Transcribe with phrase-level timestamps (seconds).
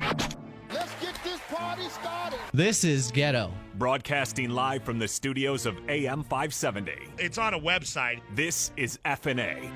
[0.00, 2.38] Let's get this party started.
[2.52, 3.52] This is Ghetto.
[3.74, 6.92] Broadcasting live from the studios of AM 570.
[7.18, 8.20] It's on a website.
[8.34, 9.70] This is FNA.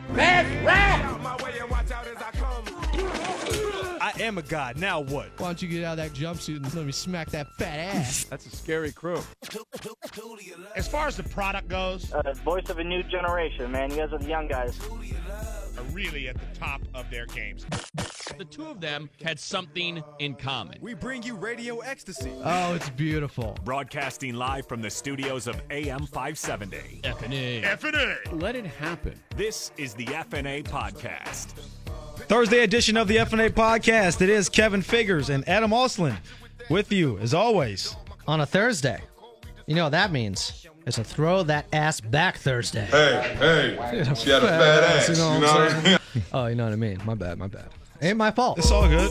[4.01, 4.77] I am a god.
[4.77, 5.29] Now what?
[5.39, 8.25] Why don't you get out of that jumpsuit and let me smack that fat ass?
[8.31, 9.23] That's a scary crew.
[10.75, 13.91] As far as the product goes, uh, voice of a new generation, man.
[13.91, 14.79] You guys are the young guys.
[15.83, 17.67] Are really at the top of their games.
[18.39, 20.79] The two of them had something in common.
[20.81, 22.33] We bring you radio ecstasy.
[22.45, 23.57] oh, it's beautiful.
[23.65, 27.01] Broadcasting live from the studios of AM 570.
[27.03, 27.65] FNA.
[27.65, 28.35] F&A.
[28.35, 29.19] Let it happen.
[29.37, 31.53] This is the FNA podcast.
[32.29, 34.23] Thursday edition of the FNA podcast.
[34.23, 36.19] It is Kevin Figures and Adam Osland
[36.71, 37.97] with you as always.
[38.27, 39.01] on a Thursday.
[39.73, 40.67] You know what that means?
[40.85, 42.85] It's a throw that ass back Thursday.
[42.91, 45.09] Hey, hey, she had a fat ass.
[45.09, 45.99] You know, what I'm saying?
[46.35, 47.01] Oh, you know what I mean?
[47.07, 47.71] My bad, my bad.
[48.03, 48.59] Ain't my fault.
[48.59, 49.11] It's all good.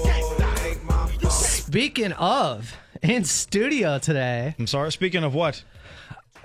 [1.32, 4.92] Speaking of, in studio today, I'm sorry.
[4.92, 5.64] Speaking of what?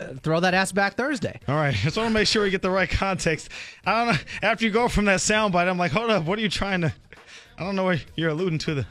[0.01, 1.39] Uh, throw that ass back Thursday.
[1.47, 3.51] All right, just want to make sure we get the right context.
[3.85, 4.21] I don't know.
[4.43, 6.25] After you go from that soundbite, I'm like, hold up.
[6.25, 6.95] What are you trying to?
[7.59, 8.77] I don't know what you're alluding to.
[8.77, 8.87] The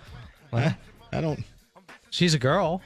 [0.53, 0.77] I,
[1.11, 1.43] I don't.
[2.11, 2.83] She's a girl.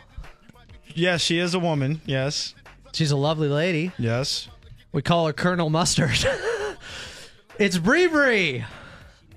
[0.96, 2.02] Yes, she is a woman.
[2.06, 2.56] Yes,
[2.94, 3.92] She's a lovely lady.
[4.00, 4.48] yes.
[4.92, 6.18] We call her Colonel Mustard.
[7.60, 8.66] it's Bree Bree.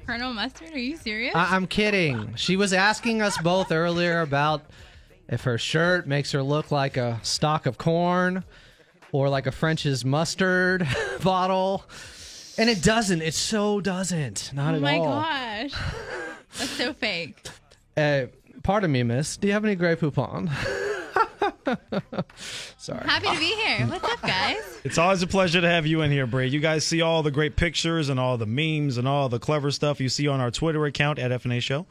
[0.07, 1.35] Colonel Mustard, are you serious?
[1.35, 2.35] I- I'm kidding.
[2.37, 4.63] She was asking us both earlier about
[5.29, 8.45] if her shirt makes her look like a stalk of corn
[9.13, 10.89] or like a French's mustard
[11.23, 11.85] bottle.
[12.59, 13.21] And it doesn't.
[13.23, 14.51] It so doesn't.
[14.55, 14.89] Not oh at all.
[14.89, 15.23] Oh my all.
[15.69, 15.73] gosh.
[16.59, 17.47] That's so fake.
[17.95, 18.25] Uh,
[18.63, 19.37] pardon me, miss.
[19.37, 20.51] Do you have any Grey Poupon?
[22.77, 23.05] Sorry.
[23.05, 23.87] Happy to be here.
[23.87, 24.81] What's up, guys?
[24.85, 26.49] It's always a pleasure to have you in here, Bree.
[26.49, 29.71] You guys see all the great pictures and all the memes and all the clever
[29.71, 31.87] stuff you see on our Twitter account at FNA Show,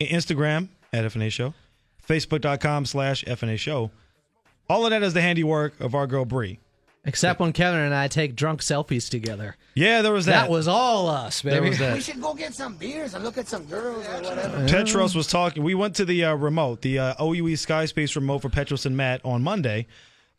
[0.00, 1.54] Instagram at FNA Show,
[2.06, 3.90] Facebook.com slash FNA Show.
[4.68, 6.58] All of that is the handiwork of our girl Bree.
[7.04, 9.56] Except when Kevin and I take drunk selfies together.
[9.74, 10.42] Yeah, there was that.
[10.42, 11.54] That was all us, baby.
[11.54, 12.02] there was that.
[12.02, 14.68] should go get some beers and look at some girls or whatever.
[14.68, 15.64] Petros was talking.
[15.64, 19.20] We went to the uh, remote, the uh, OUE Skyspace remote for Petros and Matt
[19.24, 19.88] on Monday,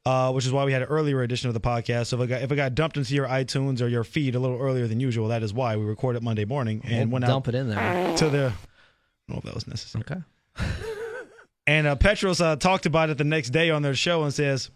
[0.06, 2.08] uh, which is why we had an earlier edition of the podcast.
[2.08, 4.40] So if it, got, if it got dumped into your iTunes or your feed a
[4.40, 7.50] little earlier than usual, that is why we recorded Monday morning and We'll went dump
[7.50, 8.16] out it in there.
[8.18, 8.54] to the.
[8.54, 10.06] I don't know if that was necessary.
[10.10, 10.22] Okay.
[11.66, 14.70] And uh, Petros uh, talked about it the next day on their show and says,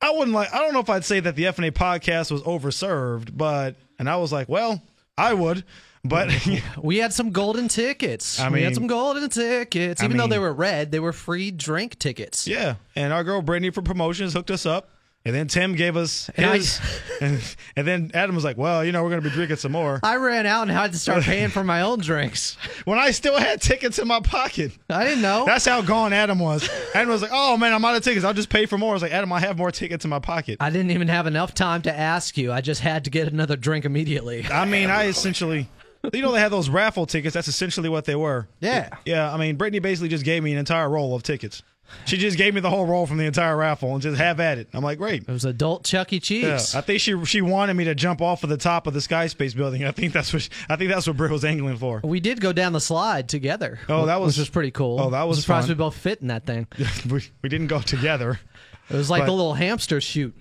[0.00, 0.52] "I wouldn't like.
[0.52, 4.16] I don't know if I'd say that the FNA podcast was overserved, but." And I
[4.16, 4.82] was like, "Well,
[5.18, 5.64] I would."
[6.02, 6.30] But
[6.82, 8.40] We had some golden tickets.
[8.40, 10.00] I we mean- had some golden tickets.
[10.00, 12.46] I Even though they were red, they were free drink tickets.
[12.46, 14.88] Yeah, and our girl Brittany from promotions hooked us up,
[15.24, 16.80] and then Tim gave us And I- his,
[17.20, 17.40] and,
[17.76, 20.16] and then Adam was like, "Well, you know, we're gonna be drinking some more." I
[20.16, 22.56] ran out and had to start paying for my own drinks.
[22.86, 25.44] When I still had tickets in my pocket, I didn't know.
[25.44, 26.68] that's how gone Adam was.
[26.94, 28.24] Adam was like, "Oh man, I'm out of tickets.
[28.24, 30.18] I'll just pay for more." I was like, "Adam, I have more tickets in my
[30.18, 32.50] pocket." I didn't even have enough time to ask you.
[32.52, 34.46] I just had to get another drink immediately.
[34.50, 35.68] I mean, I essentially,
[36.12, 37.34] you know, they had those raffle tickets.
[37.34, 38.48] That's essentially what they were.
[38.60, 38.88] Yeah.
[39.04, 41.62] Yeah, I mean, Brittany basically just gave me an entire roll of tickets.
[42.06, 44.58] She just gave me the whole roll from the entire raffle and just have at
[44.58, 44.68] it.
[44.72, 45.22] I'm like, great.
[45.22, 46.16] It was adult Chuck E.
[46.16, 46.74] Yeah, Cheese.
[46.74, 49.54] I think she she wanted me to jump off of the top of the Skyspace
[49.54, 49.84] building.
[49.84, 52.00] I think that's what she, I think that's what Britt was angling for.
[52.04, 53.78] we did go down the slide together.
[53.88, 55.00] Oh, that was- which was pretty cool.
[55.00, 55.76] oh, that was I'm surprised fun.
[55.76, 56.66] we both fit in that thing.
[57.10, 58.40] we, we didn't go together.
[58.88, 60.34] It was like But- the little hamster shoot.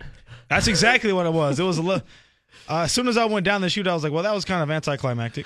[0.49, 1.59] That's exactly what it was.
[1.59, 2.05] It was a little.
[2.67, 4.45] Uh, as soon as I went down the chute, I was like, well, that was
[4.45, 5.45] kind of anticlimactic.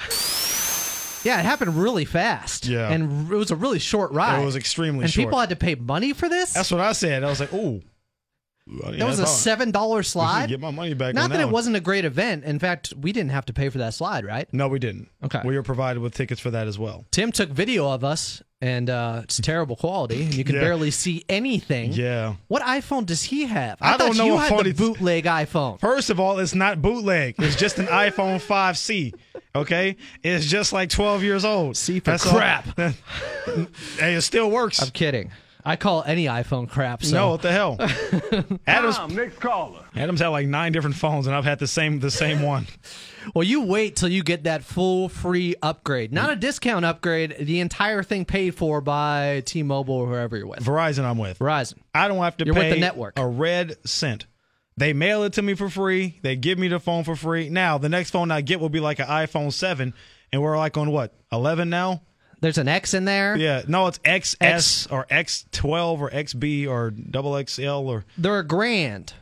[1.24, 2.66] Yeah, it happened really fast.
[2.66, 2.90] Yeah.
[2.90, 4.42] and it was a really short ride.
[4.42, 5.28] It was extremely and short.
[5.28, 6.54] people had to pay money for this.
[6.54, 7.24] That's what I said.
[7.24, 7.54] I was like,
[8.72, 8.92] ooh.
[8.98, 10.50] that was a seven dollar slide.
[10.50, 11.16] Get my money back.
[11.16, 12.44] Not on that it wasn't a great event.
[12.44, 14.48] In fact, we didn't have to pay for that slide, right?
[14.54, 15.10] No, we didn't.
[15.24, 15.42] Okay.
[15.44, 17.06] We were provided with tickets for that as well.
[17.12, 20.62] Tim took video of us, and uh, it's terrible quality, and you can Yeah.
[20.62, 21.94] barely see anything.
[21.94, 22.36] Yeah.
[22.48, 23.78] What iPhone does he have?
[23.82, 25.80] I don't thought know you had the bootleg iPhone.
[25.80, 27.36] First of all, it's not bootleg.
[27.40, 29.14] It's just an iPhone 5C.
[29.56, 31.78] Okay, it's just like 12 years old.
[31.78, 32.66] C for That's crap.
[34.00, 34.82] hey, it still works.
[34.82, 35.32] I'm kidding.
[35.66, 37.04] I call any iPhone crap.
[37.04, 37.16] So.
[37.16, 37.78] No, what the hell?
[38.68, 39.80] Adam's next caller.
[39.96, 42.68] Adam's had like nine different phones, and I've had the same the same one.
[43.34, 47.36] Well, you wait till you get that full free upgrade, not a discount upgrade.
[47.40, 50.60] The entire thing paid for by T-Mobile or whoever you're with.
[50.60, 51.40] Verizon, I'm with.
[51.40, 51.76] Verizon.
[51.96, 53.18] I don't have to You're with pay the network.
[53.18, 54.26] a red cent.
[54.76, 56.20] They mail it to me for free.
[56.24, 57.48] They give me the phone for free.
[57.50, 59.94] Now the next phone I get will be like an iPhone seven,
[60.34, 62.02] and we're like on what 11 now.
[62.44, 63.38] There's an X in there.
[63.38, 68.44] Yeah, no, it's XS X- or X12 or XB or double XL or They're a
[68.46, 69.14] grand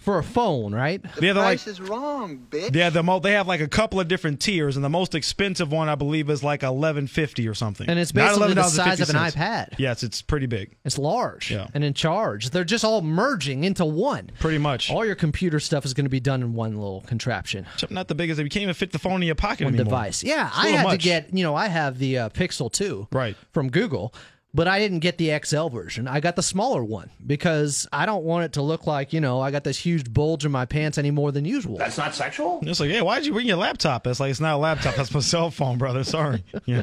[0.00, 1.00] for a phone, right?
[1.20, 2.74] Yeah, they're like is wrong, bitch.
[2.74, 5.70] yeah, the mo- they have like a couple of different tiers, and the most expensive
[5.70, 7.88] one I believe is like eleven fifty or something.
[7.88, 9.74] And it's Not basically the size of an iPad.
[9.78, 11.68] Yes, it's pretty big, It's large Yeah.
[11.74, 12.50] and in charge.
[12.50, 14.30] They're just all merging into one.
[14.40, 14.90] pretty much.
[14.90, 18.08] All your computer stuff is going to be done in one little contraption, Except not
[18.08, 18.40] the biggest.
[18.40, 19.84] You can't even fit the phone in your pocket one anymore.
[19.84, 20.24] device.
[20.24, 20.92] Yeah, It's a I had much.
[21.02, 23.36] to get, you know, I have the uh, Pixel 2 Right.
[23.52, 24.14] from Google,
[24.52, 26.08] but I didn't get the XL version.
[26.08, 29.40] I got the smaller one because I don't want it to look like, you know,
[29.40, 31.76] I got this huge bulge in my pants any more than usual.
[31.76, 32.58] That's not sexual?
[32.62, 34.06] It's like, yeah, why'd you bring your laptop?
[34.08, 34.96] It's like, it's not a laptop.
[34.96, 36.02] That's my cell phone, brother.
[36.02, 36.42] Sorry.
[36.66, 36.82] Yeah.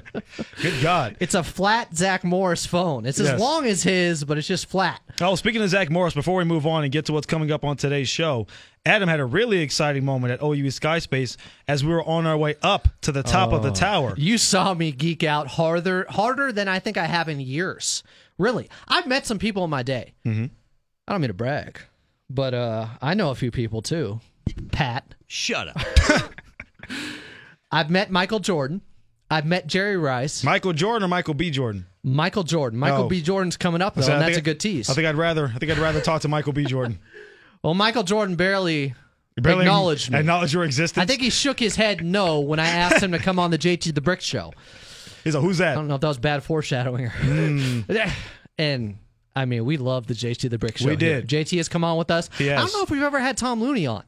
[0.61, 1.17] Good God.
[1.19, 3.05] It's a flat Zach Morris phone.
[3.05, 3.39] It's as Yes.
[3.39, 5.01] long as his, but it's just flat.
[5.19, 7.63] Oh, speaking of Zach Morris, before we move on and get to what's coming up
[7.65, 8.47] on today's show,
[8.87, 11.35] Adam had a really exciting moment at OUE Skyspace
[11.67, 14.13] as we were on our way up to the top of the tower.
[14.17, 18.01] You saw me geek out harder, harder than I think I have in years.
[18.37, 20.13] Really, I've met some people in my day.
[20.25, 20.45] Mm-hmm.
[21.07, 21.79] I don't mean to brag,
[22.29, 24.19] but uh, I know a few people too.
[24.71, 25.77] Pat, Shut up.
[27.71, 28.81] I've met Michael Jordan.
[29.29, 30.43] I've met Jerry Rice.
[30.43, 31.49] Michael Jordan or Michael B.
[31.51, 31.85] Jordan?
[32.03, 32.79] Michael Jordan.
[32.79, 33.09] Michael Oh.
[33.09, 33.21] B.
[33.21, 34.89] Jordan's coming up though, So and that's think- a good tease.
[34.89, 35.51] I think I'd rather.
[35.53, 36.63] I think I'd rather talk to Michael B.
[36.63, 36.99] Jordan.
[37.67, 38.95] well, Michael Jordan barely,
[39.35, 40.17] Barely acknowledged me.
[40.19, 41.03] Acknowledge your existence.
[41.03, 43.57] I think he shook his head no when I asked him to come on the
[43.57, 44.53] JT the Brick Show.
[45.25, 47.07] he's like, "Who's that?" I don't know if that was bad foreshadowing.
[47.07, 47.81] Hmm.
[48.57, 48.97] and
[49.35, 50.85] I mean, we love the JT the Brick Show.
[50.85, 51.21] We here.
[51.21, 51.27] did.
[51.27, 52.29] JT has come on with us.
[52.37, 54.03] He I don't know if we've ever had Tom Looney on,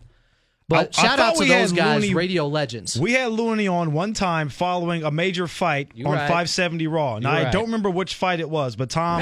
[0.69, 2.97] but I- I shout out to those guys, Looney- radio legends.
[3.00, 6.21] We had Looney on one time following a major fight You on right.
[6.21, 7.19] 570 Raw.
[7.19, 7.51] Now You I right.
[7.53, 9.21] don't remember which fight it was, but Tom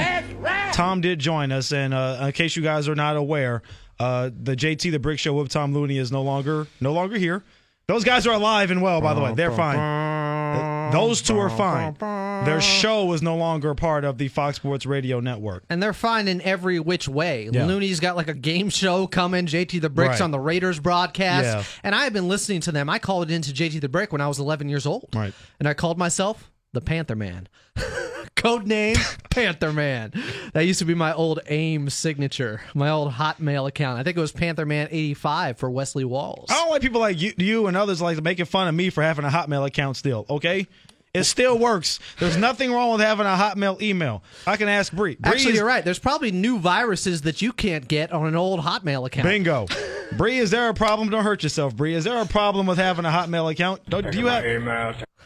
[0.74, 1.72] Tom did join us.
[1.74, 3.62] And uh, in case you guys are not aware,
[4.00, 7.44] uh, the JT the Brick Show with Tom Looney is no longer no longer here.
[7.88, 9.34] Those guys are alive and well, by the way.
[9.34, 10.92] They're fine.
[10.92, 11.96] Those two are fine.
[12.46, 15.64] Their show is no longer a part of the Fox Sports Radio Network.
[15.70, 17.50] and they're fine in every which way.
[17.52, 17.66] Yeah.
[17.66, 19.46] Looney's got like a game show coming.
[19.48, 20.22] JT the Brick's Right.
[20.22, 21.64] on the Raiders broadcast, Yeah.
[21.84, 22.90] and I have been listening to them.
[22.90, 25.34] I called it into JT the Brick when I was 11 years old, Right.
[25.60, 27.48] and I called myself the Panther Man.
[28.38, 28.96] Code name
[29.32, 30.14] Panther Man.
[30.54, 34.00] That used to be my old AIM signature, my old Hotmail account.
[34.00, 36.46] I think it was Panther Man 85 for Wesley Walls.
[36.50, 39.02] I don't like people like you, you and others like making fun of me for
[39.04, 40.26] having a Hotmail account still.
[40.30, 40.68] Okay,
[41.16, 42.00] it still works.
[42.20, 44.24] There's nothing wrong with having a Hotmail email.
[44.46, 45.16] I can ask Bree.
[45.16, 45.84] Bree Actually, is- you're right.
[45.84, 49.28] There's probably new viruses that you can't get on an old Hotmail account.
[49.28, 49.66] Bingo.
[50.16, 51.10] Bree, is there a problem?
[51.10, 51.96] Don't hurt yourself, Bree.
[51.96, 53.82] Is there a problem with having a Hotmail account?
[53.90, 54.44] Don't, do you have?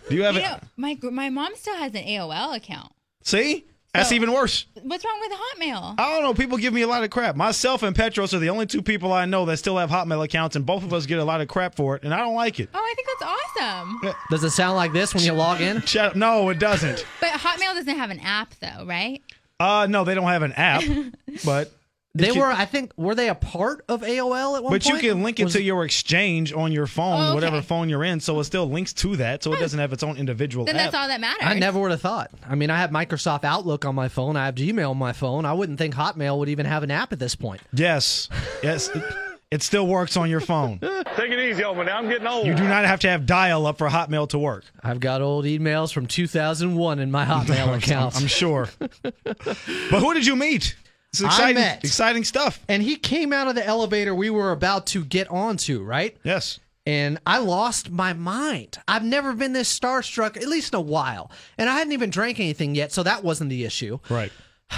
[0.09, 0.43] Do you have You it?
[0.43, 2.91] know, my my mom still has an AOL account.
[3.23, 4.65] See, that's So- even worse.
[4.81, 5.95] What's wrong with Hotmail?
[5.97, 6.33] I don't know.
[6.33, 7.35] People give me a lot of crap.
[7.35, 10.55] Myself and Petros are the only two people I know that still have Hotmail accounts,
[10.55, 12.59] and both of us get a lot of crap for it, and I don't like
[12.59, 12.69] it.
[12.73, 14.13] Oh, I think that's awesome.
[14.29, 15.81] Does it sound like this when you log in?
[15.81, 16.15] Shut up.
[16.15, 17.05] No, it doesn't.
[17.19, 19.21] But Hotmail doesn't have an app though, right?
[19.59, 20.83] Uh, no, they don't have an app,
[21.45, 21.71] but
[22.13, 24.95] They you- were, I think, were they a part of AOL at one But point?
[24.97, 27.33] But you can link it Was- to your exchange on your phone, Oh, okay.
[27.35, 30.03] whatever phone you're in, so it still links to that, so it doesn't have its
[30.03, 30.91] own individual Then app.
[30.91, 31.39] that's all that matters.
[31.43, 32.29] I never would have thought.
[32.49, 34.35] I mean, I have Microsoft Outlook on my phone.
[34.35, 35.45] I have Gmail on my phone.
[35.45, 37.61] I wouldn't think Hotmail would even have an app at this point.
[37.71, 38.27] Yes,
[38.61, 39.03] yes, it,
[39.49, 40.79] it still works on your phone.
[41.15, 41.97] Take it easy on me now.
[41.97, 42.45] I'm getting old.
[42.45, 44.65] You do not have to have dial-up for Hotmail to work.
[44.83, 48.17] I've got old emails from 2001 in my Hotmail account.
[48.17, 48.67] I'm sure.
[49.23, 50.75] but who did you meet?
[51.13, 52.59] It's I exciting, met- exciting stuff.
[52.69, 56.15] and he came out of the elevator we were about to get onto, right?
[56.23, 56.59] Yes.
[56.85, 58.77] and I lost my mind.
[58.87, 61.29] I've never been this starstruck, at least in a while.
[61.57, 63.99] And I hadn't even drank anything yet, so that wasn't the issue.
[64.09, 64.31] Right.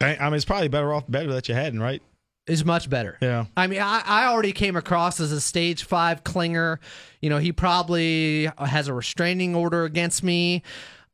[0.00, 2.02] I I mean, it's probably better off better that you hadn't, right?
[2.46, 3.16] It's much better.
[3.22, 3.46] Yeah.
[3.56, 6.78] I mean, I, I already came across as a stage five clinger.
[7.22, 10.62] You know, he probably has a restraining order against me.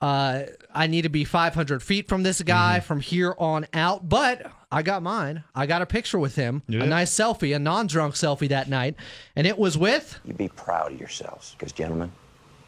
[0.01, 0.43] Uh,
[0.75, 2.87] I need to be 500 feet from this guy Mm-hmm.
[2.87, 4.09] from here on out.
[4.09, 5.43] But I got mine.
[5.55, 6.85] I got a picture with him, Yeah.
[6.85, 8.95] a nice selfie, a non drunk selfie that night.
[9.35, 12.13] And it was with, You be proud of yourselves, because, gentlemen,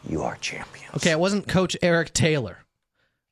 [0.08, 0.94] you are champions.
[0.96, 2.58] okay, it wasn't Coach Eric Taylor,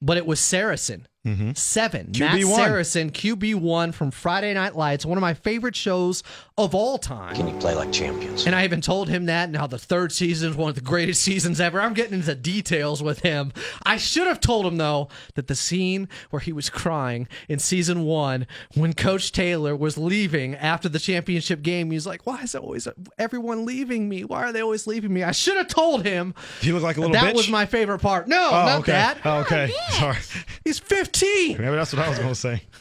[0.01, 1.09] but it was Saracen.
[1.27, 1.53] Mm-hmm.
[1.53, 2.13] Seven.
[2.19, 2.57] Matt QB1.
[2.57, 6.23] Saracen, QB1 from Friday Night Lights, one of my favorite shows
[6.57, 7.37] of all time.
[7.37, 8.47] Can you play like champions?
[8.47, 10.81] And I even told him that and how the third season is one of the
[10.81, 11.79] greatest seasons ever.
[11.79, 13.53] I'm getting into details with him.
[13.83, 18.05] I should have told him, though, that the scene where he was crying in season
[18.05, 22.89] one when Coach Taylor was leaving after the championship game, he's like, Why is always
[23.19, 24.25] everyone leaving me?
[24.25, 25.23] Why are they always leaving me?
[25.23, 26.35] I should have told him.
[26.63, 27.37] You look like a little that bitch.
[27.37, 28.27] was my favorite part.
[28.27, 28.93] No, oh, not okay.
[28.93, 29.19] that.
[29.27, 29.71] Oh, okay.
[29.91, 30.17] Sorry.
[30.65, 30.79] He's
[31.15, 31.59] 15.
[31.59, 32.63] Maybe that's what I was going to say.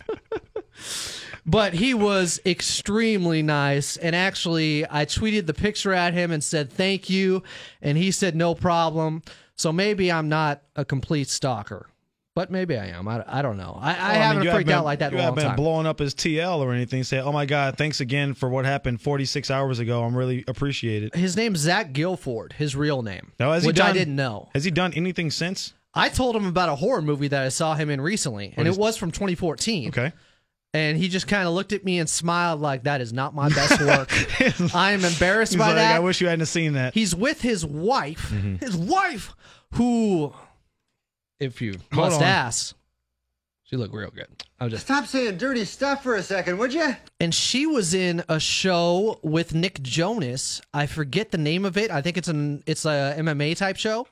[1.45, 3.98] But he was extremely nice.
[3.98, 7.41] And actually, I tweeted the picture at him and said, thank you.
[7.81, 9.24] And he said, no problem.
[9.55, 11.88] So maybe I'm not a complete stalker.
[12.36, 13.07] but maybe I am.
[13.07, 13.79] I, I don't know.
[13.81, 15.45] I, I oh, Well, mean, haven't you freaked been- out like that You haven't been
[15.45, 15.55] time.
[15.55, 17.03] blowing up his TL or anything.
[17.03, 20.03] Say, oh my God, thanks again for what happened 46 hours ago.
[20.03, 21.15] I'm really appreciated.
[21.15, 24.50] His name's Zach Gilford, his real name, Now, has he which I didn't know.
[24.53, 25.74] Has he done anything since?
[25.93, 28.77] I told him about a horror movie that I saw him in recently, and it
[28.77, 29.89] was from 2014.
[29.89, 30.13] Okay.
[30.72, 33.50] And he just kind of looked at me and smiled like, "That is not my
[33.50, 34.12] best work.
[34.75, 36.93] I am embarrassed He's by like, that." I wish you hadn't seen that.
[36.93, 38.58] He's with his wife, Mm-hmm.
[38.58, 39.34] his wife,
[39.74, 40.31] who,
[41.39, 42.24] if you Hold must on.
[42.27, 42.75] ask,
[43.63, 44.27] she looked real good.
[44.60, 46.96] I'm just Stop saying dirty stuff for a second, would you?
[47.19, 50.62] and she was in a show with Nick Jonas.
[50.72, 51.89] I forget the name of it.
[51.89, 54.05] I think it's an it's a MMA type show.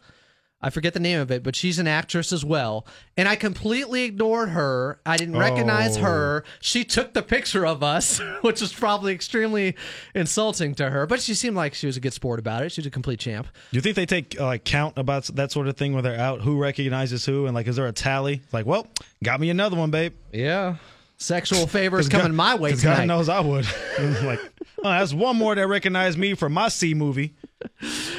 [0.59, 2.87] I forget the name of it, but she's an actress as well.
[3.15, 4.99] And I completely ignored her.
[5.05, 6.01] I didn't recognize Oh.
[6.01, 6.43] her.
[6.59, 9.75] She took the picture of us, which was probably extremely
[10.15, 11.05] insulting to her.
[11.05, 12.71] But she seemed like she was a good sport about it.
[12.71, 13.47] She was a complete champ.
[13.71, 16.19] Do you think they take uh, like count about that sort of thing when they're
[16.19, 16.41] out?
[16.41, 17.45] Who recognizes who?
[17.45, 18.41] And like, is there a tally?
[18.51, 18.87] Like, well,
[19.23, 20.13] got me another one, babe.
[20.33, 20.77] Yeah.
[21.17, 22.97] Sexual favors coming God- my way tonight.
[23.00, 23.65] God knows I would.
[24.24, 24.39] like,
[24.83, 27.36] oh, that's one more that recognized me from my C movie,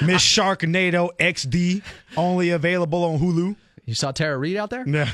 [0.03, 1.83] Miss Sharknado XD,
[2.17, 3.57] only available on Hulu.
[3.85, 4.87] You saw Tara Reid out there?
[4.87, 5.09] Yeah,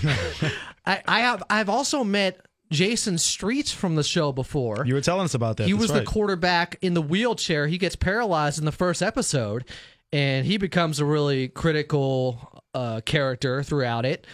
[0.85, 2.41] I, I have I've also met
[2.73, 4.85] Jason Streets from the show before.
[4.87, 5.67] you were telling us about that.
[5.67, 6.01] he That's was right.
[6.01, 7.67] the quarterback in the wheelchair.
[7.69, 9.65] He gets paralyzed in the first episode,
[10.13, 14.27] and he becomes a really critical uh, character throughout it.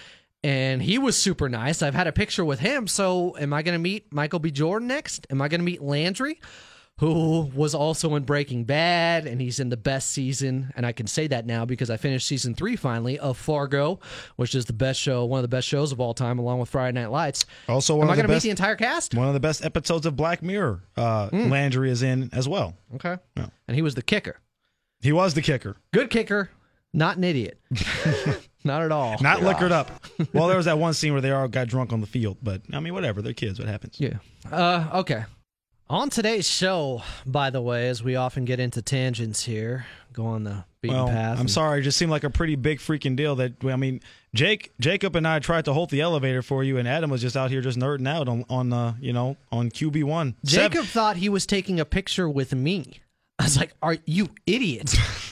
[0.42, 1.82] And he was super nice.
[1.82, 2.86] I've had a picture with him.
[2.86, 4.50] So, am I going to meet Michael B.
[4.50, 5.26] Jordan next?
[5.30, 6.40] Am I going to meet Landry,
[6.98, 10.72] who was also in Breaking Bad, and he's in the best season?
[10.76, 14.00] And I can say that now because I finished season three finally of Fargo,
[14.36, 16.70] which is the best show, one of the best shows of all time, along with
[16.70, 17.44] Friday Night Lights.
[17.68, 19.14] Also, one am I of the going to meet the entire cast?
[19.14, 20.82] one of the best episodes of Black Mirror.
[20.96, 21.50] Uh, Hmm.
[21.50, 22.74] Landry is in as well.
[22.94, 23.18] Okay.
[23.36, 23.48] Yeah.
[23.68, 24.38] And he was the kicker.
[25.02, 26.50] He was the kicker, Good kicker,
[26.94, 27.60] not an idiot.
[28.64, 29.16] not at all.
[29.20, 29.90] not liquored up.
[30.32, 32.62] well, there was that one scene where they all got drunk on the field, but
[32.72, 33.22] I mean, whatever.
[33.22, 33.58] They're kids.
[33.58, 33.98] What happens?
[33.98, 34.18] Yeah.
[34.50, 35.24] Uh, okay.
[35.88, 40.44] On today's show, by the way, as we often get into tangents here, go on
[40.44, 41.34] the beaten Well, path.
[41.34, 41.80] I'm and- sorry.
[41.80, 43.34] It just seemed like a pretty big freaking deal.
[43.34, 44.00] That I mean,
[44.32, 47.36] Jake, Jacob, and I tried to hold the elevator for you, and Adam was just
[47.36, 50.36] out here just nerding out on on uh, you know on QB one.
[50.44, 53.00] Jacob thought he was taking a picture with me.
[53.40, 54.94] I was like, "Are you idiot?"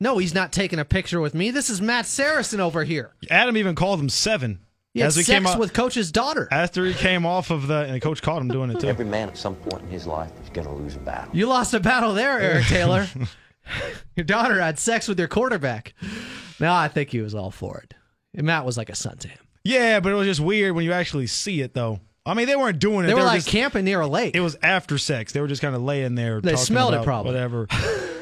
[0.00, 1.50] no, he's not taking a picture with me.
[1.50, 3.12] This is Matt Saracen over here.
[3.30, 4.60] Adam even called him seven.
[4.94, 6.48] He had As we sex came out, with Coach's daughter.
[6.50, 8.88] after he came off of the, and the coach caught him doing it too.
[8.88, 11.36] Every man at some point in his life is going to lose a battle.
[11.36, 13.06] You lost a battle there, Eric Taylor.
[14.16, 15.94] your daughter had sex with your quarterback.
[16.58, 17.94] No, I think he was all for it.
[18.34, 19.38] And Matt was like a son to him.
[19.62, 22.00] Yeah, but it was just weird when you actually see it, though.
[22.26, 23.08] I mean, they weren't doing it.
[23.08, 24.34] They were like just, camping near a lake.
[24.34, 25.32] It was after sex.
[25.32, 26.40] They were just kind of laying there.
[26.40, 27.32] They talking smelled it probably.
[27.32, 27.66] Whatever.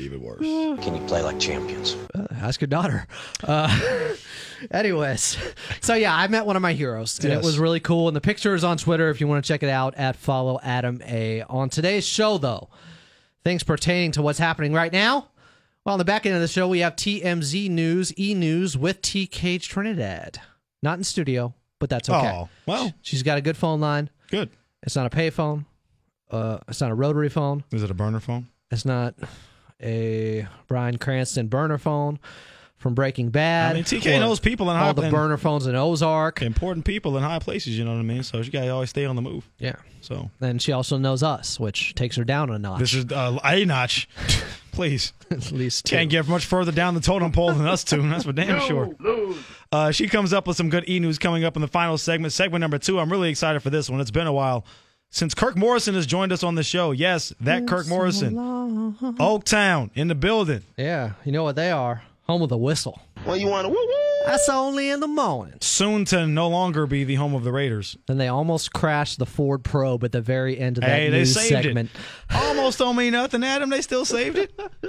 [0.00, 0.84] That'd be even worse.
[0.84, 1.96] Can you play like champions?
[2.14, 3.06] Uh, ask your daughter.
[3.44, 4.14] Uh,
[4.70, 5.36] anyways,
[5.80, 8.08] so yeah, I met one of my heroes, and it was really cool.
[8.08, 10.58] And the picture is on Twitter if you want to check it out at follow
[10.62, 11.42] Adam A.
[11.42, 12.68] On today's show, though,
[13.44, 15.28] things pertaining to what's happening right now.
[15.84, 19.00] Well, on the back end of the show, we have TMZ News, E News with
[19.02, 20.38] TK Trinidad.
[20.82, 22.28] Not in studio, but that's okay.
[22.34, 24.10] Oh, well, She's got a good phone line.
[24.30, 24.50] good.
[24.82, 25.66] It's not a payphone.
[26.30, 27.64] Uh, it's not a rotary phone.
[27.70, 28.48] Is it a burner phone?
[28.70, 29.14] It's not
[29.82, 32.18] a Bryan Cranston burner phone
[32.78, 33.72] from Breaking Bad.
[33.72, 36.40] I mean, TK knows people in all high the in- burner phones in Ozark.
[36.42, 37.78] important people in high places.
[37.78, 38.22] You know what I mean?
[38.22, 39.48] So you gotta always stay on the move.
[39.58, 39.76] Yeah.
[40.00, 42.80] So And she also knows us, which takes her down a notch.
[42.80, 44.08] this is uh, a notch.
[44.72, 45.96] Please, at least two.
[45.96, 48.00] can't get much further down the totem pole than us two.
[48.08, 48.94] That's for damn sure.
[49.72, 52.32] Uh, she comes up with some good e news coming up in the final segment,
[52.32, 52.98] segment number two.
[52.98, 54.00] I'm really excited for this one.
[54.00, 54.64] It's been a while
[55.10, 56.92] since Kirk Morrison has joined us on the show.
[56.92, 60.62] Yes, that Kirk Morrison, Oaktown in the building.
[60.76, 62.02] Yeah, you know what they are?
[62.26, 63.00] Home of the whistle.
[63.26, 64.09] Well, you want to woo woo?
[64.26, 65.56] That's only in the morning.
[65.60, 67.96] Soon to no longer be the home of the Raiders.
[68.06, 71.18] Then they almost crashed the Ford Probe at the very end of that Hey, they
[71.18, 71.90] news saved segment.
[72.30, 72.34] it.
[72.36, 73.70] Almost don't mean nothing, Adam.
[73.70, 74.52] They still saved it.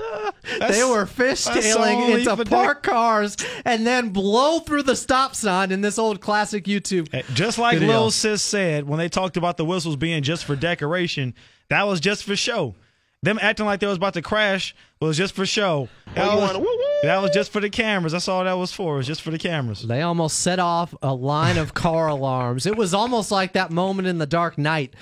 [0.43, 5.71] they were fishtailing only into for parked cars and then blow through the stop sign
[5.71, 7.09] in this old classic YouTube.
[7.11, 7.87] Hey, Just like video.
[8.01, 11.33] Lil Sis said when they talked about the whistles being just for decoration,
[11.69, 12.75] that was just for show.
[13.23, 15.89] Them acting like they was about to crash was just for show.
[16.15, 16.65] That, Well,
[17.03, 17.21] you was, wanna woo woo?
[17.21, 18.11] that was just for the cameras.
[18.13, 18.95] That's all that was for.
[18.95, 19.81] It was just for the cameras.
[19.87, 22.65] They almost set off a line of car alarms.
[22.65, 24.93] It was almost like that moment in The Dark Knight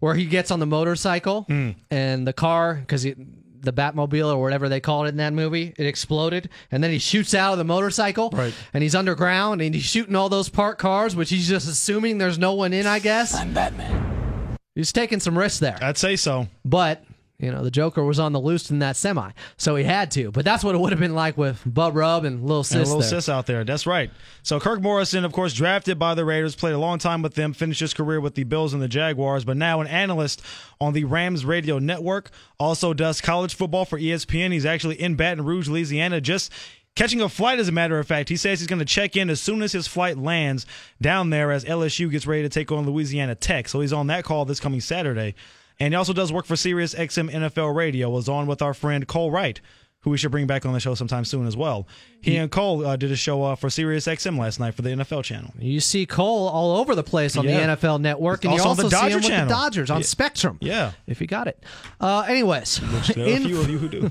[0.00, 1.70] where he gets on the motorcycle Hmm.
[1.90, 5.86] and the car, because the Batmobile or whatever they called it in that movie, it
[5.86, 6.50] exploded.
[6.70, 8.28] And then he shoots out of the motorcycle.
[8.30, 8.52] Right.
[8.74, 12.38] And he's underground and he's shooting all those parked cars, which he's just assuming there's
[12.38, 13.34] no one in, I guess.
[13.34, 14.56] I'm Batman.
[14.74, 15.78] He's taking some risks there.
[15.80, 16.46] I'd say so.
[16.64, 17.02] But
[17.38, 20.30] You know, the Joker was on the loose in that semi, so he had to.
[20.30, 22.74] But that's what it would have been like with Bubb Rubb and Lil Sis.
[22.74, 23.08] And little there.
[23.08, 23.62] sis out there.
[23.62, 24.10] That's right.
[24.42, 27.52] So Kirk Morrison, of course, drafted by the Raiders, played a long time with them,
[27.52, 30.40] finished his career with the Bills and the Jaguars, but now an analyst
[30.80, 32.30] on the Rams radio network.
[32.58, 34.52] Also does college football for ESPN.
[34.52, 36.50] He's actually in Baton Rouge, Louisiana, just
[36.94, 38.30] catching a flight, as a matter of fact.
[38.30, 40.64] He says he's going to check in as soon as his flight lands
[41.02, 43.68] down there as LSU gets ready to take on Louisiana Tech.
[43.68, 45.34] So he's on that call this coming Saturday.
[45.78, 48.08] And he also does work for Sirius XM NFL Radio.
[48.10, 49.60] Was on with our friend Cole Wright,
[50.00, 51.86] who we should bring back on the show sometime soon as well.
[52.22, 54.88] He and Cole uh, did a show uh, for Sirius XM last night for the
[54.90, 55.52] NFL channel.
[55.58, 57.74] You see Cole all over the place on Yeah.
[57.74, 59.48] the NFL Network, and you Also on also the see Dodger him with channel.
[59.48, 60.06] the Dodgers on Yeah.
[60.06, 60.58] Spectrum.
[60.62, 60.92] Yeah.
[61.06, 61.62] if you got it.
[62.00, 62.80] Uh, anyways,
[63.14, 64.10] There are a in- few of you who do.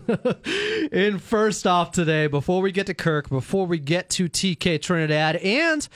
[0.91, 5.37] in first off today, before we get to Kirk, before we get to TK Trinidad,
[5.37, 5.87] and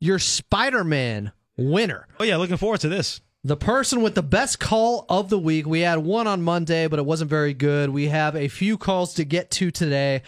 [0.00, 2.06] your Spider Man winner.
[2.20, 3.20] Oh, yeah, looking forward to this.
[3.48, 5.66] The person with the best call of the week.
[5.66, 7.88] We had one on Monday, but it wasn't very good.
[7.88, 10.20] We have a few calls to get to today.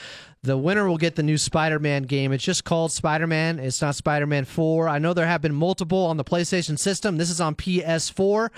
[0.43, 2.33] The winner will get the new Spider Man game.
[2.33, 3.59] It's just called Spider Man.
[3.59, 4.89] It's not Spider Man 4.
[4.89, 7.19] I know there have been multiple on the PlayStation system.
[7.19, 8.49] This is on PS4,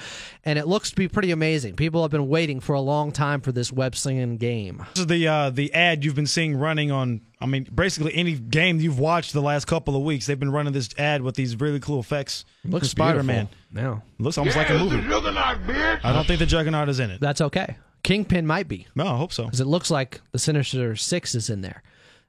[0.44, 1.74] and it looks to be pretty amazing.
[1.74, 4.84] People have been waiting for a long time for this web slinging game.
[4.94, 7.20] This is the uh, the ad you've been seeing running on.
[7.40, 10.72] I mean, basically any game you've watched the last couple of weeks, they've been running
[10.72, 12.44] this ad with these really cool effects.
[12.64, 13.48] Looks Spider Man.
[13.74, 13.98] Yeah.
[14.20, 14.98] Looks almost like a movie.
[14.98, 17.20] I don't think the Juggernaut is in it.
[17.20, 17.76] That's okay.
[18.04, 18.86] Kingpin might be.
[18.94, 19.44] No, I hope so.
[19.44, 21.82] Because it looks like the Sinister Six is in there.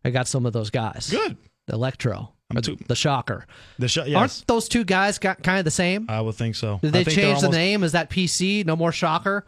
[0.06, 1.10] I got some of those guys.
[1.10, 1.38] Good.
[1.68, 2.34] The Electro.
[2.62, 3.48] Too- The Shocker.
[3.80, 6.06] The sh- yes, Aren't those two guys got kind of the same?
[6.08, 6.80] I would think so.
[6.84, 7.84] Did they change the name?
[7.84, 8.64] Is that PC?
[8.64, 9.44] No more Shocker?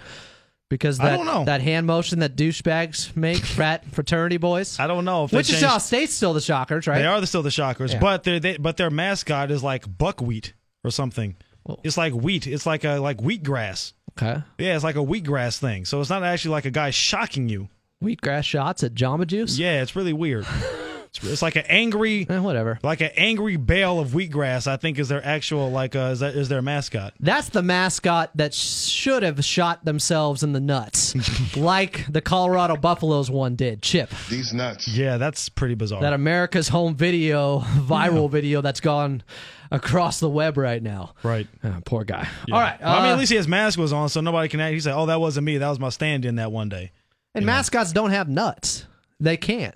[0.71, 1.45] Because I that, don't know.
[1.45, 4.79] that hand motion that douchebags make, frat fraternity boys.
[4.79, 6.97] I don't know if Wichita changed- State's still the Shockers, right?
[6.97, 7.99] They are the, still the Shockers, Yeah.
[7.99, 10.53] but they but their mascot is like buckwheat
[10.83, 11.35] or something.
[11.83, 12.47] It's like wheat.
[12.47, 13.93] It's like a like wheatgrass.
[14.17, 14.41] Okay.
[14.57, 15.85] Yeah, it's like a wheatgrass thing.
[15.85, 17.69] So it's not actually like a guy shocking you.
[18.03, 19.57] Wheatgrass shots at Jamba Juice?
[19.57, 20.45] Yeah, it's really weird.
[21.05, 22.77] it's, it's like an angry, Eh, whatever.
[22.83, 24.67] like an angry bale of wheatgrass.
[24.67, 27.13] I think is their actual like uh, is, that, is their mascot.
[27.19, 33.31] That's the mascot that should have shot themselves in the nuts, like the Colorado Buffaloes
[33.31, 33.81] one did.
[33.81, 34.11] Chip.
[34.29, 34.87] These nuts.
[34.87, 36.01] Yeah, that's pretty bizarre.
[36.01, 39.23] That America's Home Video viral video that's gone
[39.71, 41.13] across the web right now.
[41.23, 41.47] right.
[41.63, 42.27] Uh, poor guy.
[42.47, 42.55] Yeah.
[42.55, 42.79] All right.
[42.81, 44.59] Well, I mean, uh, at least his mask was on, so nobody can.
[44.73, 45.57] He said, "Oh, that wasn't me.
[45.57, 46.91] That was my stand-in that one day."
[47.33, 48.85] and mascots don't have nuts.
[49.19, 49.75] They can't.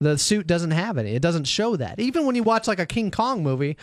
[0.00, 1.14] The suit doesn't have any.
[1.14, 1.98] It doesn't show that.
[2.00, 3.76] Even when you watch like a King Kong movie,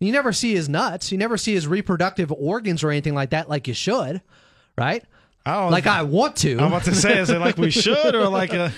[0.00, 1.12] you never see his nuts.
[1.12, 4.22] You never see his reproductive organs or anything like that, like you should,
[4.78, 5.04] right?
[5.46, 6.58] I don't Like I want to.
[6.58, 8.72] I'm about to say, is it like we should or like a?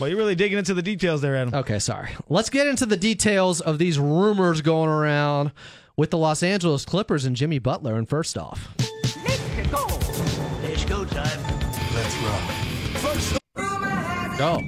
[0.00, 1.54] Well, you're really digging into the details there, Adam.
[1.54, 2.10] Okay, sorry.
[2.28, 5.52] Let's get into the details of these rumors going around
[6.02, 7.94] with the Los Angeles Clippers and Jimmy Butler.
[7.94, 8.74] And first off,
[10.64, 11.40] It's go time.
[11.94, 12.50] Let's rock.
[14.40, 14.60] oh,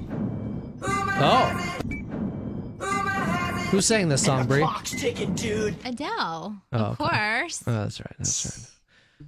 [1.18, 1.48] oh,
[3.72, 4.60] who's saying this song, Bree?
[4.60, 5.74] Clock's ticking, dude.
[5.84, 7.18] Adele, Oh, of okay.
[7.40, 7.64] course.
[7.66, 8.14] Oh, that's right.
[8.16, 8.70] That's right.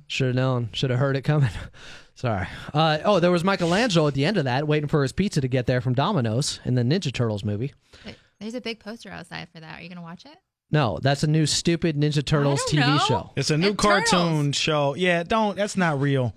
[0.06, 0.68] Should have known.
[0.74, 1.50] Should have heard it coming.
[2.14, 2.46] Sorry.
[2.72, 5.48] Uh, oh, there was Michelangelo at the end of that, waiting for his pizza to
[5.48, 7.72] get there from Domino's in the Ninja Turtles movie.
[8.04, 9.80] Wait, There's a big poster outside for that.
[9.80, 10.38] Are you gonna watch it?
[10.70, 12.98] No, that's a new stupid Ninja Turtles TV know.
[12.98, 13.30] show.
[13.36, 14.94] It's a new It's cartoon show.
[14.96, 15.56] Yeah, don't.
[15.56, 16.34] That's not real.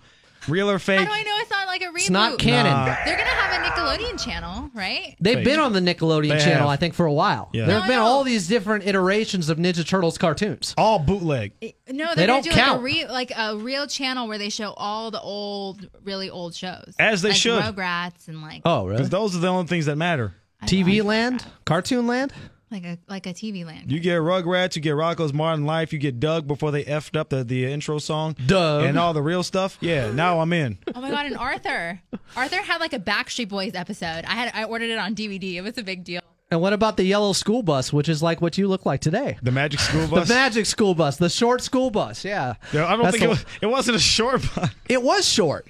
[0.48, 1.06] Real or How fake?
[1.08, 1.96] do I know it's not like a reboot?
[1.98, 2.72] It's not canon.
[2.72, 2.96] Nah.
[3.06, 5.15] They're gonna have a Nickelodeon channel, right?
[5.20, 5.46] They've Fake.
[5.46, 6.68] been on the Nickelodeon They channel, have.
[6.70, 7.50] I think, for a while.
[7.54, 7.65] Yeah.
[7.65, 8.08] There No, have been I know.
[8.08, 10.74] all these different iterations of Ninja Turtles cartoons.
[10.78, 11.52] All bootleg.
[11.62, 12.72] No, They they're don't gonna do count.
[12.72, 16.56] like a re- like a real channel where they show all the old, really old
[16.56, 17.62] shows, As they like should.
[17.62, 18.94] Rugrats and like Oh, really?
[18.98, 20.34] Because those are the only things that matter.
[20.62, 21.42] I TV Land?
[21.42, 21.65] that.
[21.65, 22.32] Cartoon Land?
[22.71, 23.91] Like a like a TV land.
[23.91, 27.29] You get Rugrats, you get Rocko's Modern Life, you get Doug before they effed up
[27.29, 28.36] the, the intro song.
[28.45, 28.86] Doug.
[28.86, 29.77] And all the real stuff.
[29.82, 30.77] Yeah, now I'm in.
[30.95, 32.01] Oh my god, and Arthur.
[32.36, 34.25] Arthur had like a Backstreet Boys episode.
[34.25, 35.55] I had I ordered it on DVD.
[35.55, 36.21] It was a big deal.
[36.51, 39.38] And what about the yellow school bus, which is like what you look like today?
[39.43, 40.27] The Magic School bus.
[40.27, 42.25] The magic school bus, the short school bus.
[42.25, 42.55] Yeah.
[42.73, 44.69] Yeah, I don't That's think it was, it wasn't a short bus.
[44.88, 45.67] It was short.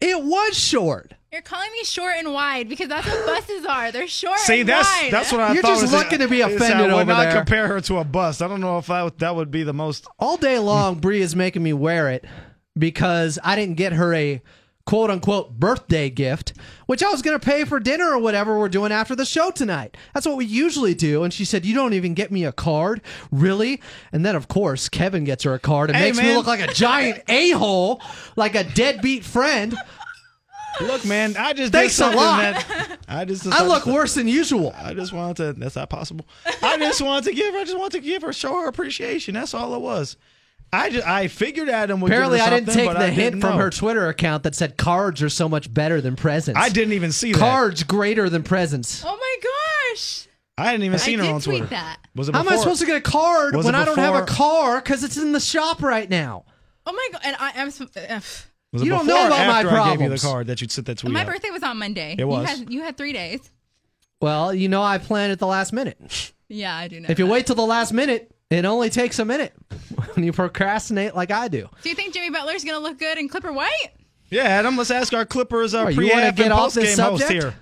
[0.00, 1.12] It was short.
[1.34, 3.90] You're calling me short and wide because that's what buses are.
[3.90, 5.12] They're short See, and that's wide.
[5.12, 5.54] that's that's what I thought.
[5.54, 7.32] You're just was looking to be is I offended would over not there.
[7.32, 8.40] compare her to a bus.
[8.40, 10.06] I don't know if I that would be the most.
[10.20, 12.24] All day long, Bree is making me wear it
[12.78, 14.42] because I didn't get her a
[14.86, 16.52] quote unquote birthday gift,
[16.86, 19.50] which I was going to pay for dinner or whatever we're doing after the show
[19.50, 19.96] tonight.
[20.12, 21.24] That's what we usually do.
[21.24, 23.00] And she said, You don't even get me a card?
[23.32, 23.80] Really?
[24.12, 26.60] And then, of course, Kevin gets her a card and Hey, makes me look like
[26.60, 28.00] a giant a hole,
[28.36, 29.76] like a deadbeat friend.
[30.80, 32.40] Look, man, I just Thanks did a lot.
[32.40, 33.46] that I just.
[33.46, 34.74] I look worse than usual.
[34.76, 35.52] I just wanted to.
[35.60, 36.26] That's not possible.
[36.62, 37.60] I just wanted to give her.
[37.60, 39.34] I just wanted to give her, show her appreciation.
[39.34, 40.16] That's all it was.
[40.72, 42.10] I, just, I figured Adam would.
[42.10, 43.58] Apparently, give I didn't take the I hint from know.
[43.58, 46.58] her Twitter account that said cards are so much better than presents.
[46.60, 47.38] I didn't even see that.
[47.38, 49.04] Cards greater than presents.
[49.06, 49.36] Oh my
[49.94, 50.26] gosh.
[50.58, 51.70] I hadn't even I seen her did on tweet Twitter.
[51.70, 51.98] that.
[52.14, 54.14] Was it How am I supposed to get a card when it I don't have
[54.14, 56.44] a car because it's in the shop right now?
[56.86, 57.20] Oh my god.
[57.24, 57.68] And I, I'm.
[58.10, 58.20] Uh,
[58.78, 60.22] so- it You don't know or about my after I gave you the problems.
[60.22, 61.26] card that you'd sent that tweet my out?
[61.26, 62.16] birthday was on Monday.
[62.18, 62.40] It was.
[62.50, 63.40] You had, you had three days.
[64.20, 66.32] Well, you know I planned at the last minute.
[66.48, 67.08] Yeah, I do know.
[67.08, 67.32] If you that.
[67.32, 69.52] wait till the last minute, it only takes a minute
[70.14, 71.68] when you procrastinate like I do.
[71.82, 73.88] Do you think Jimmy Butler's gonna look good in Clipper White?
[74.30, 77.04] Yeah, Adam, let's ask our Clippers uh, pre wanna and get off post this game
[77.04, 77.54] host here.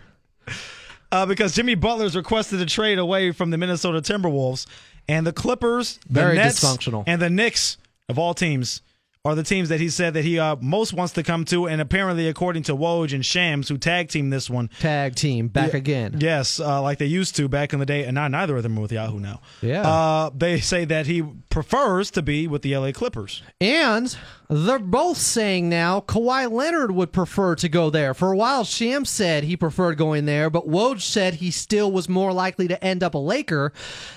[1.10, 4.66] Uh, because Jimmy Butler's requested a trade away from the Minnesota Timberwolves,
[5.08, 7.04] and the Clippers, the Very Nets, dysfunctional.
[7.06, 7.76] and the Knicks
[8.08, 8.80] of all teams
[9.24, 11.68] are the teams that he said that he uh, most wants to come to.
[11.68, 15.72] And apparently, according to Woj and Shams, who tag team this one, Tag team back
[15.72, 15.78] Yeah.
[15.78, 16.16] again.
[16.18, 18.76] Yes, uh, like they used to back in the day, and not neither of them
[18.78, 19.40] are with Yahoo now.
[19.60, 19.82] Yeah.
[19.88, 23.42] uh, they say that he prefers to be with the LA Clippers.
[23.60, 24.16] And
[24.52, 28.14] they're both saying now Kawhi Leonard would prefer to go there.
[28.14, 32.08] For a while, Sham said he preferred going there, but Woj said he still was
[32.08, 33.72] more likely to end up a Laker.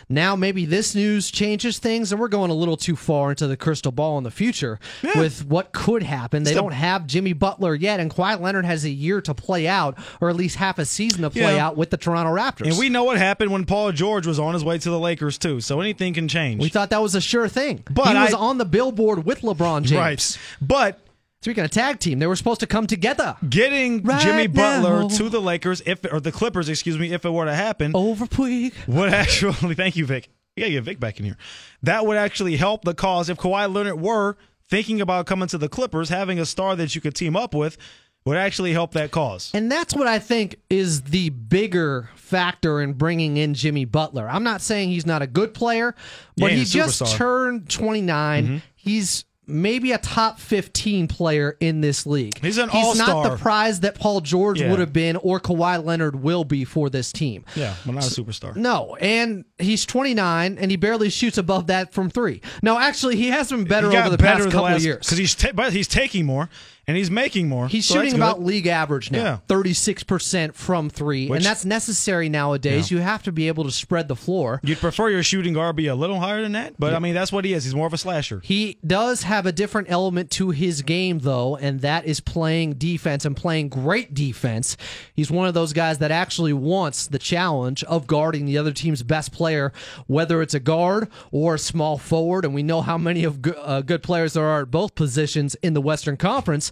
[0.09, 3.57] Now maybe this news changes things, and we're going a little too far into the
[3.57, 4.79] crystal ball in the future
[5.15, 6.43] with what could happen.
[6.43, 9.97] They don't have Jimmy Butler yet, and Kawhi Leonard has a year to play out,
[10.21, 11.67] or at least half a season to play Yeah.
[11.67, 12.67] out with the Toronto Raptors.
[12.67, 15.37] And we know what happened when Paul George was on his way to the Lakers
[15.37, 15.61] too.
[15.61, 16.61] So anything can change.
[16.61, 17.83] we thought that was a sure thing.
[17.89, 19.99] But he was I- on the billboard with LeBron James.
[19.99, 20.19] right,
[20.61, 20.99] but
[21.41, 23.35] Speaking of tag team, they were supposed to come together.
[23.47, 25.07] getting Right Jimmy Butler now.
[25.09, 28.25] to the Lakers, if or the Clippers, excuse me, if it were to happen, Over
[28.25, 28.73] Puig.
[28.87, 30.27] would actually thank you, Vic.
[30.55, 31.37] You gotta get Vic back in here.
[31.83, 35.69] That would actually help the cause if Kawhi Leonard were thinking about coming to the
[35.69, 37.77] Clippers, having a star that you could team up with
[38.25, 39.51] would actually help that cause.
[39.53, 44.27] And that's what I think is the bigger factor in bringing in Jimmy Butler.
[44.27, 45.93] I'm not saying he's not a good player,
[46.37, 47.03] but Yeah, he just.
[47.03, 47.17] Mm-hmm.
[47.17, 48.63] turned 29.
[48.75, 52.39] He's maybe a top 15 player in this league.
[52.39, 54.69] He's an all He's not the prize that Paul George Yeah.
[54.71, 57.45] would have been or Kawhi Leonard will be for this team.
[57.55, 58.55] Yeah, but not a superstar.
[58.55, 62.41] No, and he's 29 and he barely shoots above that from 3.
[62.61, 64.99] No, actually he has been better over the better past the couple last, of years.
[65.05, 66.49] because he's ta- but he's taking more
[66.87, 67.67] and he's making more.
[67.67, 71.27] He's so shooting about league average now, 36% from three.
[71.27, 72.91] Which- and that's necessary nowadays.
[72.91, 74.59] You have to be able to spread the floor.
[74.63, 77.31] You'd prefer your shooting guard be a little higher than that, but I mean that's
[77.31, 77.63] what he is.
[77.63, 78.39] He's more of a slasher.
[78.43, 83.25] He does have a different element to his game, though, and that is playing defense
[83.25, 84.77] and playing great defense.
[85.13, 89.03] He's one of those guys that actually wants the challenge of guarding the other team's
[89.03, 89.73] best player,
[90.07, 92.45] whether it's a guard or a small forward.
[92.45, 95.55] And we know how many of good, uh, good players there are at both positions
[95.55, 96.71] in the Western Conference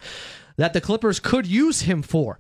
[0.58, 2.38] that the Clippers could use him for.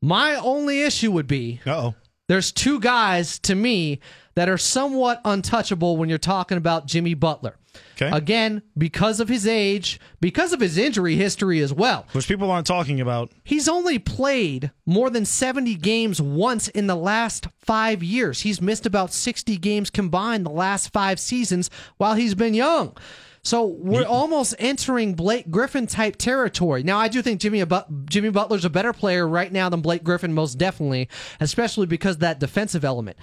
[0.00, 1.94] My only issue would be Uh-oh.
[2.28, 4.00] there's two guys to me
[4.36, 7.56] that are somewhat untouchable when you're talking about Jimmy Butler.
[8.00, 8.16] Okay.
[8.16, 12.06] Again, because of his age, because of his injury history as well.
[12.12, 13.30] Which people aren't talking about.
[13.42, 18.42] He's only played more than 70 games once in the last five years.
[18.42, 22.96] He's missed about 60 games combined the last five seasons while he's been young.
[23.42, 26.82] So we're almost entering Blake Griffin type territory.
[26.82, 27.64] Now, I do think Jimmy
[28.06, 31.08] Jimmy Butler's a better player right now than Blake Griffin, most definitely,
[31.40, 33.16] especially because of that defensive element.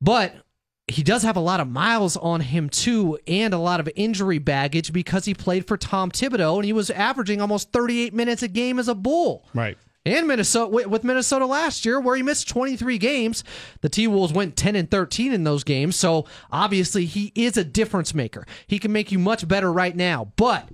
[0.00, 0.34] But
[0.86, 4.38] he does have a lot of miles on him too, and a lot of injury
[4.38, 8.48] baggage because he played for Tom Thibodeau and he was averaging almost 38 minutes a
[8.48, 9.46] game as a Bull.
[9.54, 9.76] Right.
[10.08, 13.44] And Minnesota with- Minnesota last year, where he missed 23 games,
[13.82, 15.96] the T Wolves went 10 and 13 in those games.
[15.96, 18.46] So obviously he is a difference maker.
[18.66, 20.68] He can make you much better right now, but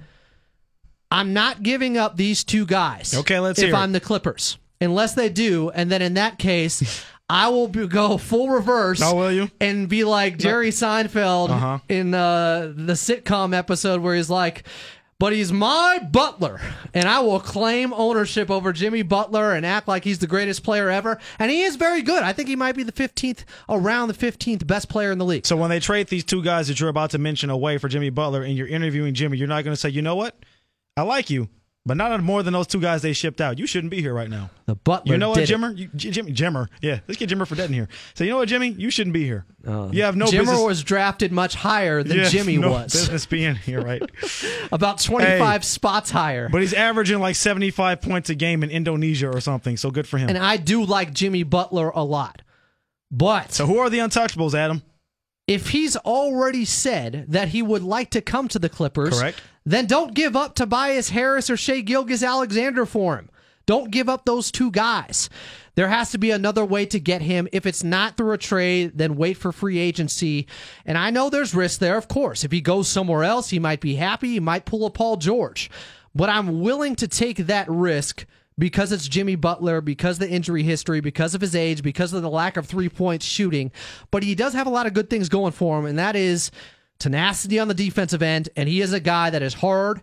[1.11, 3.14] I'm not giving up these two guys.
[3.14, 3.68] Okay, let's see.
[3.68, 3.75] if.
[3.75, 7.05] I'm the Clippers, unless they do, and then in that case.
[7.27, 9.01] I will be, go full reverse.
[9.03, 9.51] Oh, will you?
[9.59, 11.79] And be like Jerry Seinfeld Uh-huh.
[11.88, 14.64] in uh, the sitcom episode where he's like,
[15.18, 16.61] but he's my butler,
[16.92, 20.90] and I will claim ownership over Jimmy Butler and act like he's the greatest player
[20.90, 21.18] ever.
[21.38, 22.22] And he is very good.
[22.22, 25.46] I think he might be the 15th, around the 15th best player in the league.
[25.46, 28.11] So when they trade these two guys that you're about to mention away for Jimmy
[28.11, 30.37] Butler and you're interviewing Jimmy, you're not going to say, you know what?
[30.96, 31.48] I like you,
[31.87, 33.59] but not more than those two guys they shipped out.
[33.59, 34.51] You shouldn't be here right now.
[34.66, 35.40] The Butler, You know what.
[35.40, 35.77] Jimmer?
[35.77, 36.68] You, Jimmy, Jimmer.
[36.81, 37.88] Yeah, let's get Jimmer dead in here.
[38.14, 38.68] So you know what, Jimmy?
[38.70, 39.44] You shouldn't be here.
[39.66, 40.61] Uh, you have no Jimmer business.
[40.62, 44.03] was drafted much higher than have Jimmy no was, business being here, right?
[44.73, 45.66] about 25 Hey.
[45.66, 46.49] spots higher.
[46.49, 49.77] but he's averaging like 75 points a game in Indonesia or something.
[49.77, 50.29] So good for him.
[50.31, 52.40] and I do like Jimmy Butler a lot.
[53.11, 54.83] But so who are the untouchables, Adam?
[55.47, 59.43] If he's already said that he would like to come to the Clippers, Correct.
[59.67, 63.29] then don't give up Tobias Harris or Shai Gilgeous-Alexander for him.
[63.67, 65.29] Don't give up those two guys.
[65.75, 67.49] There has to be another way to get him.
[67.53, 70.47] If it's not through a trade, then wait for free agency.
[70.87, 72.45] And I know there's risk there, of course.
[72.45, 74.33] If he goes somewhere else, he might be happy.
[74.33, 75.71] He might pull a Paul George.
[76.15, 78.27] But I'm willing to take that risk
[78.59, 82.31] because it's Jimmy Butler, because the injury history, because of his age, because of the
[82.31, 83.73] lack of three point shooting.
[84.11, 86.51] But he does have a lot of good things going for him, and that is
[86.99, 88.49] tenacity on the defensive end.
[88.57, 90.03] And he is a guy that is hard.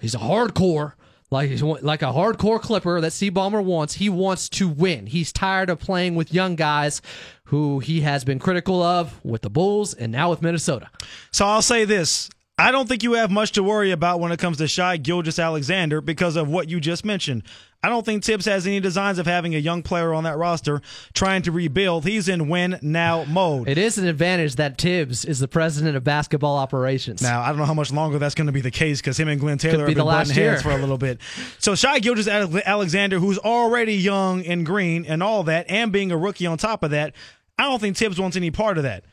[0.00, 0.94] He's a hardcore.
[1.30, 3.94] Like like a hardcore clipper that Steve Ballmer wants.
[3.94, 5.06] He wants to win.
[5.06, 7.02] He's tired of playing with young guys
[7.44, 10.90] who he has been critical of with the Bulls and now with Minnesota.
[11.32, 12.30] So I'll say this.
[12.56, 16.00] I don't think you have much to worry about when it comes to Shai Gilgeous-Alexander
[16.00, 17.42] because of what you just mentioned.
[17.82, 20.80] I don't think Thibs has any designs of having a young player on that roster
[21.14, 22.04] trying to rebuild.
[22.04, 23.68] He's in win now mode.
[23.68, 27.20] It is an advantage that Thibs is the president of basketball operations.
[27.22, 29.26] Now, I don't know how much longer that's going to be the case because him
[29.26, 30.52] and Glen Taylor Could have be been butting year.
[30.52, 31.18] heads for a little bit.
[31.58, 36.16] So Shy Gilgis Alexander, who's already young and green and all that, and being a
[36.16, 37.14] rookie on top of that,
[37.58, 39.04] I don't think Thibs wants any part of that.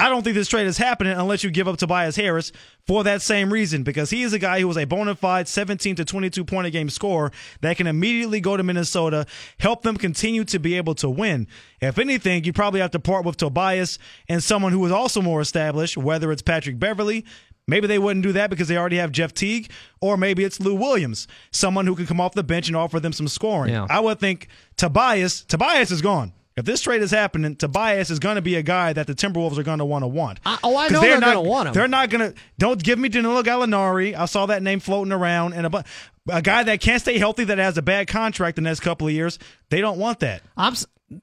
[0.00, 2.52] I don't think this trade is happening unless you give up Tobias Harris
[2.86, 5.96] for that same reason, because he is a guy who is a bona fide 17
[5.96, 7.32] to 22 point a game scorer
[7.62, 9.26] that can immediately go to Minnesota,
[9.58, 11.48] help them continue to be able to win.
[11.80, 15.40] If anything, you probably have to part with Tobias and someone who is also more
[15.40, 17.24] established, whether it's Patrick Beverley.
[17.66, 20.74] Maybe they wouldn't do that because they already have Jeff Teague, or maybe it's Lou
[20.74, 23.72] Williams, someone who can come off the bench and offer them some scoring.
[23.72, 23.86] Yeah.
[23.90, 26.32] I would think Tobias, Tobias is gone.
[26.58, 29.58] If this trade is happening, Tobias is going to be a guy that the Timberwolves
[29.58, 30.40] are going to want to want.
[30.44, 31.74] I- oh, I know they're not, gonna want him.
[31.74, 32.38] They're not going to.
[32.58, 34.14] Don't give me Danilo Gallinari.
[34.16, 35.84] I saw that name floating around, and a,
[36.28, 39.12] a guy that can't stay healthy that has a bad contract the next couple of
[39.12, 39.38] years.
[39.70, 40.42] They don't want that.
[40.56, 40.74] I'm.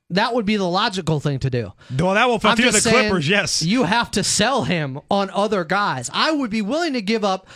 [0.09, 1.71] That would be the logical thing to do.
[1.99, 3.29] Well, that will fulfill the saying, Clippers.
[3.29, 3.61] Yes.
[3.61, 6.09] You have to sell him on other guys.
[6.11, 7.47] I would be willing to give up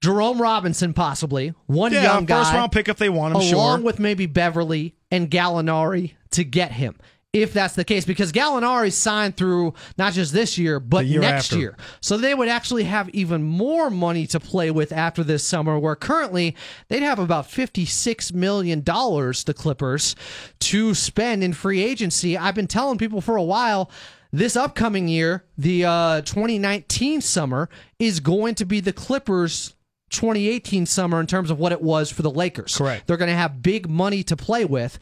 [0.00, 3.54] Jerome Robinson, possibly one yeah, young guy, first round pick if they want him.
[3.54, 3.84] along sure.
[3.84, 6.96] with maybe Beverley and Gallinari to get him.
[7.32, 11.52] If that's the case, because Gallinari signed through not just this year, but year next
[11.52, 11.58] after.
[11.58, 11.76] year.
[12.00, 15.96] So they would actually have even more money to play with after this summer, where
[15.96, 16.56] currently
[16.88, 20.16] they'd have about $56 million, the Clippers,
[20.60, 22.38] to spend in free agency.
[22.38, 23.90] I've been telling people for a while
[24.32, 27.68] this upcoming year, the uh, 2019 summer,
[27.98, 29.74] is going to be the Clippers'
[30.10, 32.76] 2018 summer in terms of what it was for the Lakers.
[32.76, 33.06] Correct.
[33.06, 34.98] They're going to have big money to play with.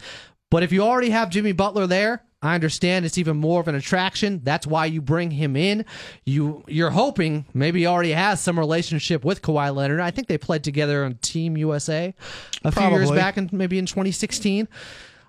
[0.51, 3.75] But if you already have Jimmy Butler there, I understand it's even more of an
[3.75, 4.41] attraction.
[4.43, 5.85] That's why you bring him in.
[6.25, 9.99] You you're hoping maybe he already has some relationship with Kawhi Leonard.
[9.99, 12.13] I think they played together on Team USA
[12.63, 14.67] a few years back, and maybe in 2016.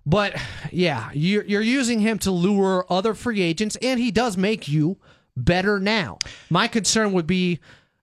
[0.04, 0.36] But
[0.70, 4.98] yeah, you're, you're using him to lure other free agents, and he does make you
[5.36, 6.18] better now.
[6.48, 7.58] My concern would be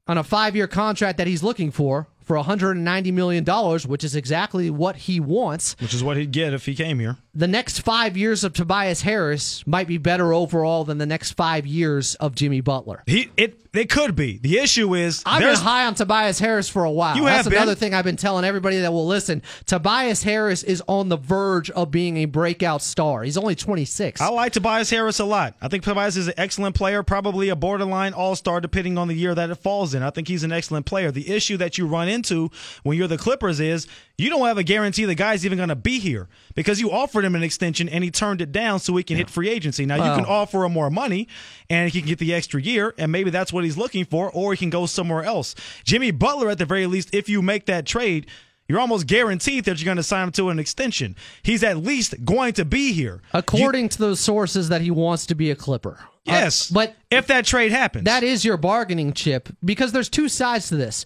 [0.08, 3.46] on a five year contract that he's looking for for $190 million,
[3.88, 5.76] which is exactly what he wants.
[5.80, 7.18] Which is what he'd get if he came here.
[7.36, 11.66] The next five years of Tobias Harris might be better overall than the next five
[11.66, 13.02] years of Jimmy Butler.
[13.08, 14.38] He it it could be.
[14.38, 17.18] The issue is I've been high on Tobias Harris for a while.
[17.18, 17.54] You That's have been.
[17.58, 19.42] another thing I've been telling everybody that will listen.
[19.66, 23.24] Tobias Harris is on the verge of being a breakout star.
[23.24, 24.22] He's only 26.
[24.22, 25.56] I like Tobias Harris a lot.
[25.60, 29.16] I think Tobias is an excellent player, probably a borderline all star, depending on the
[29.16, 30.04] year that it falls in.
[30.04, 31.10] I think he's an excellent player.
[31.10, 32.52] The issue that you run into
[32.84, 33.88] when you're the Clippers is
[34.20, 37.23] you don't have a guarantee the guy's even going to be here because you offered
[37.24, 39.86] him an extension and he turned it down so he can hit free agency.
[39.86, 41.28] Now, you can offer him more money
[41.70, 44.54] and he can get the extra year, and maybe that's what he's looking for, or
[44.54, 45.56] he can go somewhere else.
[45.84, 48.28] Jimmy Butler, at the very least, if you make that trade,
[48.68, 51.16] you're almost guaranteed that you're going to sign him to an extension.
[51.44, 53.22] He's at least going to be here.
[53.34, 56.00] According to those sources, that he wants to be a Clipper.
[56.26, 60.30] Yes, Uh, but if that trade happens, that is your bargaining chip because there's two
[60.30, 61.04] sides to this.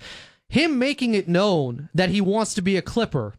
[0.49, 3.33] Him making it known that he wants to be a Clipper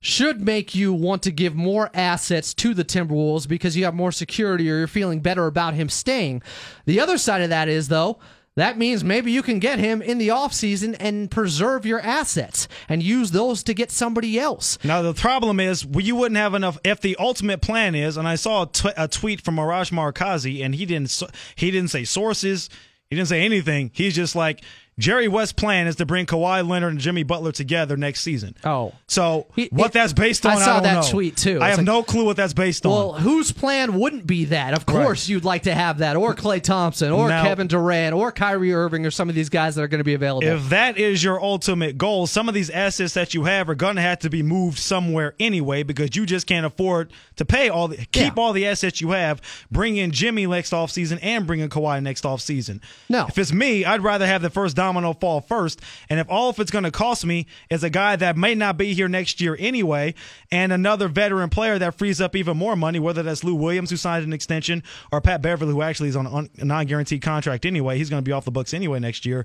[0.00, 4.12] should make you want to give more assets to the Timberwolves because you have more
[4.12, 6.42] security or you're feeling better about him staying.
[6.86, 8.18] The other side of that is, though,
[8.58, 13.00] that means maybe you can get him in the offseason and preserve your assets and
[13.00, 14.78] use those to get somebody else.
[14.82, 16.76] Now the problem is well, you wouldn't have enough.
[16.82, 20.86] If the ultimate plan is, and I saw a, tweet from Arash Markazi, and he
[20.86, 21.22] didn't
[21.54, 22.68] he didn't say sources,
[23.08, 23.92] he didn't say anything.
[23.94, 24.64] He's just like
[24.98, 28.54] Jerry West's plan is to bring Kawhi Leonard and Jimmy Butler together next season.
[28.64, 30.52] Oh, so what that's based on?
[30.52, 31.10] I saw don't that know.
[31.10, 31.60] tweet too.
[31.60, 32.92] I It's have like- no clue what that's based on.
[32.92, 34.74] Well, whose plan wouldn't be that?
[34.74, 38.32] Of course, you'd like to have that, or Klay Thompson, or Now- Kevin Durant, or
[38.32, 40.46] Kyrie Irving, or some of these guys that are going to be available.
[40.46, 43.96] If that is your ultimate goal, some of these assets that you have are going
[43.96, 47.88] to have to be moved somewhere anyway because you just can't afford to pay all
[47.88, 51.68] the keep all the assets you have, bring in Jimmy next offseason and bring in
[51.68, 52.80] Kawhi next offseason.
[53.08, 53.26] No.
[53.28, 55.80] If it's me, I'd rather have the first domino fall first.
[56.08, 58.76] And if all of it's going to cost me is a guy that may not
[58.76, 60.14] be here next year anyway,
[60.50, 63.96] and another veteran player that frees up even more money, whether that's Lou Williams, who
[63.96, 67.98] signed an extension, or Pat Beverley, who actually is on a non guaranteed contract anyway,
[67.98, 69.44] he's going to be off the books anyway next year.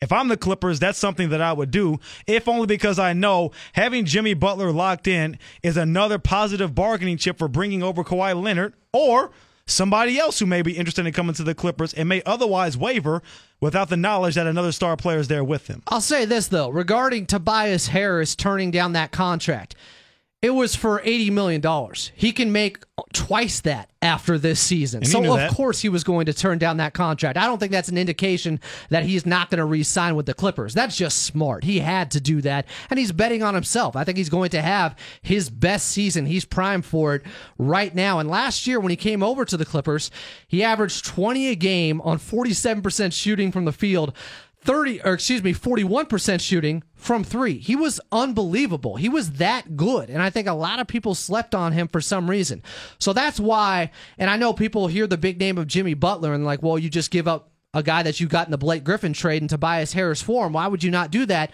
[0.00, 3.50] If I'm the Clippers, that's something that I would do, if only because I know
[3.74, 8.72] having Jimmy Butler locked in is another positive bargaining chip for bringing over Kawhi Leonard
[8.94, 9.30] or
[9.66, 13.22] somebody else who may be interested in coming to the Clippers and may otherwise waver
[13.60, 15.82] without the knowledge that another star player is there with him.
[15.86, 19.74] I'll say this, though, regarding Tobias Harris turning down that contract.
[20.42, 21.92] It was for $80 million.
[22.14, 25.04] He can make twice that after this season.
[25.04, 25.52] So, of that.
[25.52, 27.36] course, he was going to turn down that contract.
[27.36, 30.32] I don't think that's an indication that he's not going to re sign with the
[30.32, 30.72] Clippers.
[30.72, 31.64] That's just smart.
[31.64, 33.96] He had to do that, and he's betting on himself.
[33.96, 36.24] I think he's going to have his best season.
[36.24, 37.22] He's primed for it
[37.58, 38.18] right now.
[38.18, 40.10] And last year, when he came over to the Clippers,
[40.48, 44.14] he averaged 20 a game on 47% shooting from the field.
[44.62, 47.58] 30 or excuse me 41% shooting from 3.
[47.58, 48.96] He was unbelievable.
[48.96, 52.00] He was that good and I think a lot of people slept on him for
[52.00, 52.62] some reason.
[52.98, 56.44] So that's why and I know people hear the big name of Jimmy Butler and
[56.44, 59.12] like, "Well, you just give up a guy that you got in the Blake Griffin
[59.12, 60.52] trade and Tobias Harris for him.
[60.52, 61.50] Why would you not do that?"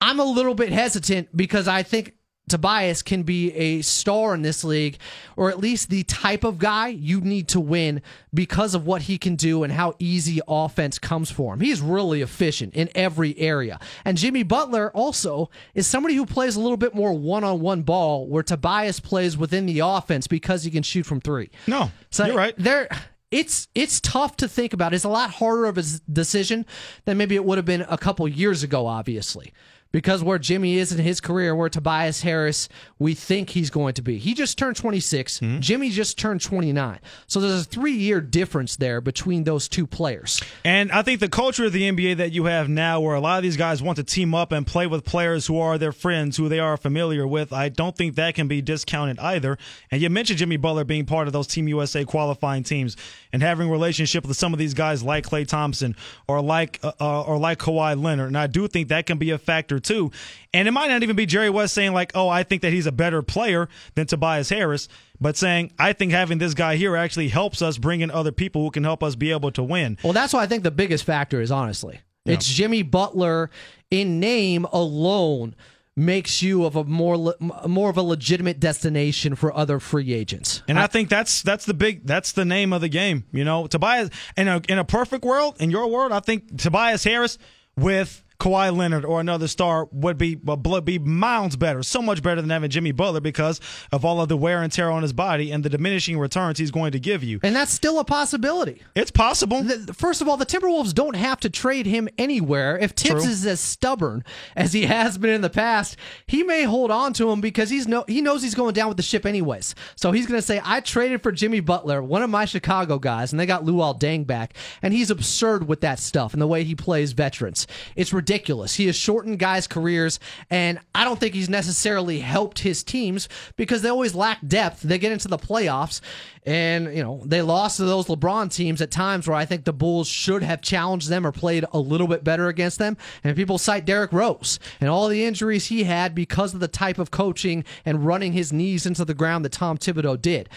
[0.00, 2.14] I'm a little bit hesitant because I think
[2.48, 4.98] Tobias can be a star in this league,
[5.36, 8.02] or at least the type of guy you need to win
[8.34, 11.60] because of what he can do and how easy offense comes for him.
[11.60, 13.78] He's really efficient in every area.
[14.04, 17.82] And Jimmy Butler also is somebody who plays a little bit more one on one
[17.82, 21.50] ball, where Tobias plays within the offense because he can shoot from three.
[21.66, 22.54] No, So you're right.
[22.58, 22.88] There.
[23.30, 24.92] It's it's tough to think about.
[24.92, 26.66] It's a lot harder of a decision
[27.06, 29.54] than maybe it would have been a couple years ago, obviously.
[29.92, 34.02] Because where Jimmy is in his career, where Tobias Harris, we think he's going to
[34.02, 34.18] be.
[34.18, 35.38] He just turned 26.
[35.38, 35.60] Hmm?
[35.60, 36.98] Jimmy just turned 29.
[37.26, 40.40] So there's a three year difference there between those two players.
[40.64, 43.36] And I think the culture of the NBA that you have now, where a lot
[43.36, 46.36] of these guys want to team up and play with players who are their friends,
[46.36, 49.58] who they are familiar with, I don't think that can be discounted either.
[49.90, 52.96] And you mentioned Jimmy Butler being part of those Team USA qualifying teams
[53.32, 57.22] and having relationship with some of these guys like Klay Thompson or like uh, uh,
[57.22, 58.28] or like Kawhi Leonard.
[58.28, 60.10] And I do think that can be a factor too.
[60.54, 62.86] And it might not even be Jerry West saying like, "Oh, I think that he's
[62.86, 64.88] a better player than Tobias Harris."
[65.20, 68.62] But saying, I think having this guy here actually helps us bring in other people
[68.62, 69.96] who can help us be able to win.
[70.02, 72.00] Well, that's why I think the biggest factor is, honestly.
[72.24, 73.50] It's Jimmy Butler
[73.90, 75.54] in name alone
[75.94, 77.34] makes you of a more
[77.66, 80.62] more of a legitimate destination for other free agents.
[80.66, 83.24] And I, think that's that's the big that's the name of the game.
[83.32, 87.04] You know, Tobias in a in a perfect world, in your world, I think Tobias
[87.04, 87.38] Harris
[87.76, 92.40] with Kawhi Leonard or another star would be would be miles better, so much better
[92.40, 93.60] than having Jimmy Butler because
[93.92, 96.72] of all of the wear and tear on his body and the diminishing returns he's
[96.72, 97.38] going to give you.
[97.44, 98.82] And that's still a possibility.
[98.96, 99.62] It's possible.
[99.62, 102.76] The- first of all, the Timberwolves don't have to trade him anywhere.
[102.76, 103.30] If Thibs True.
[103.30, 104.24] is as stubborn
[104.56, 107.86] as he has been in the past, he may hold on to him because he's
[107.86, 109.76] no he knows he's going down with the ship anyways.
[109.94, 113.32] So he's going to say, "I traded for Jimmy Butler, one of my Chicago guys,
[113.32, 116.64] and they got Luol Deng back." And he's absurd with that stuff and the way
[116.64, 117.68] he plays veterans.
[117.94, 118.31] It's ridiculous.
[118.32, 120.18] He has shortened guys' careers,
[120.50, 124.82] and I don't think he's necessarily helped his teams because they always lack depth.
[124.82, 126.00] They get into the playoffs,
[126.44, 129.72] and you know they lost to those LeBron teams at times where I think the
[129.72, 132.96] Bulls should have challenged them or played a little bit better against them.
[133.22, 136.98] And people cite Derrick Rose and all the injuries he had because of the type
[136.98, 140.48] of coaching and running his knees into the ground that Tom Thibodeau did.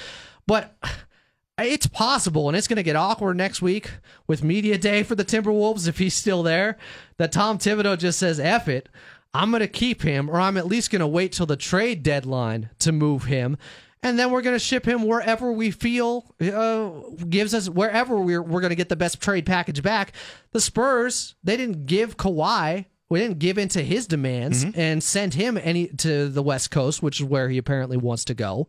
[0.47, 0.75] But
[1.57, 3.91] it's possible, and it's going to get awkward next week
[4.27, 6.77] with media day for the Timberwolves if he's still there.
[7.17, 8.89] That Tom Thibodeau just says, "F it."
[9.33, 12.03] I'm going to keep him, or I'm at least going to wait till the trade
[12.03, 13.57] deadline to move him.
[14.01, 16.91] And then we're going to ship him wherever we feel uh,
[17.27, 20.13] gives us, wherever we're, we're going to get the best trade package back.
[20.51, 25.59] The Spurs, they didn't give Kawhi, we didn't give into his demands and send him
[25.61, 28.67] any to the West Coast, which is where he apparently wants to go.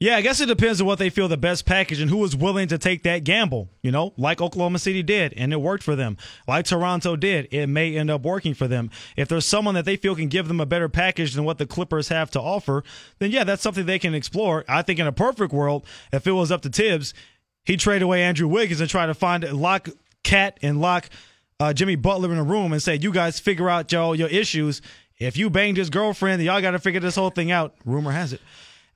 [0.00, 2.36] Yeah, I guess it depends on what they feel the best package and who is
[2.36, 3.68] willing to take that gamble.
[3.82, 6.16] You know, like Oklahoma City did, and it worked for them.
[6.46, 8.90] Like Toronto did, it may end up working for them.
[9.16, 11.66] If there's someone that they feel can give them a better package than what the
[11.66, 12.84] Clippers have to offer,
[13.18, 14.64] then yeah, that's something they can explore.
[14.68, 17.12] I think in a perfect world, if it was up to Thibs,
[17.64, 19.88] he'd trade away Andrew Wiggins and try to find lock
[20.22, 21.08] Cat and lock
[21.58, 24.80] uh, Jimmy Butler in a room and say, "You guys figure out y'all your issues.
[25.18, 28.32] If you banged his girlfriend, y'all got to figure this whole thing out." Rumor has
[28.32, 28.40] it.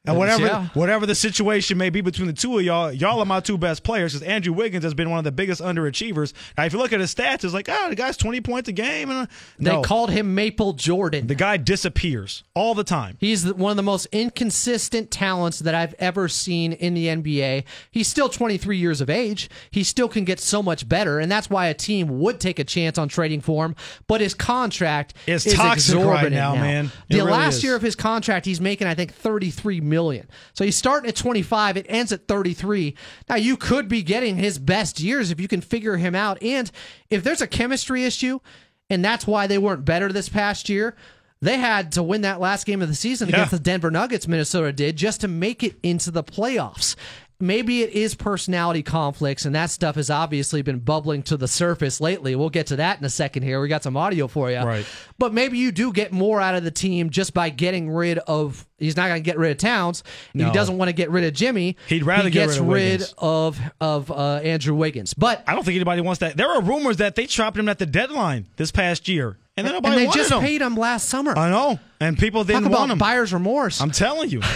[0.05, 0.67] And whatever Yeah.
[0.75, 3.85] whatever the situation may be between the two of y'all, y'all are my two best
[3.85, 4.13] players.
[4.13, 6.33] Because Andrew Wiggins has been one of the biggest underachievers.
[6.59, 8.73] Now, if you look at his stats, it's like, oh, the guy's twenty points a
[8.73, 9.27] game, and uh,
[9.61, 11.29] They called him Maple Jordan.
[11.29, 13.17] the guy disappears all the time.
[13.21, 17.63] He's one of the most inconsistent talents that I've ever seen in the NBA.
[17.93, 19.49] He's still 23 years of age.
[19.71, 22.65] He still can get so much better, and that's why a team would take a
[22.65, 23.77] chance on trading for him.
[24.09, 26.87] But his contract It's is toxic right exorbitant now, man.
[26.87, 27.65] It The really last is.
[27.65, 29.92] year of his contract, he's making I think 33 million.
[30.55, 31.77] So he's starting at 25.
[31.77, 32.95] It ends at 33.
[33.29, 36.71] Now you could be getting his best years if you can figure him out, and
[37.11, 38.39] if there's a chemistry issue,
[38.91, 40.97] and that's why they weren't better this past year.
[41.41, 43.35] They had to win that last game of the season Yeah.
[43.37, 46.95] against the Denver Nuggets, Minnesota did, just to make it into the playoffs.
[47.41, 52.01] Maybe it is personality conflicts, and that stuff has obviously been bubbling to the surface
[52.01, 52.37] lately.
[52.37, 53.61] We'll get to that in a second here.
[53.61, 54.61] We got some audio for you.
[54.61, 54.87] Right.
[55.19, 58.65] But maybe you do get more out of the team just by getting rid of.
[58.83, 60.03] He's not going to get rid of Towns.
[60.35, 60.47] No.
[60.47, 61.77] He doesn't want to get rid of Jimmy.
[61.89, 63.15] He'd rather he get gets rid of Wiggins.
[63.19, 65.15] of of uh, Andrew Wiggins.
[65.15, 66.37] But I don't think anybody wants that.
[66.37, 69.75] There are rumors that they chopped him at the deadline this past year, and then
[69.75, 70.41] nobody and they wanted just him.
[70.41, 71.37] paid him last summer.
[71.37, 72.99] I know, and people didn't Talk about want him.
[72.99, 73.81] buyer's remorse.
[73.81, 74.43] I'm telling you.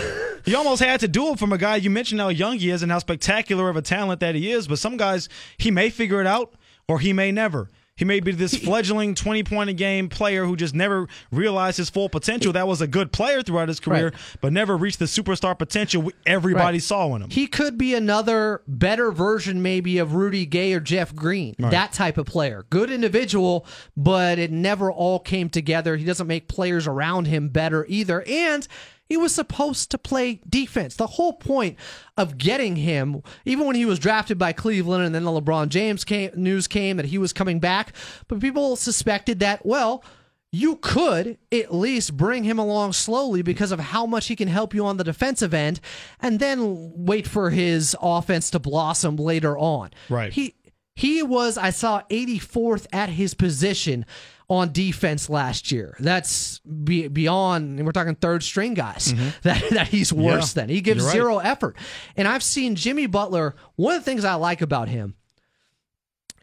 [0.48, 2.84] You almost had to do it from a guy you mentioned how young he is
[2.84, 4.68] and how spectacular of a talent that he is.
[4.68, 6.54] But some guys, he may figure it out
[6.86, 7.68] or he may never.
[7.96, 11.88] He may be this fledgling 20 point a game player who just never realized his
[11.88, 12.52] full potential.
[12.52, 14.14] That was a good player throughout his career, Right.
[14.42, 16.82] but never reached the superstar potential everybody Right.
[16.82, 17.30] saw in him.
[17.30, 21.54] He could be another better version, maybe, of Rudy Gay or Jeff Green.
[21.58, 22.66] That type of player.
[22.68, 23.66] Good individual,
[23.96, 25.96] but it never all came together.
[25.96, 28.22] He doesn't make players around him better either.
[28.28, 28.68] And
[29.08, 30.96] he was supposed to play defense.
[30.96, 31.78] The whole point
[32.16, 36.04] of getting him, even when he was drafted by Cleveland and then the LeBron James
[36.04, 37.92] came, news came that he was coming back,
[38.28, 40.04] but people suspected that, well,
[40.52, 44.74] you could at least bring him along slowly because of how much he can help
[44.74, 45.80] you on the defensive end
[46.20, 49.90] and then wait for his offense to blossom later on.
[50.08, 50.32] Right.
[50.32, 50.54] He
[50.94, 54.06] he was I saw 84th at his position
[54.48, 55.96] on defense last year.
[55.98, 59.12] That's be, beyond and we're talking third string guys.
[59.12, 59.28] Mm-hmm.
[59.42, 60.68] That that he's worse Yeah, than.
[60.70, 61.12] He gives right.
[61.12, 61.76] zero effort.
[62.16, 65.14] And I've seen Jimmy Butler, one of the things I like about him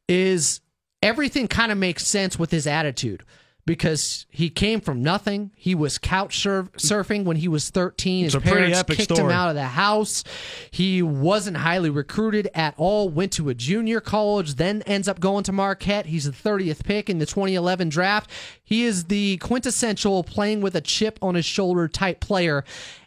[0.08, 0.62] is
[1.02, 3.24] everything kind of makes sense with his attitude
[3.66, 5.52] because he came from nothing.
[5.56, 8.26] He was couch surf- surfing when he was 13.
[8.26, 10.24] His It's a pretty parents kicked him out of the house.
[10.70, 13.10] He wasn't highly recruited at all.
[13.10, 16.08] Went to a junior college, then ends up going to Marquette.
[16.08, 18.30] He's the 30th pick in the 2011 draft.
[18.64, 22.66] He is the quintessential playing with a chip on his shoulder type player.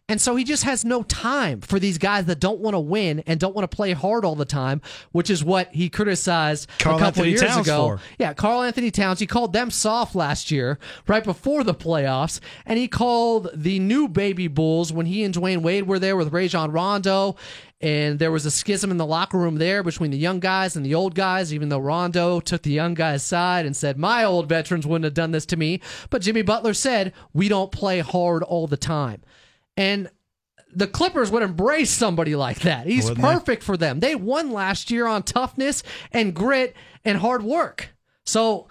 [0.08, 3.24] And so he just has no time for these guys that don't want to win
[3.26, 4.80] and don't want to play hard all the time,
[5.10, 7.86] which is what he criticized Karl a couple Anthony years Towns ago.
[7.88, 8.00] for.
[8.16, 9.18] Yeah, Karl Anthony Towns.
[9.18, 10.78] He called them soft last year,
[11.08, 15.62] right before the playoffs, and he called the new baby Bulls when he and Dwyane
[15.62, 17.34] Wade were there with Rajon Rondo,
[17.80, 20.86] and there was a schism in the locker room there between the young guys and
[20.86, 21.52] the old guys.
[21.52, 25.14] Even though Rondo took the young guys' side and said, "My old veterans wouldn't have
[25.14, 25.80] done this to me,"
[26.10, 29.22] but Jimmy Butler said, "We don't play hard all the time,"
[29.76, 30.10] and
[30.74, 32.86] the Clippers would embrace somebody like that.
[32.86, 33.32] He's Wouldn't they?
[33.32, 34.00] perfect for them.
[34.00, 36.74] They won last year on toughness and grit
[37.04, 37.90] and hard work.
[38.24, 38.68] So,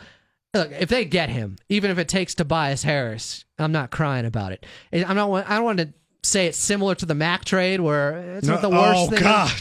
[0.53, 4.51] look, if they get him, even if it takes Tobias Harris, I'm not crying about
[4.51, 4.65] it.
[4.93, 5.31] I'm not.
[5.49, 8.69] I don't want to say it's similar to the Mac trade where it's not the
[8.69, 9.19] worst oh thing.
[9.21, 9.51] God!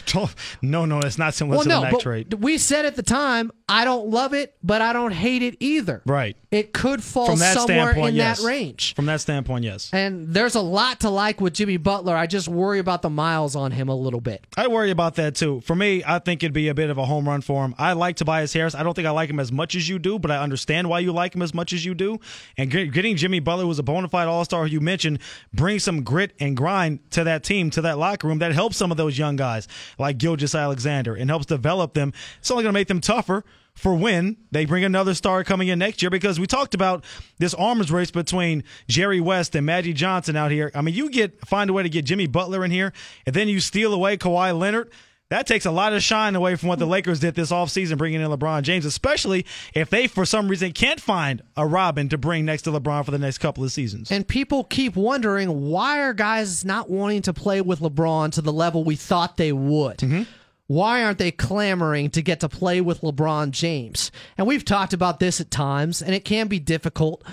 [0.61, 2.33] No, no, it's not similar Well, to no, the Mac trade.
[2.33, 6.01] we said at the time, I don't love it, but I don't hate it either.
[6.05, 6.35] Right.
[6.55, 8.39] It could fall From that somewhere in yes.
[8.39, 8.95] that range.
[8.95, 9.89] From that standpoint, yes.
[9.91, 12.15] And there's a lot to like with Jimmy Butler.
[12.15, 14.47] I just worry about the miles on him a little bit.
[14.55, 15.59] I worry about that too.
[15.61, 17.75] For me, I think it'd be a bit of a home run for him.
[17.77, 18.73] I like Tobias Harris.
[18.73, 20.99] I don't think I like him as much as you do, but I understand why
[20.99, 22.21] you like him as much as you do.
[22.55, 25.19] And getting Jimmy Butler, who's a bona fide All Star, you mentioned,
[25.53, 28.39] brings some grit and grind to that team, to that locker room.
[28.39, 29.67] That helps some of those young guys
[29.99, 32.13] like Gilgeous-Alexander and helps develop them.
[32.39, 33.43] It's only going to make them tougher.
[33.75, 37.03] For when they bring another star coming in next year, because we talked about
[37.39, 40.71] this arms race between Jerry West and Magic Johnson out here.
[40.73, 42.93] I mean, you get find a way to get Jimmy Butler in here,
[43.25, 44.91] and then you steal away Kawhi Leonard.
[45.29, 48.21] That takes a lot of shine away from what the Lakers did this offseason, bringing
[48.21, 52.45] in LeBron James, especially if they, for some reason, can't find a Robin to bring
[52.45, 54.11] next to LeBron for the next couple of seasons.
[54.11, 58.53] And people keep wondering why are guys not wanting to play with LeBron to the
[58.53, 59.97] level we thought they would?
[59.97, 60.23] Mm-hmm.
[60.67, 64.11] Why aren't they clamoring to get to play with LeBron James?
[64.37, 67.23] And we've talked about this at times, and it can be difficult.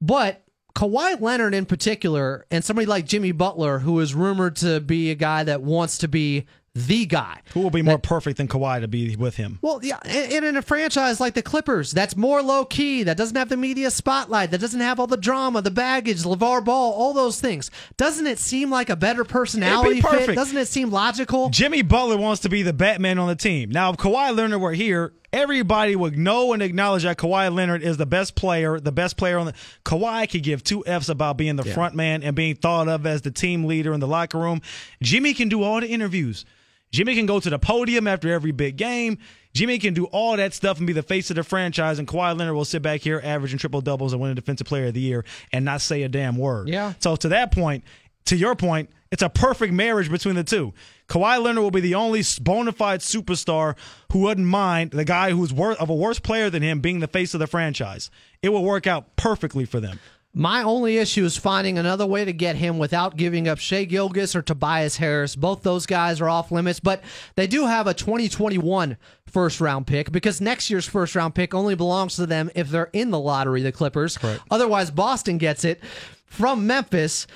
[0.00, 0.42] But
[0.74, 5.14] Kawhi Leonard, in particular, and somebody like Jimmy Butler, who is rumored to be a
[5.14, 7.40] guy that wants to be the guy.
[7.52, 9.58] Who will be more perfect than Kawhi to be with him?
[9.60, 13.36] Well, yeah, and in a franchise like the Clippers, that's more low key, that doesn't
[13.36, 17.12] have the media spotlight, that doesn't have all the drama, the baggage, LeVar Ball, all
[17.12, 17.72] those things.
[17.96, 20.26] Doesn't it seem like a better personality perfect.
[20.26, 20.34] fit?
[20.36, 21.50] Doesn't it seem logical?
[21.50, 23.70] Jimmy Butler wants to be the Batman on the team.
[23.70, 27.96] Now, if Kawhi Leonard were here, everybody would know and acknowledge that Kawhi Leonard is
[27.96, 29.54] the best player, the best player on the.
[29.84, 33.22] Kawhi could give two F's about being the front man and being thought of as
[33.22, 34.60] the team leader in the locker room.
[35.02, 36.44] Jimmy can do all the interviews.
[36.92, 39.18] Jimmy can go to the podium after every big game.
[39.52, 42.36] Jimmy can do all that stuff and be the face of the franchise, and Kawhi
[42.36, 45.00] Leonard will sit back here averaging triple doubles and win a Defensive Player of the
[45.00, 46.68] Year and not say a damn word.
[46.68, 46.94] Yeah.
[47.00, 47.84] So to that point,
[48.26, 50.72] to your point, it's a perfect marriage between the two.
[51.08, 53.76] Kawhi Leonard will be the only bona fide superstar
[54.12, 57.08] who wouldn't mind the guy who's worth of a worse player than him being the
[57.08, 58.10] face of the franchise.
[58.40, 59.98] It will work out perfectly for them.
[60.32, 64.36] My only issue is finding another way to get him without giving up Shai Gilgeous
[64.36, 65.34] or Tobias Harris.
[65.34, 67.02] Both those guys are off limits, but
[67.34, 71.74] they do have a 2021 first round pick because next year's first round pick only
[71.74, 74.18] belongs to them if they're in the lottery, the Clippers.
[74.52, 75.80] Otherwise, Boston gets it
[76.26, 77.26] from Memphis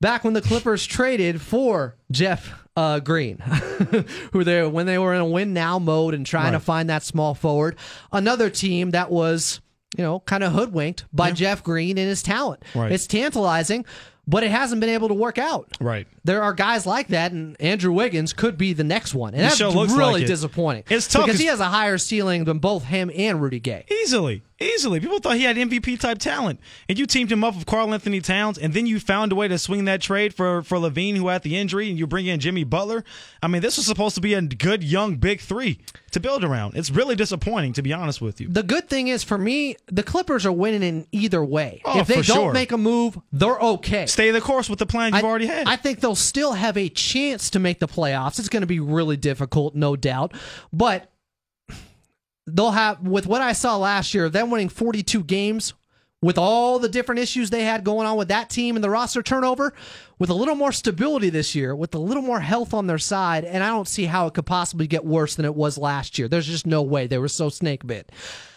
[0.00, 3.38] back when the Clippers traded for Jeff uh, Green,
[4.32, 7.02] who they when they were in a win now mode and trying to find that
[7.02, 7.76] small forward.
[8.12, 9.60] Another team that was
[9.96, 12.62] you know kind of hoodwinked by Jeff Green and his talent.
[12.74, 12.92] Right.
[12.92, 13.84] It's tantalizing,
[14.26, 15.68] but it hasn't been able to work out.
[15.80, 16.06] Right.
[16.24, 19.48] There are guys like that, and Andrew Wiggins could be the next one, and He
[19.48, 20.26] that's really like it.
[20.26, 20.84] disappointing.
[20.90, 23.84] It's tough because he has a higher ceiling than both him and Rudy Gay.
[24.02, 25.00] Easily, easily.
[25.00, 28.20] People thought he had MVP type talent, and you teamed him up with Karl Anthony
[28.20, 31.28] Towns, and then you found a way to swing that trade for for LaVine, who
[31.28, 33.04] had the injury, and you bring in Jimmy Butler.
[33.42, 35.80] I mean, this was supposed to be a good young big three
[36.12, 36.76] to build around.
[36.76, 38.48] It's really disappointing, to be honest with you.
[38.48, 41.82] The good thing is for me, the Clippers are winning in either way.
[41.84, 42.52] Oh, if they don't sure.
[42.52, 44.06] make a move, they're okay.
[44.06, 45.68] Stay the course with the plan you've I, already had.
[45.68, 48.38] I think they'll still have a chance to make the playoffs.
[48.38, 50.32] It's going to be really difficult, no doubt.
[50.72, 51.12] But
[52.46, 55.74] they'll have, with what I saw last year, them winning 42 games
[56.22, 59.22] with all the different issues they had going on with that team and the roster
[59.22, 59.74] turnover,
[60.18, 63.44] with a little more stability this year, with a little more health on their side,
[63.44, 66.26] and I don't see how it could possibly get worse than it was last year.
[66.26, 67.06] There's just no way.
[67.06, 68.10] They were so snake bit.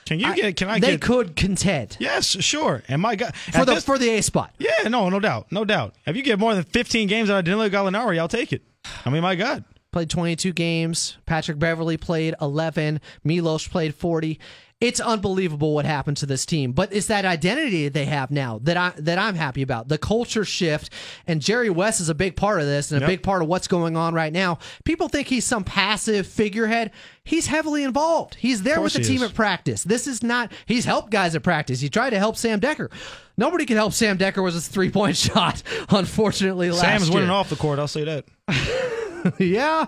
[0.05, 0.55] Can you get?
[0.55, 1.01] Can I get they get?
[1.01, 2.81] could contend Yes, sure.
[2.87, 4.55] And my God, for the this- for the A spot.
[4.57, 5.93] yeah, no, no doubt, no doubt.
[6.07, 8.63] If you get more than 15 games out of Danilo Gallinari, I'll take it.
[9.05, 9.65] I mean, my God.
[9.91, 11.17] Played 22 games.
[11.25, 13.01] Patrick Beverley played 11.
[13.23, 14.39] Milos played 40.
[14.79, 18.77] It's unbelievable what happened to this team, but it's that identity they have now that
[18.77, 19.89] I that I'm happy about.
[19.89, 20.89] The culture shift,
[21.27, 23.09] and Jerry West is a big part of this and a Yep.
[23.09, 24.59] big part of what's going on right now.
[24.85, 26.91] People think he's some passive figurehead.
[27.25, 28.35] He's heavily involved.
[28.35, 29.23] He's there with the team is.
[29.23, 29.83] at practice.
[29.83, 30.49] This is not.
[30.65, 31.81] He's helped guys at practice.
[31.81, 32.89] He tried to help Sam Dekker.
[33.35, 35.61] Nobody could help Sam Dekker with his three point shot.
[35.89, 37.79] Unfortunately, last Sam's year winning off the court.
[37.79, 38.25] I'll say that.
[39.39, 39.85] yeah.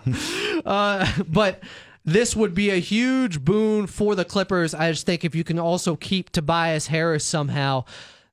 [0.65, 1.61] Uh, but
[2.03, 4.73] this would be a huge boon for the Clippers.
[4.73, 7.85] I just think if you can also keep Tobias Harris somehow,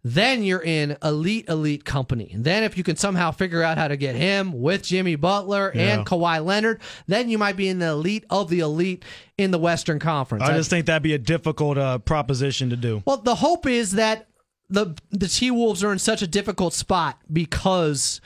[0.05, 2.31] then you're in elite, elite company.
[2.33, 5.73] And then if you can somehow figure out how to get him with Jimmy Butler
[5.75, 5.99] Yeah.
[5.99, 9.05] and Kawhi Leonard, then you might be in the elite of the elite
[9.37, 10.45] in the Western Conference.
[10.45, 13.03] I just think that'd be a difficult uh, proposition to do.
[13.07, 14.29] Well, the hope is that
[14.71, 18.21] the the T Wolves are in such a difficult spot because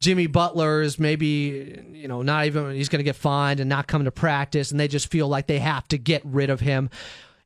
[0.00, 3.86] Jimmy Butler is maybe you know not even he's going to get fined and not
[3.86, 6.90] come to practice, and they just feel like they have to get rid of him.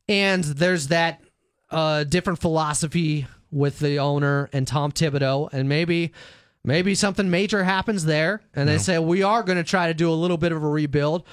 [0.08, 1.20] And there's that
[1.70, 6.12] uh, different philosophy with the owner and Tom Thibodeau, and maybe.
[6.66, 10.10] Maybe something major happens there, and they say we are going to try to do
[10.10, 11.24] a little bit of a rebuild.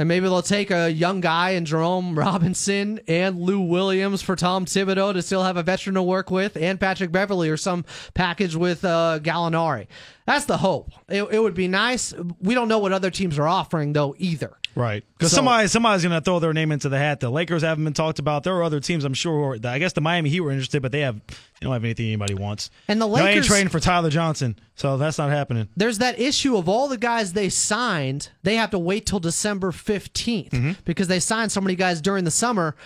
[0.00, 4.64] And maybe they'll take a young guy in Jerome Robinson and Lou Williams for Tom
[4.64, 7.84] Thibodeau to still have a veteran to work with, and Patrick Beverley or some
[8.14, 9.88] package with uh, Gallinari.
[10.26, 10.92] That's the hope.
[11.08, 12.14] It, it would be nice.
[12.40, 14.56] We don't know what other teams are offering though either.
[14.74, 15.04] Right.
[15.18, 17.20] Because So- somebody somebody's going to throw their name into the hat.
[17.20, 18.44] The Lakers haven't been talked about.
[18.44, 19.32] There are other teams, I'm sure.
[19.32, 21.84] Who are, I guess the Miami Heat were interested, but they have they don't have
[21.84, 22.70] anything anybody wants.
[22.88, 25.68] And the Lakers They ain't trading for Tyler Johnson, so that's not happening.
[25.76, 29.72] There's that issue of all the guys they signed, they have to wait till December
[29.72, 30.72] 15th mm-hmm.
[30.84, 32.76] because they signed so many guys during the summer.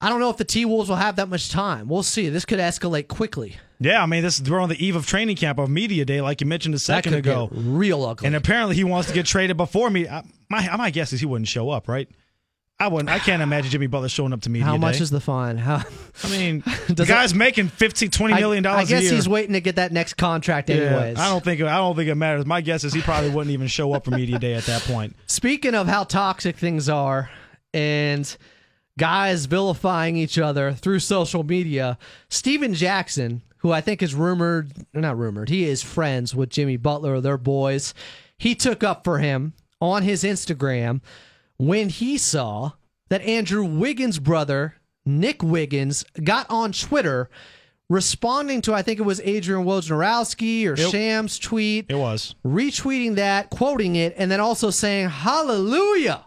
[0.00, 1.88] I don't know if the T Wolves will have that much time.
[1.88, 2.28] We'll see.
[2.28, 3.56] This could escalate quickly.
[3.84, 6.40] Yeah, I mean, this we're on the eve of training camp of media day, like
[6.40, 7.48] you mentioned a second ago.
[7.52, 8.26] real ugly.
[8.26, 10.08] And apparently, he wants to get traded before me.
[10.08, 12.08] I, my my guess is he wouldn't show up, right?
[12.80, 13.08] I wouldn't.
[13.08, 15.02] I can't imagine Jimmy Butler showing up to media How much day.
[15.04, 15.58] is the fine?
[15.58, 15.84] How,
[16.24, 19.52] I mean, the guy's making 15, 20 million I, I dollars a guess he's waiting
[19.52, 21.18] to get that next contract, Yeah, anyways.
[21.18, 22.46] I don't think I don't think it matters.
[22.46, 25.14] My guess is he probably wouldn't even show up for media day at that point.
[25.26, 27.30] Speaking of how toxic things are,
[27.72, 28.36] and
[28.98, 31.96] guys vilifying each other through social media,
[32.28, 37.14] Stephen Jackson, who I think is rumored, not rumored, he is friends with Jimmy Butler,
[37.14, 37.94] or their boys.
[38.36, 41.00] He took up for him on his Instagram
[41.56, 42.72] when he saw
[43.08, 44.74] that Andrew Wiggins' brother,
[45.06, 47.30] Nick Wiggins, got on Twitter
[47.88, 50.90] responding to, I think it was Adrian Wojnarowski or Yep.
[50.90, 52.34] Shams' tweet, It was.
[52.44, 56.26] retweeting that, quoting it, and then also saying, Hallelujah!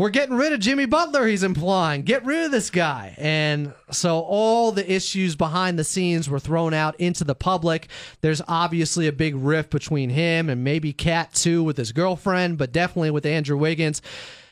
[0.00, 2.04] We're getting rid of Jimmy Butler, he's implying.
[2.04, 3.14] Get rid of this guy.
[3.18, 7.88] And so all the issues behind the scenes were thrown out into the public.
[8.22, 12.72] There's obviously a big rift between him and maybe Cat too with his girlfriend, but
[12.72, 14.00] definitely with Andrew Wiggins.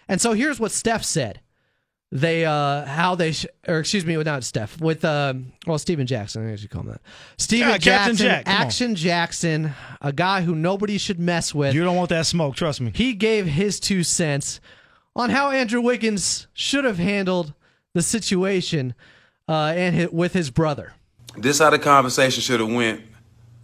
[0.07, 1.41] And so here's what Steph said.
[2.13, 6.51] They uh how they sh- or excuse me not Steph with um well Stephen Jackson
[6.51, 7.01] I should call him that
[7.37, 8.63] Stephen Yeah, Jackson Jack, come on.
[8.63, 12.81] Action Jackson a guy who nobody should mess with You don't want that smoke, trust
[12.81, 12.93] me.
[12.95, 14.59] he gave his two cents
[15.19, 17.53] on how Andrew Wiggins should have handled
[17.93, 18.95] the situation
[19.49, 20.95] uh, and hi with his brother.
[21.37, 23.03] This how the conversation should have went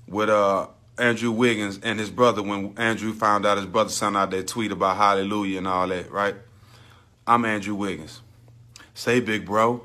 [0.08, 0.66] with uh
[0.98, 4.70] Andrew Wiggins and his brother when Andrew found out his brother sent out that tweet
[4.70, 6.36] about hallelujah and all that, right?
[7.26, 8.20] I'm Andrew Wiggins.
[8.92, 9.82] Say, big bro,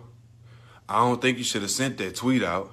[0.88, 2.72] I don't think you should have sent that tweet out.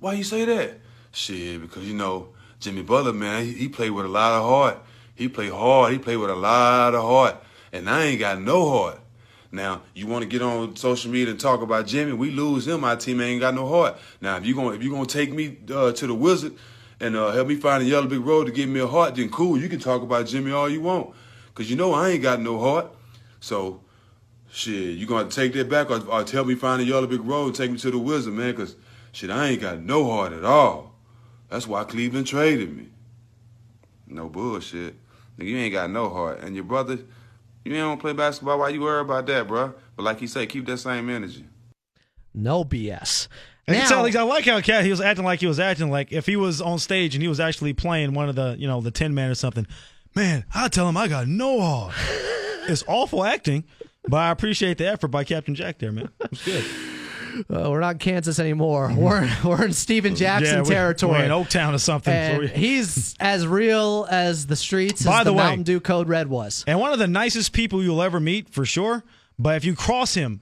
[0.00, 0.80] Why you say that?
[1.12, 2.30] Shit, because you know
[2.60, 4.78] Jimmy Butler, man, he, he played with a lot of heart.
[5.14, 5.92] He played hard.
[5.92, 7.36] He played with a lot of heart,
[7.72, 9.00] and I ain't got no heart.
[9.50, 12.12] Now you want to get on social media and talk about Jimmy?
[12.12, 12.82] We lose him.
[12.82, 13.96] My team ain't got no heart.
[14.20, 16.54] Now if you gonna if you gonna take me uh, to the Wizard
[17.00, 19.30] and uh, help me find the yellow big road to give me a heart, then
[19.30, 19.58] cool.
[19.58, 21.14] You can talk about Jimmy all you want,
[21.54, 22.92] cause you know I ain't got no heart.
[23.40, 23.80] So
[24.50, 27.46] shit, you gonna take that back or, or tell me find the yellow big road
[27.46, 28.54] and take me to the Wizard, man?
[28.54, 28.76] Cause
[29.12, 30.94] shit, I ain't got no heart at all.
[31.48, 32.88] That's why Cleveland traded me.
[34.06, 34.94] No bullshit.
[35.38, 36.40] You ain't got no heart.
[36.40, 36.98] And your brother,
[37.68, 38.58] you ain't gonna play basketball.
[38.58, 39.74] Why you worry about that, bruh?
[39.96, 41.44] But like he said, keep that same energy.
[42.34, 43.28] No BS.
[43.66, 46.10] And Now- tell, I like how Cat he was acting like he was acting like
[46.12, 48.80] if he was on stage and he was actually playing one of the you know
[48.80, 49.66] the Tin Man or something.
[50.14, 51.94] Man, I tell him I got no heart.
[52.68, 53.64] it's awful acting,
[54.08, 56.08] but I appreciate the effort by Captain Jack there, man.
[56.20, 56.64] It's good.
[57.50, 58.92] Uh, we're not in Kansas anymore.
[58.96, 61.12] We're we're in Stephen Jackson yeah, we- territory.
[61.18, 62.12] We're in Oaktown or something.
[62.12, 66.08] And he's as real as the streets By as the the, way- Mountain Dew Code
[66.08, 66.64] Red was.
[66.66, 69.04] and one of the nicest people you'll ever meet for sure.
[69.38, 70.40] But if you cross him,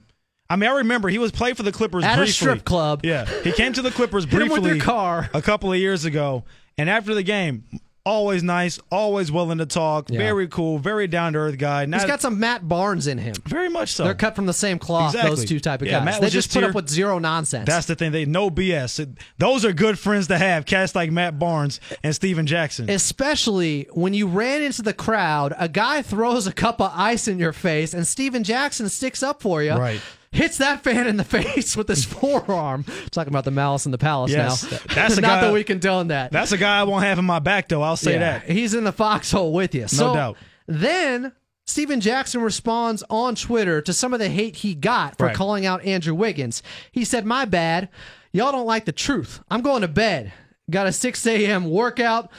[0.49, 3.01] I mean, I remember he was played for the Clippers At a strip club.
[3.03, 5.29] Yeah, he came to the Clippers Hit him briefly with your car.
[5.33, 6.45] a couple of years ago,
[6.77, 7.63] and after the game,
[8.07, 10.17] always nice, always willing to talk, Yeah.
[10.19, 11.85] very cool, very down to earth guy.
[11.85, 13.35] Not, He's got some Matt Barnes in him.
[13.45, 14.05] very much so.
[14.05, 15.13] They're cut from the same cloth.
[15.13, 15.35] Exactly.
[15.35, 16.05] Those two type of Yeah, guys.
[16.05, 17.65] Matt they just just put here- up with zero nonsense.
[17.67, 18.11] That's the thing.
[18.11, 19.05] They no BS.
[19.37, 20.65] Those are good friends to have.
[20.65, 22.89] Cats like Matt Barnes and Stephen Jackson.
[22.89, 27.39] Especially when you ran into the crowd, a guy throws a cup of ice in
[27.39, 29.73] your face, and Stephen Jackson sticks up for you.
[29.73, 29.99] Right.
[30.31, 32.85] Hits that fan in the face with his forearm.
[33.11, 34.69] Talking about the malice in the palace Yes, now.
[34.69, 36.31] that- that's a not guy- that we condone that.
[36.31, 37.81] That's a guy I won't have in my back though.
[37.81, 38.49] I'll say Yeah, that.
[38.49, 39.85] He's in the foxhole with you.
[39.97, 40.37] No doubt.
[40.67, 41.31] Then
[41.65, 45.35] Stephen Jackson responds on Twitter to some of the hate he got for Right.
[45.35, 46.61] calling out Andrew Wiggins.
[46.91, 47.89] He said, My bad.
[48.33, 49.41] Y'all don't like the truth.
[49.49, 50.31] I'm going to bed.
[50.69, 51.69] Got a 6 a.m.
[51.69, 52.29] workout.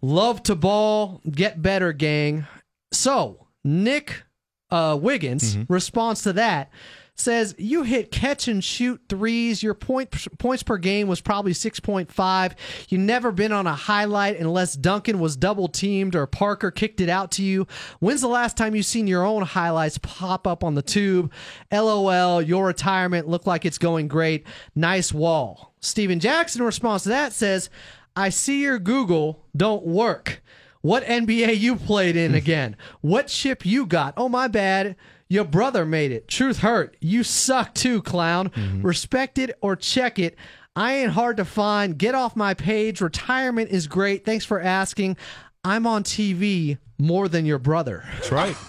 [0.00, 1.20] Love to ball.
[1.30, 2.46] Get better, gang.
[2.92, 4.22] So, Nick
[4.70, 6.70] uh, Wiggins responds to that.
[7.14, 9.62] Says you hit catch and shoot threes.
[9.62, 12.56] Your point points per game was probably six point five.
[12.88, 17.10] You never been on a highlight unless Duncan was double teamed or Parker kicked it
[17.10, 17.66] out to you.
[18.00, 21.30] When's the last time you seen your own highlights pop up on the tube?
[21.70, 22.40] LOL.
[22.40, 24.46] Your retirement looked like it's going great.
[24.74, 25.74] Nice wall.
[25.80, 27.68] Stephen Jackson in response to that says,
[28.16, 30.42] "I see your Google don't work."
[30.80, 32.74] What NBA you played in again?
[33.02, 34.14] What ship you got?
[34.16, 34.96] Oh, my bad.
[35.32, 36.28] Your brother made it.
[36.28, 36.94] Truth hurt.
[37.00, 38.50] You suck too, clown.
[38.50, 38.82] Mm-hmm.
[38.82, 40.36] Respect it or check it.
[40.76, 41.96] I ain't hard to find.
[41.96, 43.00] Get off my page.
[43.00, 44.26] Retirement is great.
[44.26, 45.16] Thanks for asking.
[45.64, 48.04] I'm on TV more than your brother.
[48.14, 48.56] That's right.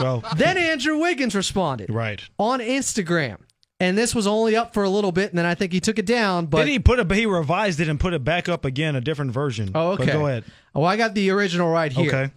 [0.00, 2.20] Well, Then Andrew Wiggins responded right.
[2.38, 3.36] on Instagram.
[3.78, 5.98] And this was only up for a little bit, and then I think he took
[6.00, 6.46] it down.
[6.46, 8.96] But Then he put it, but he revised it and put it back up again,
[8.96, 9.70] a different version.
[9.74, 10.12] Oh, But okay.
[10.12, 10.44] go ahead.
[10.74, 12.08] Oh, I got the original right here.
[12.08, 12.32] Okay.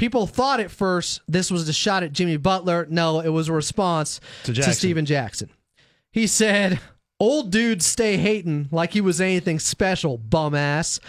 [0.00, 2.86] People thought at first this was a shot at Jimmy Butler.
[2.88, 4.72] No, it was a response To to, Jackson.
[4.72, 5.50] Stephen Jackson.
[6.10, 6.80] He said,
[7.18, 11.00] Old dudes stay hating like he was anything special, bum ass.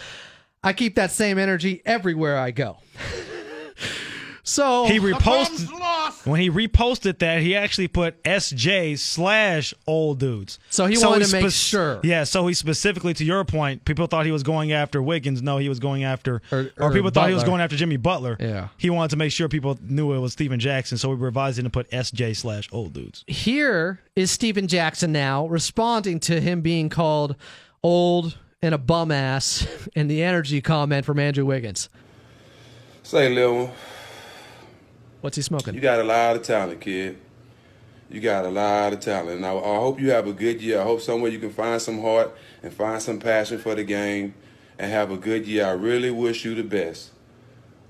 [0.62, 2.80] I keep that same energy everywhere I go.
[4.44, 5.68] so He reposted
[6.26, 10.58] when he reposted that he actually put SJ slash old dudes.
[10.70, 12.00] So he wanted he to make sure.
[12.02, 15.42] Yeah, so he specifically to your point, people thought he was going after Wiggins.
[15.42, 18.36] No, he was going after, or, or people thought he was going after Jimmy Butler.
[18.40, 18.68] Yeah.
[18.78, 21.64] he wanted to make sure people knew it was Stephen Jackson, so we revised it
[21.64, 23.24] and put SJ slash old dudes.
[23.26, 27.36] here is Stephen Jackson now responding to him being called
[27.82, 29.66] old and a bum ass
[29.96, 31.88] and the energy comment from Andrew Wiggins.
[33.02, 33.72] Say, Lil,
[35.22, 35.74] What's he smoking?
[35.74, 37.16] you got a lot of talent, kid.
[38.10, 39.36] You got a lot of talent.
[39.36, 40.80] And I, I hope you have a good year.
[40.80, 44.34] I hope somewhere you can find some heart and find some passion for the game
[44.78, 45.64] and have a good year.
[45.64, 47.12] I really wish you the best.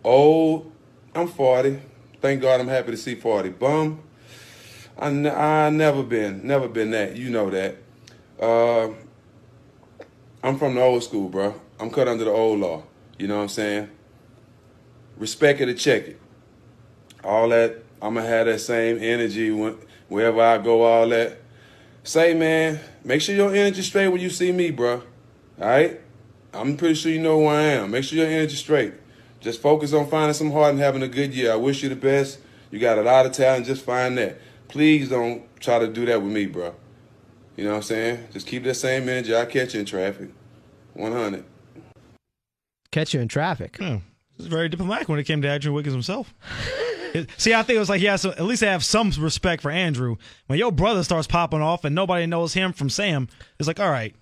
[0.05, 0.71] Old,
[1.15, 1.81] I'm 40.
[2.21, 3.49] Thank God I'm happy to see 40.
[3.49, 4.03] Bum,
[4.99, 7.17] I, n- I never been, never been that.
[7.17, 7.79] You know that.
[8.39, 8.91] Uh,
[10.43, 11.59] I'm from the old school, bro.
[11.81, 12.83] I'm cut under the old law.
[13.19, 13.91] You know what I'm saying?
[15.17, 16.21] Respect it or check it.
[17.25, 20.83] All that, I'm gonna have that same energy when, wherever I go.
[20.83, 21.39] All that.
[22.05, 25.03] Say, man, make sure your energy straight when you see me, bro.
[25.61, 26.01] All right?
[26.53, 27.93] I'm pretty sure you know who I am.
[27.93, 28.95] Make sure your energy straight.
[29.41, 31.53] Just focus on finding some heart and having a good year.
[31.53, 32.41] I wish you the best.
[32.71, 33.67] You got a lot of talent.
[33.67, 34.39] Just find that.
[34.69, 36.75] Please don't try to do that with me, bro.
[37.57, 38.29] You know what I'm saying?
[38.33, 39.35] Just keep that same energy.
[39.35, 40.31] I'll catch you in traffic.
[40.95, 41.45] 100.
[42.91, 43.77] Catch you in traffic.
[43.79, 43.97] Hmm.
[44.37, 46.35] He was very diplomatic when it came to Andrew Wiggins himself.
[47.37, 50.17] See, I think it was like, yeah, so at least have some respect for Andrew.
[50.47, 53.91] When your brother starts popping off and nobody knows him from Sam, it's like, all
[53.91, 54.15] right,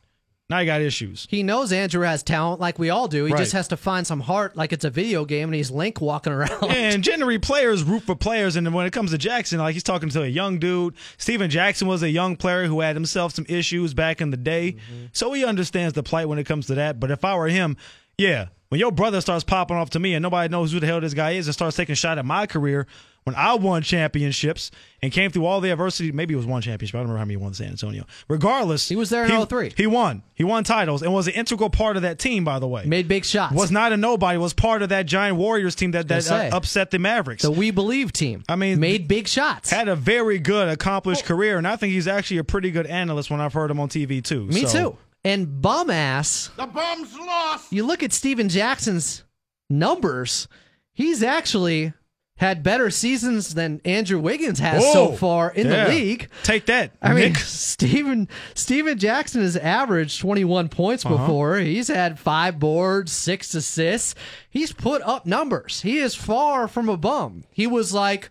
[0.49, 1.29] now you got issues.
[1.31, 3.25] He knows Andrew has talent like we all do.
[3.25, 3.39] He Right.
[3.39, 6.33] just has to find some heart like it's a video game and he's Link walking
[6.33, 6.65] around.
[6.69, 8.57] and generally, players root for players.
[8.57, 10.95] And when it comes to Jackson, like he's talking to a young dude.
[11.19, 14.73] Stephen Jackson was a young player who had himself some issues back in the day.
[14.73, 15.05] Mm-hmm.
[15.13, 16.99] So he understands the plight when it comes to that.
[16.99, 17.77] But if I were him,
[18.19, 21.01] yeah, when your brother starts popping off to me and nobody knows who the hell
[21.01, 22.87] this guy is and starts taking a shot at my career
[23.25, 24.71] when I won championships
[25.03, 26.95] and came through all the adversity, maybe it was one championship.
[26.95, 28.07] I don't remember how many he won San Antonio.
[28.29, 29.75] Regardless, he was there in he, 03.
[29.77, 30.23] He won.
[30.35, 32.85] He won titles and was an integral part of that team, by the way.
[32.87, 33.55] Made big shots.
[33.55, 34.39] Was not a nobody.
[34.39, 37.43] Was part of that giant Warriors team that, that uh, upset the Mavericks.
[37.43, 38.43] The We Believe team.
[38.49, 39.71] I mean, made big shots.
[39.71, 43.31] Had a very good, accomplished career, and I think he's actually a pretty good analyst
[43.31, 44.47] when I've heard him on TV too.
[44.47, 44.99] Me So- too.
[45.25, 46.51] And bum ass.
[46.57, 47.73] The bum's lost.
[47.73, 49.25] You look at Stephen Jackson's
[49.69, 50.49] numbers,
[50.93, 51.93] he's actually
[52.37, 55.85] had better seasons than Andrew Wiggins has so far in Yeah.
[55.85, 56.29] the league.
[56.43, 56.93] Take that.
[57.03, 57.37] I mean, Nick.
[57.45, 61.19] Stephen Stephen Jackson has averaged 21 points Uh-huh.
[61.19, 61.59] before.
[61.59, 64.15] He's had five boards, six assists.
[64.49, 65.83] He's put up numbers.
[65.83, 67.45] He is far from a bum.
[67.51, 68.31] He was like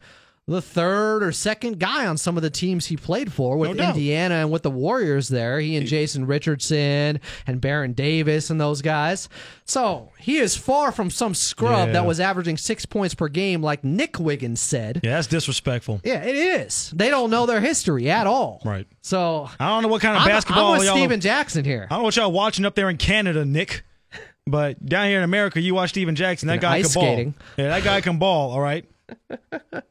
[0.50, 3.90] the third or second guy on some of the teams he played for with No.
[3.90, 5.60] Indiana and with the Warriors there.
[5.60, 9.30] He and Jason Richardson and Baron Davis and those guys.
[9.66, 11.94] So he is far from some scrub Yeah.
[11.94, 15.02] that was averaging six points per game, like Nick Wiggins said.
[15.04, 16.02] yeah, that's disrespectful.
[16.04, 16.92] Yeah, it is.
[16.96, 18.62] They don't know their history at all.
[18.66, 18.88] Right.
[19.02, 20.88] So I don't know what kind of I'm, basketball I'm with.
[20.90, 21.86] Stephen Jackson here.
[21.90, 23.84] I don't know what y'all watching up there in Canada, Nick.
[24.48, 26.48] But down here in America, you watch Stephen Jackson.
[26.48, 27.34] That guy can ball.
[27.58, 28.50] Yeah, that guy can ball.
[28.52, 28.84] All right.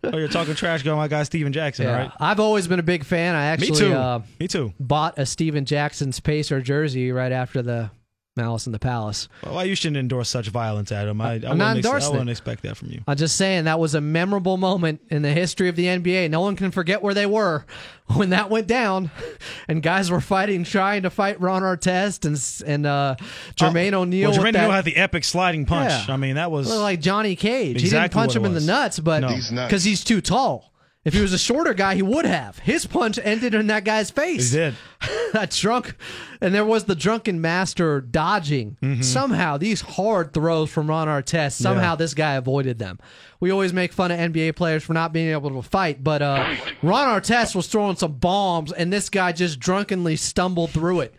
[0.04, 1.84] Oh, you're talking trash, going my guy Stephen Jackson.
[1.86, 2.12] Yeah, right.
[2.18, 3.34] I've always been a big fan.
[3.34, 3.94] I actually Me too.
[3.94, 4.72] Uh, Me too.
[4.80, 7.90] bought a Stephen Jackson's Pacer jersey right after the
[8.39, 9.28] Malice in the Palace.
[9.45, 11.20] Well, you shouldn't endorse such violence, Adam.
[11.20, 13.03] I, I, I'm wouldn't not ex- I wouldn't expect that from you.
[13.07, 16.30] I'm just saying that was a memorable moment in the history of the NBA.
[16.30, 17.66] No one can forget where they were
[18.14, 19.11] when that went down,
[19.68, 23.16] and guys were fighting, trying to fight Ron Artest and and uh,
[23.57, 24.30] Jermaine O'Neal.
[24.30, 25.91] Well, Jermaine that- O'Neal had the epic sliding punch.
[26.09, 26.14] Yeah.
[26.14, 27.80] I mean, that was like Johnny Cage.
[27.80, 29.28] he Exactly didn't punch him it in the nuts, but No.
[29.28, 30.72] He's because he's too tall.
[31.09, 32.59] If he was a shorter guy, he would have.
[32.61, 34.50] His punch ended in that guy's face.
[34.52, 34.74] He did.
[35.32, 35.94] that drunk,
[36.40, 38.76] and there was the drunken master dodging.
[38.82, 39.02] Mm-hmm.
[39.02, 41.52] Somehow, these hard throws from Ron Artest.
[41.52, 41.96] Somehow, Yeah.
[41.96, 42.98] this guy avoided them.
[43.40, 46.54] We always make fun of NBA players for not being able to fight, but uh,
[46.82, 51.14] Ron Artest was throwing some bombs, and this guy just drunkenly stumbled through it.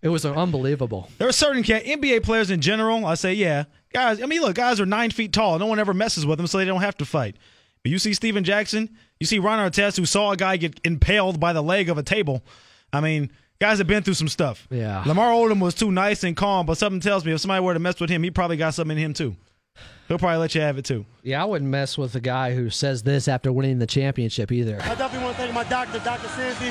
[0.00, 1.10] It was unbelievable.
[1.18, 3.04] There are certain NBA players in general.
[3.04, 4.22] I say, yeah, guys.
[4.22, 5.58] I mean, look, guys are nine feet tall.
[5.58, 7.36] No one ever messes with them, so they don't have to fight.
[7.82, 11.40] But you see Stephen Jackson, you see Ron Artest, who saw a guy get impaled
[11.40, 12.42] by the leg of a table.
[12.92, 14.66] I mean, guys have been through some stuff.
[14.70, 15.02] Yeah.
[15.06, 17.80] Lamar Odom was too nice and calm, but something tells me if somebody were to
[17.80, 19.36] mess with him, he probably got something in him too.
[20.08, 21.04] He'll probably let you have it too.
[21.22, 24.80] Yeah, I wouldn't mess with a guy who says this after winning the championship either.
[24.82, 26.28] I definitely want to thank my doctor, Dr.
[26.28, 26.70] Sandy,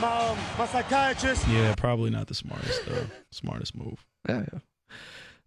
[0.00, 1.48] my, um, my psychiatrist.
[1.48, 4.04] Yeah, probably not the smartest, uh, smartest move.
[4.28, 4.58] Yeah, yeah.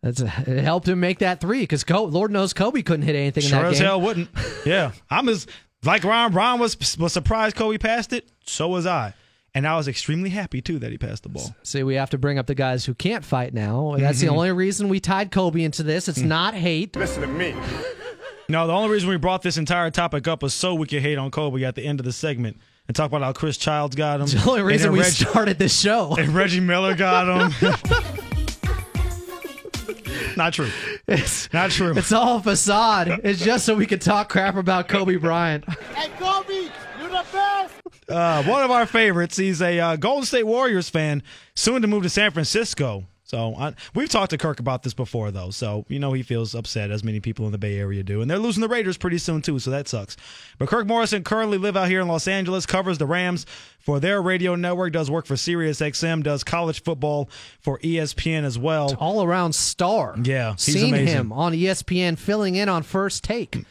[0.04, 3.43] That's a, it helped him make that three because Lord knows Kobe couldn't hit anything
[3.43, 3.88] in Sure that as game.
[3.88, 4.30] hell wouldn't.
[4.66, 5.48] Yeah, I'm as
[5.84, 6.34] like Ron.
[6.34, 8.30] Ron was was surprised Kobe passed it.
[8.45, 9.14] So was I,
[9.56, 11.56] and I was extremely happy too that he passed the ball.
[11.64, 13.95] See, we have to bring up the guys who can't fight now.
[13.98, 14.32] That's the Mhm.
[14.34, 16.08] only reason we tied Kobe into this.
[16.08, 16.95] It's not hate.
[16.95, 17.56] Listen to me.
[18.50, 21.18] No, the only reason we brought this entire topic up was so we could hate
[21.18, 24.18] on Kobe at the end of the segment and talk about how Chris Childs got
[24.22, 24.22] him.
[24.22, 26.16] It's the only reason we Reg- started this show.
[26.18, 27.74] And Reggie Miller got him.
[30.38, 30.70] Not true.
[31.08, 31.98] It's not true.
[31.98, 33.22] It's all facade.
[33.24, 35.66] It's just so we could talk crap about Kobe Bryant.
[35.96, 36.70] Hey, Kobe,
[37.00, 37.74] you're the best.
[38.08, 39.36] Uh, one of our favorites.
[39.38, 41.24] He's a uh, Golden State Warriors fan,
[41.56, 43.06] soon to move to San Francisco.
[43.28, 45.50] So I, we've talked to Kirk about this before, though.
[45.50, 48.32] So you know he feels upset, as many people in the Bay Area do, and
[48.32, 49.60] they're losing the Raiders pretty soon too.
[49.60, 50.16] So that sucks.
[50.58, 53.46] But Kirk Morrison currently live out here in Los Angeles, covers the Rams
[53.80, 58.58] for their radio network, does work for Sirius XM, does college football for ESPN as
[58.58, 58.96] well.
[58.98, 60.16] All around star.
[60.24, 61.08] Yeah, he's Seen amazing.
[61.08, 63.66] him on ESPN filling in on first take.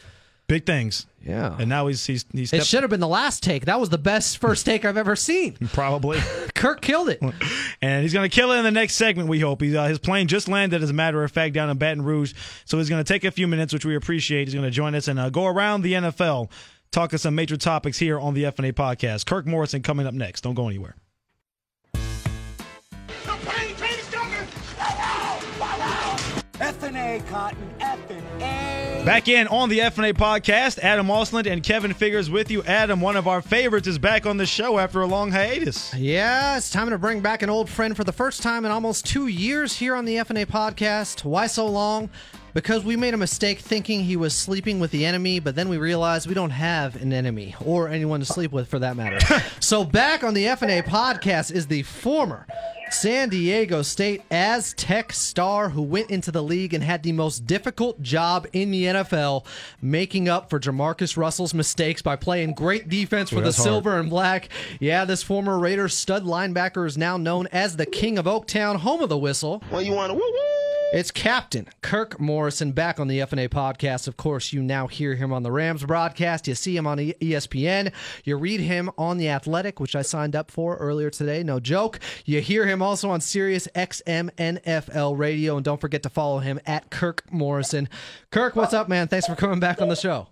[0.48, 1.06] Big things.
[1.26, 1.56] Yeah.
[1.58, 3.64] And now he's he's he's It should have been the last take.
[3.64, 5.54] That was the best first take I've ever seen.
[5.72, 6.20] Probably.
[6.54, 7.20] Kirk killed it.
[7.82, 9.28] and he's going to kill it in the next segment.
[9.28, 9.60] We hope.
[9.60, 12.32] He's, uh, his plane just landed, as a matter of fact, down in Baton Rouge.
[12.64, 14.46] So he's going to take a few minutes, which we appreciate.
[14.46, 16.50] He's going to join us and uh, go around the NFL,
[16.92, 19.26] talking some major topics here on the FNA podcast.
[19.26, 20.42] Kirk Morrison coming up next.
[20.42, 20.94] Don't go anywhere.
[26.58, 27.75] FNA Cotton, FNA.
[29.06, 32.64] Back in on the FNA podcast, Adam Osland and Kevin Figures with you.
[32.64, 35.94] Adam, one of our favorites, is back on the show after a long hiatus.
[35.94, 39.06] Yeah, it's time to bring back an old friend for the first time in almost
[39.06, 41.22] two years here on the FNA podcast.
[41.22, 42.10] Why so long?
[42.56, 45.76] Because we made a mistake thinking he was sleeping with the enemy, but then we
[45.76, 49.18] realized we don't have an enemy or anyone to sleep with for that matter.
[49.60, 52.46] so, back on the FNA podcast is the former
[52.90, 58.00] San Diego State Aztec star who went into the league and had the most difficult
[58.00, 59.44] job in the NFL,
[59.82, 63.66] making up for Jamarcus Russell's mistakes by playing great defense for Ooh, the that's hard.
[63.66, 64.48] Silver and Black.
[64.80, 69.02] Yeah, this former Raiders stud linebacker is now known as the King of Oaktown, home
[69.02, 69.62] of the whistle.
[69.70, 70.45] Well, you want to woo woo?
[70.92, 74.06] It's Captain Kirk Morrison back on the FNA podcast.
[74.06, 76.46] Of course, you now hear him on the Rams broadcast.
[76.46, 77.92] You see him on ESPN.
[78.22, 81.42] You read him on The Athletic, which I signed up for earlier today.
[81.42, 81.98] No joke.
[82.24, 85.56] You hear him also on Sirius XM NFL radio.
[85.56, 87.88] And don't forget to follow him at Kirk Morrison.
[88.30, 89.08] Kirk, what's up, man?
[89.08, 90.28] Thanks for coming back on the show.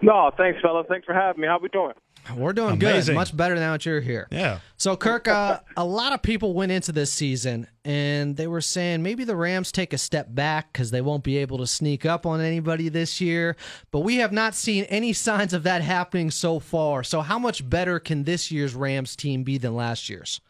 [0.00, 0.86] No, thanks, fellas.
[0.88, 1.46] Thanks for having me.
[1.46, 1.92] How we doing?
[2.36, 3.14] We're doing Amazing.
[3.14, 3.18] good.
[3.18, 4.28] Much better now that you're here.
[4.30, 4.60] Yeah.
[4.76, 9.02] So, Kirk, uh, a lot of people went into this season and they were saying
[9.02, 12.24] maybe the Rams take a step back because they won't be able to sneak up
[12.24, 13.56] on anybody this year.
[13.90, 17.02] But we have not seen any signs of that happening so far.
[17.02, 20.40] So, how much better can this year's Rams team be than last year's?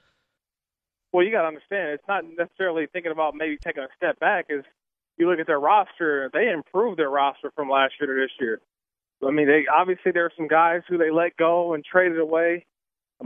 [1.13, 4.47] Well, you got to understand, it's not necessarily thinking about maybe taking a step back.
[4.49, 4.65] Is
[5.19, 8.61] you look at their roster, they improved their roster from last year to this year.
[9.27, 12.65] I mean, they obviously there are some guys who they let go and traded away,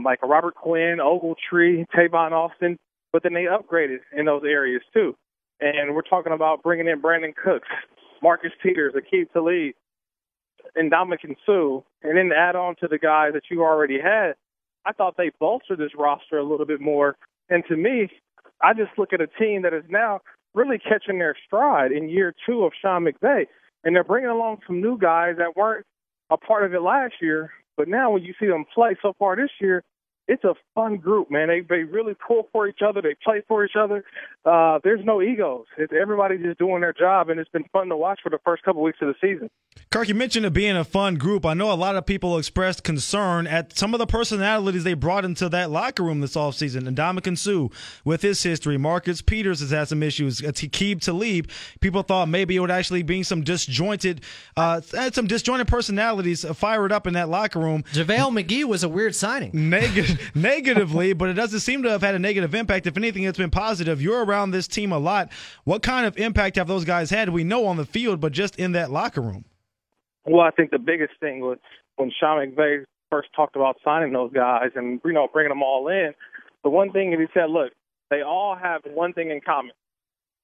[0.01, 2.77] like Robert Quinn, Ogletree, Tavon Austin,
[3.11, 5.15] but then they upgraded in those areas too.
[5.59, 7.67] And we're talking about bringing in Brandin Cooks,
[8.21, 9.73] Marcus Peters, Aqib Talib,
[10.75, 14.33] and Ndamukong Suh, and then add on to the guys that you already had.
[14.85, 17.17] I thought they bolstered this roster a little bit more.
[17.49, 18.09] And to me,
[18.61, 20.21] I just look at a team that is now
[20.53, 23.45] really catching their stride in year two of Sean McVay.
[23.87, 25.85] And they're bringing along some new guys that weren't
[26.29, 27.51] a part of it last year.
[27.77, 29.81] But now when you see them play so far this year,
[30.27, 31.47] it's a fun group, man.
[31.47, 33.01] They they really pull for each other.
[33.01, 34.03] They play for each other.
[34.45, 35.65] Uh, there's no egos.
[35.77, 38.63] It's everybody just doing their job, and it's been fun to watch for the first
[38.63, 39.49] couple weeks of the season.
[39.89, 41.45] Kirk, you mentioned it being a fun group.
[41.45, 45.23] I know a lot of people expressed concern at some of the personalities they brought
[45.23, 46.87] into that locker room this offseason.
[46.87, 47.73] And Ndamukong Suh,
[48.03, 50.43] with his history, Marcus Peters has had some issues.
[50.43, 51.49] Uh, Aqib Talib,
[51.79, 54.21] people thought maybe it would actually be some disjointed,
[54.57, 57.83] uh, had some disjointed personalities fired up in that locker room.
[57.93, 59.51] JaVale McGee was a weird signing.
[59.53, 62.87] Neg- negatively, but it doesn't seem to have had a negative impact.
[62.87, 64.01] If anything, it's been positive.
[64.01, 65.31] You're around this team a lot.
[65.63, 67.29] What kind of impact have those guys had?
[67.29, 69.45] We know on the field, but just in that locker room.
[70.25, 71.57] Well, I think the biggest thing was
[71.95, 75.87] when Sean McVay first talked about signing those guys and you know bringing them all
[75.87, 76.13] in.
[76.63, 77.71] The one thing he said, look,
[78.09, 79.71] they all have one thing in common: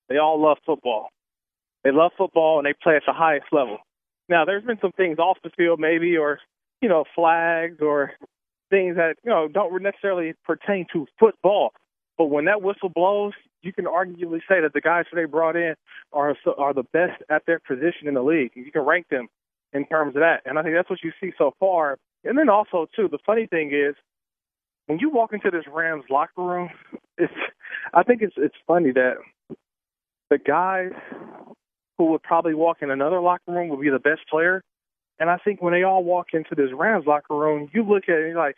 [0.10, 1.10] they all love football.
[1.84, 3.80] They love football and they play at the highest level.
[4.30, 6.40] Now, there's been some things off the field, maybe, or
[6.82, 8.12] you know, flags or
[8.74, 11.74] things that you know don't necessarily pertain to football.
[12.18, 15.56] But when that whistle blows, you can arguably say that the guys that they brought
[15.56, 15.76] in
[16.12, 18.52] are are the best at their position in the league.
[18.56, 19.28] You can rank them
[19.74, 21.98] in terms of that, and I think that's what you see so far.
[22.24, 23.96] And then also too, the funny thing is
[24.88, 26.70] when you walk into this Rams locker room,
[27.18, 27.34] it's
[27.94, 29.18] I think it's it's funny that
[30.32, 30.92] the guys
[31.98, 34.64] who would probably walk in another locker room would be the best player.
[35.20, 38.16] And I think when they all walk into this Rams locker room, you look at
[38.16, 38.56] it like,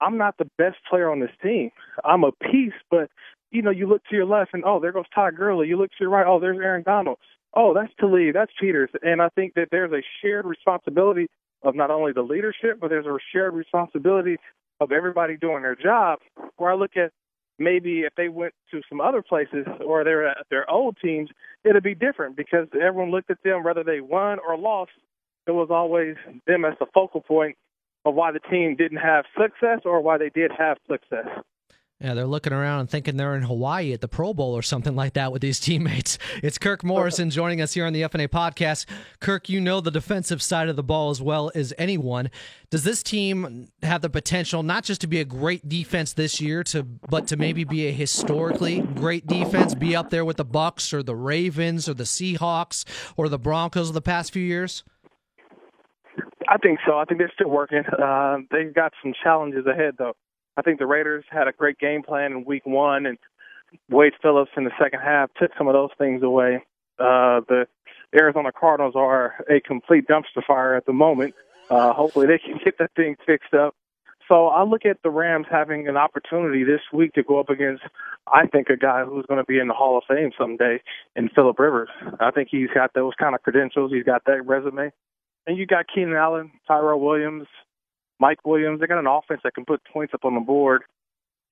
[0.00, 1.70] I'm not the best player on this team.
[2.04, 3.10] I'm a piece, but
[3.50, 5.68] you know, you look to your left and oh, there goes Todd Gurley.
[5.68, 7.18] You look to your right, oh, there's Aaron Donald.
[7.54, 8.90] Oh, that's Talib, that's Peters.
[9.02, 11.28] And I think that there's a shared responsibility
[11.62, 14.36] of not only the leadership, but there's a shared responsibility
[14.80, 16.18] of everybody doing their job.
[16.56, 17.12] Where I look at
[17.58, 21.30] maybe if they went to some other places or they're at their old teams,
[21.64, 24.92] it'd be different because everyone looked at them whether they won or lost.
[25.46, 26.16] It was always
[26.46, 27.56] them as the focal point
[28.04, 31.26] of why the team didn't have success or why they did have success.
[32.00, 34.94] Yeah, they're looking around and thinking they're in Hawaii at the Pro Bowl or something
[34.94, 36.18] like that with these teammates.
[36.42, 38.84] It's Kirk Morrison joining us here on the FNA podcast.
[39.18, 42.30] Kirk, you know the defensive side of the ball as well as anyone.
[42.70, 46.62] Does this team have the potential not just to be a great defense this year,
[46.64, 50.92] to but to maybe be a historically great defense, be up there with the Bucs
[50.92, 52.84] or the Ravens or the Seahawks
[53.16, 54.84] or the Broncos of the past few years?
[56.48, 56.98] I think so.
[56.98, 57.82] I think they're still working.
[58.06, 60.14] Uh, they've got some challenges ahead, though.
[60.56, 63.18] I think the Raiders had a great game plan in week one, and
[63.90, 66.62] Wade Phillips in the second half took some of those things away.
[66.98, 67.66] Uh, the
[68.14, 71.34] Arizona Cardinals are a complete dumpster fire at the moment.
[71.68, 73.74] Uh, hopefully, they can get that thing fixed up.
[74.28, 77.82] So I look at the Rams having an opportunity this week to go up against,
[78.32, 80.82] I think, a guy who's going to be in the Hall of Fame someday
[81.14, 81.88] in Philip Rivers.
[82.18, 83.92] I think he's got those kind of credentials.
[83.92, 84.90] He's got that resume.
[85.46, 87.46] And you got Keenan Allen, Tyrell Williams,
[88.18, 88.80] Mike Williams.
[88.80, 90.82] They got an offense that can put points up on the board.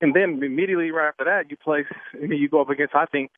[0.01, 1.84] And then immediately right after that, you play,
[2.14, 3.30] I mean, you go up against, I think,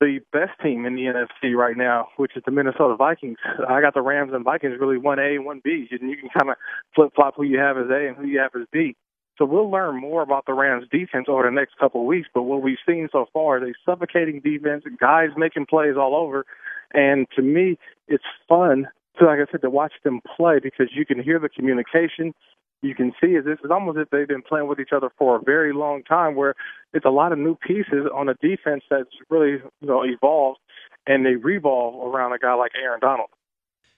[0.00, 3.38] the best team in the NFC right now, which is the Minnesota Vikings.
[3.68, 6.28] I got the Rams and Vikings really one A and one B, and you can
[6.36, 6.56] kind of
[6.94, 8.96] flip flop who you have as A and who you have as B.
[9.38, 12.28] So we'll learn more about the Rams defense over the next couple of weeks.
[12.32, 16.44] But what we've seen so far is a suffocating defense, guys making plays all over,
[16.92, 18.88] and to me, it's fun.
[19.18, 22.34] To, like I said, to watch them play because you can hear the communication,
[22.82, 25.10] you can see is this is almost as if they've been playing with each other
[25.18, 26.54] for a very long time where
[26.92, 30.58] it's a lot of new pieces on a defense that's really you know evolved
[31.06, 33.28] and they revolve around a guy like Aaron Donald.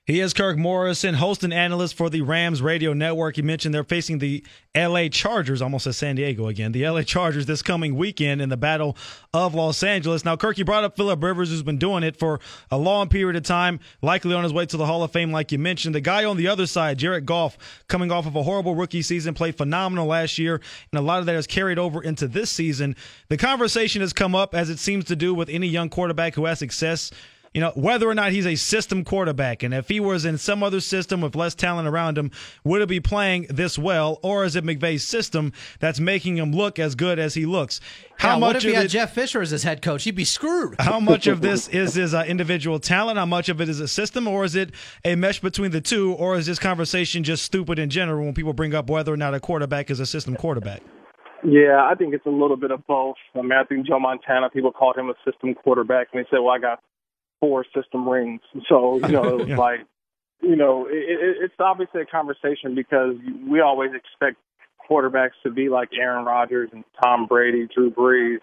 [0.07, 3.34] He is Kirk Morrison, host and analyst for the Rams radio network.
[3.34, 7.46] He mentioned they're facing the LA Chargers, almost as San Diego again, the LA Chargers
[7.46, 8.96] this coming weekend in the Battle
[9.34, 10.24] of Los Angeles.
[10.24, 12.38] Now, Kirk, you brought up Philip Rivers, who's been doing it for
[12.70, 15.50] a long period of time, likely on his way to the Hall of Fame, like
[15.50, 15.92] you mentioned.
[15.92, 19.34] The guy on the other side, Jared Goff, coming off of a horrible rookie season,
[19.34, 20.61] played phenomenal last year,
[20.92, 22.94] and a lot of that has carried over into this season.
[23.28, 26.44] The conversation has come up, as it seems to do with any young quarterback who
[26.44, 27.11] has success
[27.57, 29.62] you know, whether or not he's a system quarterback.
[29.62, 32.30] And if he was in some other system with less talent around him,
[32.64, 34.20] would it be playing this well?
[34.22, 37.80] Or is it McVay's system that's making him look as good as he looks?
[38.18, 40.04] How yeah, much what if he had it, Jeff Fisher as his head coach?
[40.04, 40.74] He'd be screwed.
[40.78, 43.16] How much of this is his uh, individual talent?
[43.16, 44.28] How much of it is a system?
[44.28, 46.12] Or is it a mesh between the two?
[46.12, 49.32] Or is this conversation just stupid in general when people bring up whether or not
[49.32, 50.82] a quarterback is a system quarterback?
[51.42, 53.16] Yeah, I think it's a little bit of both.
[53.34, 56.40] I mean, I think Joe Montana, people called him a system quarterback, and they said,
[56.40, 56.80] well, I got
[57.47, 58.40] four system rings.
[58.68, 59.57] So you know, yeah.
[59.57, 59.80] like
[60.42, 63.14] you know, it, it, it's obviously a conversation because
[63.49, 64.36] we always expect
[64.88, 68.40] quarterbacks to be like Aaron Rodgers and Tom Brady, Drew Brees.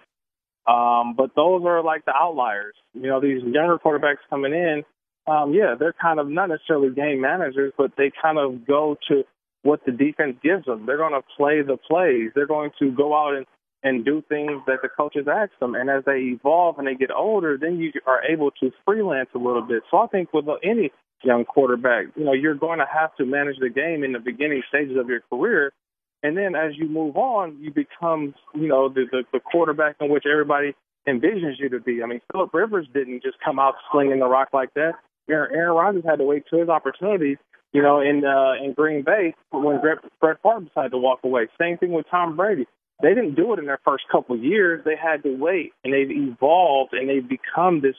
[0.66, 2.76] Um, but those are like the outliers.
[2.94, 4.84] You know, these younger quarterbacks coming in,
[5.28, 9.24] um, yeah, they're kind of not necessarily game managers, but they kind of go to
[9.64, 10.86] what the defense gives them.
[10.86, 12.32] They're going to play the plays.
[12.36, 13.46] They're going to go out and
[13.84, 15.76] and do things that the coaches ask them.
[15.76, 19.38] And as they evolve and they get older, then you are able to freelance a
[19.38, 19.84] little bit.
[19.92, 20.92] So I think with any
[21.24, 24.64] young quarterback, you know, you're going to have to manage the game in the beginning
[24.70, 25.74] stages of your career.
[26.24, 30.10] And then as you move on, you become, you know, the, the, the quarterback in
[30.10, 30.74] which everybody
[31.06, 32.02] envisions you to be.
[32.02, 34.94] I mean, Philip Rivers didn't just come out slinging the rock like that.
[35.30, 37.38] Aaron, Aaron Rodgers had to wait to his opportunity,
[37.74, 41.48] you know, in uh, in Green Bay when Brett, Favre decided to walk away.
[41.60, 42.68] Same thing with Tom Brady
[43.02, 44.84] they didn't do it in their first couple years.
[44.86, 47.96] They had to wait, and they've evolved, and they've become this,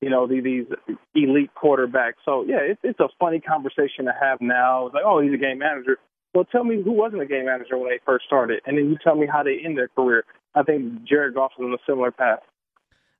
[0.00, 0.66] you know, these
[1.14, 2.20] elite quarterbacks.
[2.24, 4.86] So yeah, it's it's a funny conversation to have now.
[4.86, 5.98] It's like, oh, he's a game manager.
[6.34, 8.98] Well, tell me who wasn't a game manager when they first started, and then you
[9.02, 10.24] tell me how they end their career.
[10.54, 12.40] I think Jared Goff is on a similar path.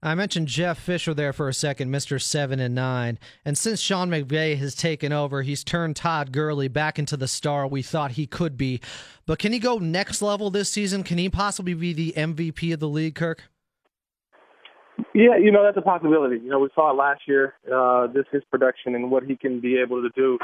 [0.05, 2.21] I mentioned Jeff Fisher there for a second, Mr.
[2.21, 3.19] 7 and 9.
[3.43, 7.67] And since Sean McVay has taken over, he's turned Todd Gurley back into the star
[7.67, 8.83] we thought he could be.
[9.25, 11.05] But can he go next level this season?
[11.05, 13.45] Can he possibly be the MVP of the league, Kirk?
[15.15, 16.37] Yeah, you know, that's a possibility.
[16.37, 19.79] You know, we saw it last year, uh, his production and what he can be
[19.79, 20.39] able to do.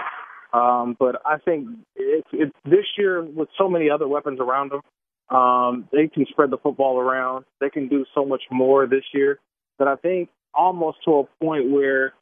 [0.59, 5.37] Um, but I think it's, it's this year with so many other weapons around him,
[5.37, 7.45] um, they can spread the football around.
[7.61, 9.39] They can do so much more this year
[9.81, 12.13] but I think almost to a point where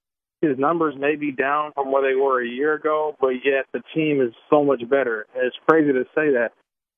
[0.41, 3.83] his numbers may be down from where they were a year ago, but yet the
[3.93, 5.27] team is so much better.
[5.35, 6.53] It's crazy to say that.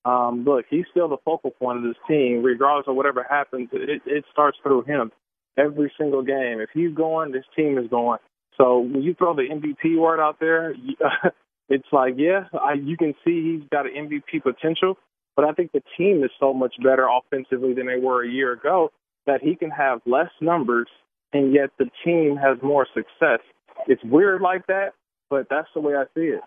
[0.05, 3.71] Um, look, he's still the focal point of this team, regardless of whatever happens.
[3.73, 5.13] It, it starts through him
[5.57, 6.61] every single game.
[6.61, 8.19] If he's going, this team is going.
[8.59, 10.75] So when you throw the MVP word out there,
[11.71, 14.99] it's like, yeah, I, you can see he's got an MVP potential,
[15.37, 18.53] but I think the team is so much better offensively than they were a year
[18.53, 18.93] ago
[19.27, 20.89] that he can have less numbers
[21.33, 23.41] and yet the team has more success.
[23.87, 24.93] It's weird like that,
[25.29, 26.41] but that's the way I see it.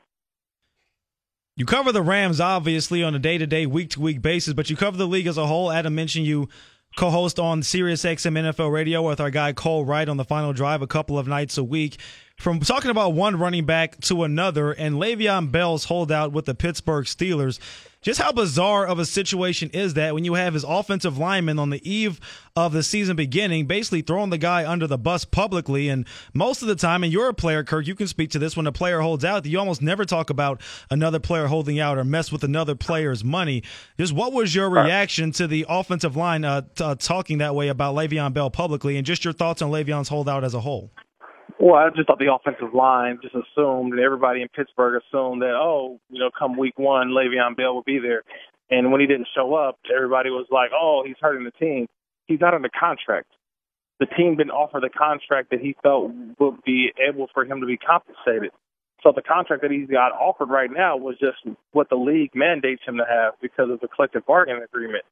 [1.56, 4.70] You cover the Rams obviously on a day to day, week to week basis, but
[4.70, 5.72] you cover the league as a whole.
[5.72, 6.50] Adam mentioned you
[6.96, 10.82] co host on SiriusXM NFL Radio with our guy Cole Wright on the final drive
[10.82, 11.98] a couple of nights a week.
[12.38, 17.06] From talking about one running back to another and Le'Veon Bell's holdout with the Pittsburgh
[17.06, 17.60] Steelers,
[18.04, 21.70] just how bizarre of a situation is that when you have his offensive lineman on
[21.70, 22.20] the eve
[22.56, 25.90] of the season beginning, basically throwing the guy under the bus publicly?
[25.90, 28.56] And most of the time, and you're a player, Kirk, you can speak to this.
[28.56, 32.04] When a player holds out, you almost never talk about another player holding out or
[32.04, 33.64] mess with another player's money.
[33.98, 37.70] Just what was your reaction to the offensive line uh, t- uh, talking that way
[37.70, 40.92] about Le'Veon Bell publicly, and just your thoughts on Le'Veon's holdout as a whole?
[41.60, 45.54] Well, I just thought the offensive line just assumed, and everybody in Pittsburgh assumed that,
[45.56, 48.24] oh, you know, come week one, Le'Veon Bell will be there.
[48.70, 51.88] And when he didn't show up, everybody was like, oh, he's hurting the team.
[52.26, 53.28] He's not under contract.
[54.00, 57.68] The team didn't offer the contract that he felt would be able for him to
[57.68, 58.52] be compensated.
[59.04, 61.38] So the contract that he's got offered right now was just
[61.72, 65.04] what the league mandates him to have because of the collective bargaining agreement.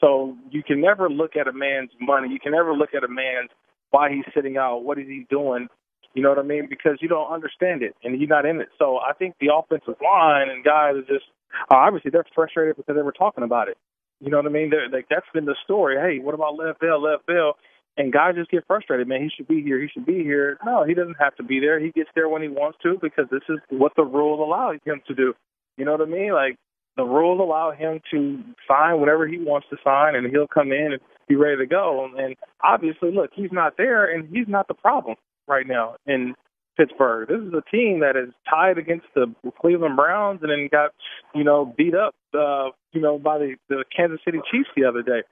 [0.00, 2.28] So you can never look at a man's money.
[2.28, 3.50] You can never look at a man's
[3.92, 5.68] why he's sitting out, what is he doing,
[6.14, 6.66] you know what I mean?
[6.68, 8.68] Because you don't understand it and you're not in it.
[8.78, 11.24] So I think the offensive line and guys are just
[11.70, 13.78] uh, obviously they're frustrated because they were talking about it.
[14.20, 14.70] You know what I mean?
[14.70, 15.96] They're, like that's been the story.
[15.96, 17.02] Hey, what about Lev Bell?
[17.02, 17.56] Lev Bell.
[17.96, 19.22] And guys just get frustrated, man.
[19.22, 19.80] He should be here.
[19.80, 20.56] He should be here.
[20.64, 21.78] No, he doesn't have to be there.
[21.78, 25.02] He gets there when he wants to because this is what the rules allow him
[25.06, 25.34] to do.
[25.76, 26.32] You know what I mean?
[26.32, 26.56] Like
[26.96, 30.92] the rules allow him to sign whatever he wants to sign, and he'll come in
[30.92, 32.08] and be ready to go.
[32.16, 35.16] And obviously, look, he's not there, and he's not the problem
[35.48, 36.34] right now in
[36.76, 37.28] Pittsburgh.
[37.28, 40.90] This is a team that is tied against the Cleveland Browns and then got,
[41.34, 45.02] you know, beat up, uh, you know, by the, the Kansas City Chiefs the other
[45.02, 45.22] day.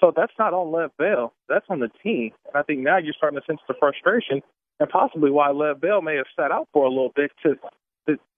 [0.00, 1.32] So that's not on Lev Bell.
[1.48, 2.32] That's on the team.
[2.46, 4.42] And I think now you're starting to sense the frustration
[4.80, 7.54] and possibly why Lev Bell may have sat out for a little bit to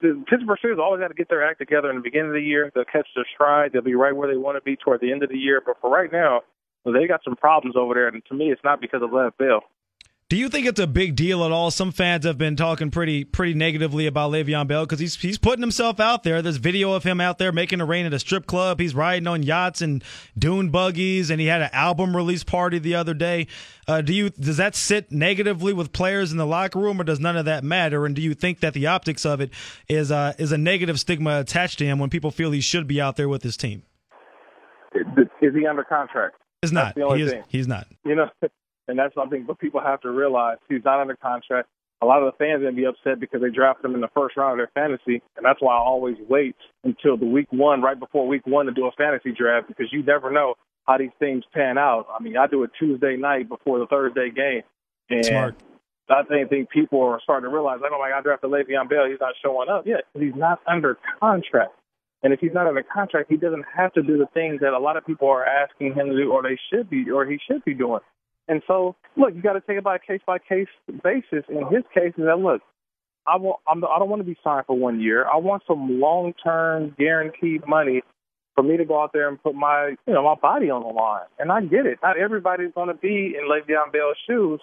[0.01, 2.35] the, the Pittsburgh Steelers always got to get their act together in the beginning of
[2.35, 2.71] the year.
[2.75, 3.73] They'll catch their stride.
[3.73, 5.63] They'll be right where they want to be toward the end of the year.
[5.65, 6.43] But for right now,
[6.85, 8.09] they got some problems over there.
[8.09, 9.63] And to me, it's not because of Lev Bell.
[10.33, 11.71] Do you think it's a big deal at all?
[11.71, 15.61] Some fans have been talking pretty pretty negatively about Le'Veon Bell because he's he's putting
[15.61, 16.41] himself out there.
[16.41, 18.81] There's video of him out there making a rain at a strip club.
[18.81, 20.03] He's riding on yachts and
[20.39, 23.47] dune buggies, and he had an album release party the other day.
[23.87, 27.21] Uh, do you does that sit negatively with players in the locker room, or does
[27.21, 28.07] none of that matter?
[28.07, 29.51] And do you think that the optics of it
[29.87, 33.03] is uh, is a negative stigma attached to him when people feel he should be
[33.03, 33.83] out there with his team?
[34.95, 36.37] Is he under contract?
[36.63, 36.97] Is not.
[36.97, 37.45] He is, thing.
[37.49, 37.87] he's not.
[38.07, 38.31] You know,
[38.93, 39.45] and that's something.
[39.47, 41.67] But people have to realize he's not under contract.
[42.03, 44.11] A lot of the fans are gonna be upset because they drafted him in the
[44.15, 47.81] first round of their fantasy, and that's why I always wait until the week one,
[47.81, 50.55] right before week one, to do a fantasy draft because you never know
[50.87, 52.07] how these things pan out.
[52.13, 54.63] I mean, I do it Tuesday night before the Thursday game,
[55.09, 55.55] and Smart.
[56.11, 58.91] I think, think people are starting to realize, like, oh my God, I drafted Le'Veon
[58.91, 60.03] Bell, he's not showing up yet.
[60.13, 61.73] Because he's not under contract.
[62.23, 64.79] And if he's not under contract, he doesn't have to do the things that a
[64.79, 67.65] lot of people are asking him to do, or they should be, or he should
[67.65, 68.01] be doing.
[68.49, 70.69] And so, look, you got to take it by a case by case
[71.03, 71.45] basis.
[71.49, 72.61] In his case, is that look,
[73.27, 75.27] I want, I'm, I don't want to be signed for one year.
[75.27, 78.03] I want some long term guaranteed money
[78.55, 80.89] for me to go out there and put my, you know, my body on the
[80.89, 81.27] line.
[81.39, 81.99] And I get it.
[82.03, 84.61] Not everybody's going to be in Le'Veon Bell's shoes,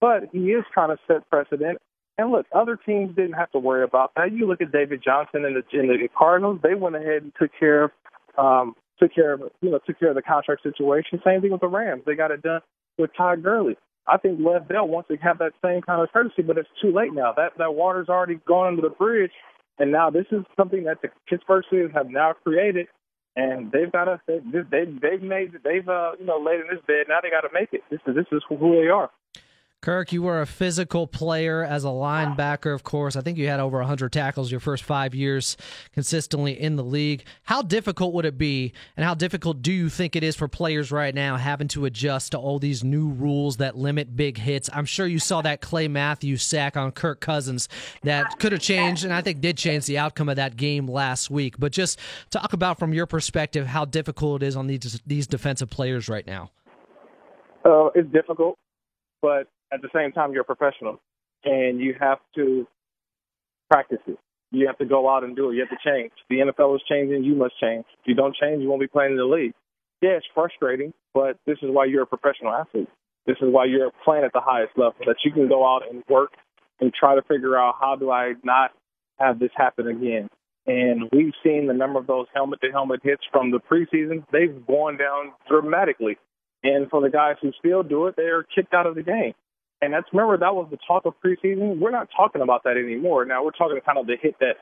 [0.00, 1.78] but he is trying to set precedent.
[2.18, 4.32] And look, other teams didn't have to worry about that.
[4.32, 7.50] You look at David Johnson and the, and the Cardinals; they went ahead and took
[7.58, 7.90] care of,
[8.36, 11.22] um, took care of, you know, took care of the contract situation.
[11.24, 12.60] Same thing with the Rams; they got it done
[13.00, 13.76] with Todd Gurley.
[14.06, 16.92] I think Lev Bell wants to have that same kind of courtesy, but it's too
[16.92, 17.32] late now.
[17.36, 19.32] That that water's already gone under the bridge,
[19.78, 22.88] and now this is something that the Pittsburgh Steelers have now created,
[23.36, 26.84] and they've got to they they've they've made they've uh you know laid in this
[26.86, 27.06] bed.
[27.08, 27.82] Now they got to make it.
[27.90, 29.10] This is this is who they are.
[29.82, 33.16] Kirk, you were a physical player as a linebacker, of course.
[33.16, 35.56] I think you had over 100 tackles your first five years
[35.94, 37.24] consistently in the league.
[37.44, 40.92] How difficult would it be, and how difficult do you think it is for players
[40.92, 44.68] right now having to adjust to all these new rules that limit big hits?
[44.70, 47.66] I'm sure you saw that Clay Matthews sack on Kirk Cousins
[48.02, 51.30] that could have changed, and I think did change the outcome of that game last
[51.30, 51.54] week.
[51.58, 55.70] But just talk about from your perspective how difficult it is on these, these defensive
[55.70, 56.50] players right now.
[57.64, 58.58] Uh, it's difficult,
[59.22, 61.00] but at the same time, you're a professional,
[61.44, 62.66] and you have to
[63.70, 64.18] practice it.
[64.52, 65.54] You have to go out and do it.
[65.54, 66.10] You have to change.
[66.28, 67.22] The NFL is changing.
[67.22, 67.84] You must change.
[68.00, 69.54] If you don't change, you won't be playing in the league.
[70.02, 72.88] Yeah, it's frustrating, but this is why you're a professional athlete.
[73.26, 76.02] This is why you're playing at the highest level, that you can go out and
[76.08, 76.32] work
[76.80, 78.72] and try to figure out how do I not
[79.18, 80.28] have this happen again.
[80.66, 84.24] And we've seen the number of those helmet to helmet hits from the preseason.
[84.32, 86.16] They've gone down dramatically.
[86.62, 89.34] And for the guys who still do it, they're kicked out of the game.
[89.82, 91.78] And that's remember that was the talk of preseason.
[91.78, 93.24] We're not talking about that anymore.
[93.24, 94.56] Now we're talking kind of the hit that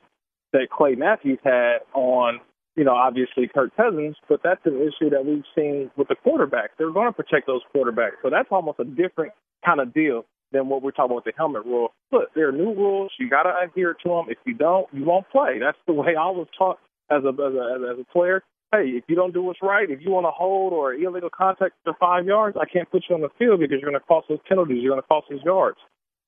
[0.53, 2.39] that Clay Matthews had on,
[2.75, 6.69] you know, obviously Kirk Cousins, but that's an issue that we've seen with the quarterbacks.
[6.77, 8.17] They're going to protect those quarterbacks.
[8.23, 9.33] So that's almost a different
[9.65, 11.93] kind of deal than what we're talking about with the helmet rule.
[12.11, 13.11] Look, there are new rules.
[13.19, 14.25] You got to adhere to them.
[14.29, 15.59] If you don't, you won't play.
[15.59, 16.79] That's the way I was taught
[17.11, 18.41] as a, as a, as a player.
[18.71, 21.73] Hey, if you don't do what's right, if you want to hold or illegal contact
[21.85, 24.29] to five yards, I can't put you on the field because you're going to cost
[24.29, 24.77] us penalties.
[24.81, 25.77] You're going to cost us yards.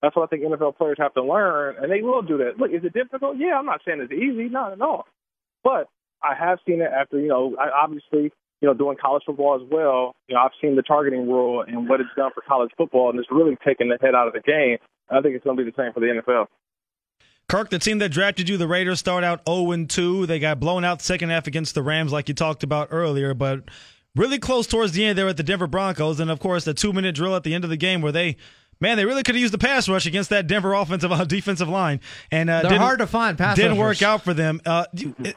[0.01, 2.57] That's what I think NFL players have to learn, and they will do that.
[2.57, 3.37] Look, is it difficult?
[3.37, 5.05] Yeah, I'm not saying it's easy, not at all.
[5.63, 5.87] But
[6.23, 9.67] I have seen it after, you know, I obviously, you know, doing college football as
[9.69, 10.15] well.
[10.27, 13.19] You know, I've seen the targeting rule and what it's done for college football, and
[13.19, 14.77] it's really taken the head out of the game.
[15.11, 16.47] I think it's going to be the same for the NFL.
[17.51, 20.25] Kirk, the team that drafted you, the Raiders, start out 0 2.
[20.25, 23.65] They got blown out second half against the Rams, like you talked about earlier, but
[24.15, 26.21] really close towards the end there at the Denver Broncos.
[26.21, 28.37] And of course, the two minute drill at the end of the game where they
[28.79, 31.67] man, they really could have used the pass rush against that Denver offensive uh, defensive
[31.67, 31.99] line,
[32.31, 33.37] and uh, they're hard to find.
[33.37, 34.01] Pass didn't rushers.
[34.01, 34.61] work out for them.
[34.65, 34.85] Uh,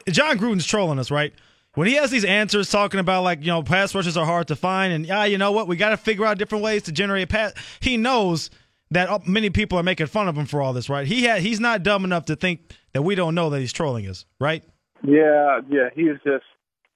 [0.07, 1.33] Jon Gruden's trolling us, right?
[1.73, 4.55] When he has these answers talking about like you know pass rushes are hard to
[4.55, 7.27] find, and yeah, you know what, we got to figure out different ways to generate
[7.27, 7.51] pass.
[7.81, 8.51] He knows
[8.91, 11.07] that many people are making fun of him for all this, right?
[11.07, 14.07] He had he's not dumb enough to think that we don't know that he's trolling
[14.07, 14.63] us, right?
[15.03, 16.45] Yeah, yeah, he's just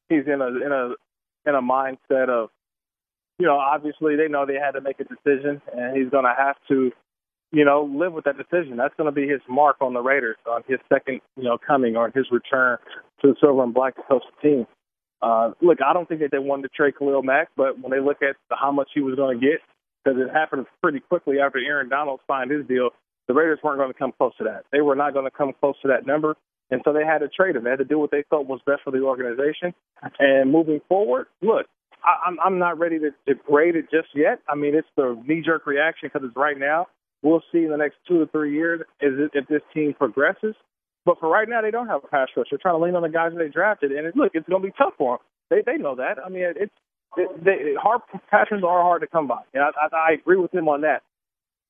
[0.07, 0.93] he's in a in a
[1.47, 2.49] in a mindset of
[3.39, 6.35] you know, obviously they know they had to make a decision, and he's going to
[6.37, 6.91] have to,
[7.51, 8.75] you know, live with that decision.
[8.75, 11.95] That's going to be his mark on the Raiders on his second, you know, coming
[11.95, 12.77] or his return
[13.21, 14.67] to the silver and black to the team.
[15.21, 17.99] Uh, look, I don't think that they wanted to trade Khalil Mack, but when they
[17.99, 19.59] look at how much he was going to get,
[20.03, 22.89] because it happened pretty quickly after Aaron Donald signed his deal,
[23.27, 24.65] the Raiders weren't going to come close to that.
[24.71, 26.35] They were not going to come close to that number.
[26.71, 27.63] And so they had to trade him.
[27.63, 29.73] They had to do what they felt was best for the organization.
[30.19, 31.65] And moving forward, look,
[32.03, 34.39] I, I'm I'm not ready to degrade it just yet.
[34.47, 36.87] I mean, it's the knee jerk reaction because it's right now.
[37.21, 40.55] We'll see in the next two to three years is it, if this team progresses.
[41.05, 42.47] But for right now, they don't have a pass rush.
[42.51, 44.61] They're trying to lean on the guys that they drafted, and it, look, it's going
[44.61, 45.25] to be tough for them.
[45.49, 46.17] They they know that.
[46.23, 46.73] I mean, it's
[47.17, 50.53] it, they, hard passions are hard to come by, and I, I, I agree with
[50.53, 51.01] him on that.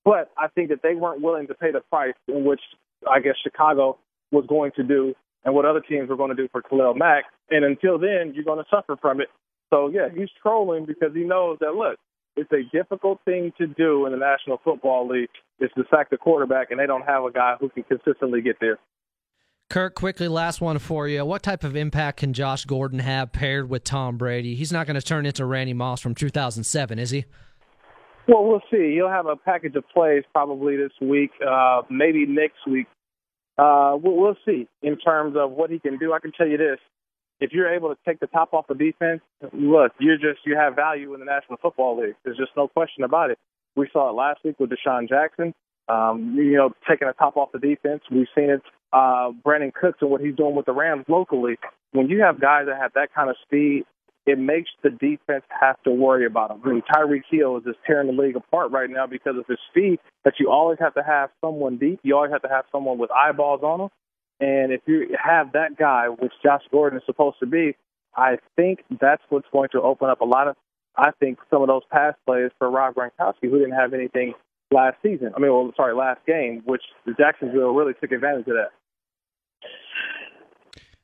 [0.06, 2.62] But I think that they weren't willing to pay the price in which
[3.10, 3.98] I guess Chicago
[4.32, 5.14] was going to do,
[5.44, 7.26] and what other teams were going to do for Khalil Mack.
[7.50, 9.30] And until then, you're going to suffer from it
[9.70, 11.98] so yeah, he's trolling because he knows that look,
[12.36, 15.30] it's a difficult thing to do in the National Football League
[15.60, 18.58] is to sack the quarterback, and they don't have a guy who can consistently get
[18.62, 18.80] there.
[19.70, 21.24] Kirk, quickly, last one for you.
[21.24, 24.56] What type of impact can Josh Gordon have paired with Tom Brady?
[24.56, 27.26] He's not going to turn into Randy Moss from 2007, is he?
[28.28, 28.96] Well, we'll see.
[28.96, 32.88] He'll have a package of plays probably this week, uh, maybe next week.
[33.60, 36.14] Uh, we'll, we'll see in terms of what he can do.
[36.14, 36.80] I can tell you this:
[37.40, 39.22] if you're able to take the top off the defense,
[39.54, 42.16] look, you're just you have value in the National Football League.
[42.24, 43.38] There's just no question about it.
[43.76, 45.54] We saw it last week with DeSean Jackson.
[45.88, 48.02] Um, you know, taking the top off the defense.
[48.12, 48.62] We've seen it.
[48.92, 51.58] Uh, Brandin Cooks and what he's doing with the Rams locally.
[51.92, 53.86] When you have guys that have that kind of speed,
[54.26, 56.62] it makes the defense have to worry about him.
[56.64, 59.58] I mean, Tyreek Hill is just tearing the league apart right now because of his
[59.70, 60.00] speed.
[60.24, 62.00] That you always have to have someone deep.
[62.04, 63.90] You always have to have someone with eyeballs on him.
[64.40, 67.76] And if you have that guy, which Josh Gordon is supposed to be,
[68.16, 70.56] I think that's what's going to open up a lot of,
[70.96, 74.34] I think, some of those pass plays for Rob Gronkowski, who didn't have anything
[74.72, 75.32] last season.
[75.36, 76.84] I mean, well, sorry, last game, which
[77.18, 78.72] Jacksonville really took advantage of that.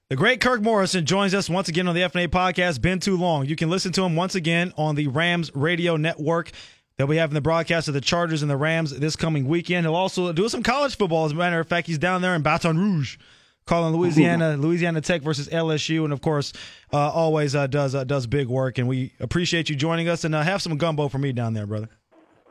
[0.07, 2.80] The great Kirk Morrison joins us once again on the FNA podcast.
[2.80, 3.48] Been too long.
[3.48, 6.52] You can listen to him once again on the Rams radio network.
[6.98, 9.86] They'll be having the broadcast of the Chargers and the Rams this coming weekend.
[9.86, 11.26] He'll also do some college football.
[11.26, 13.18] As a matter of fact, he's down there in Baton Rouge,
[13.65, 16.53] calling Louisiana, Louisiana Tech versus LSU, and of course,
[16.94, 18.77] uh, always uh, does uh, does big work.
[18.77, 20.23] And we appreciate you joining us.
[20.23, 21.90] And uh, have some gumbo for me down there, brother.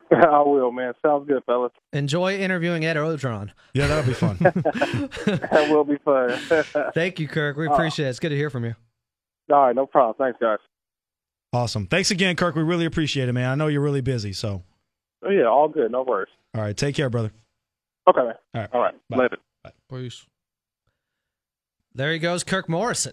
[0.11, 0.93] I will, man.
[1.05, 1.73] Sounds good, fellas.
[1.93, 3.51] Enjoy interviewing Ed Orgeron.
[3.73, 4.37] Yeah, that'll be fun.
[4.41, 6.39] that will be fun.
[6.95, 7.57] Thank you, Kirk.
[7.57, 8.11] We uh, appreciate it.
[8.11, 8.75] It's good to hear from you.
[9.53, 10.17] All right, no problem.
[10.19, 10.59] Thanks, guys.
[11.53, 11.87] Awesome.
[11.87, 12.55] Thanks again, Kirk.
[12.55, 13.49] We really appreciate it, man.
[13.51, 14.63] I know you're really busy, so.
[15.25, 15.91] Oh, yeah, all good.
[15.91, 16.29] No worries.
[16.55, 16.77] All right.
[16.77, 17.33] Take care, brother.
[18.09, 18.35] Okay, man.
[18.55, 18.71] All right.
[18.73, 18.95] All right.
[19.09, 19.17] Bye.
[19.17, 19.37] Later.
[19.63, 19.71] Bye.
[19.91, 20.27] Peace.
[21.95, 23.13] There he goes, Kirk Morrison.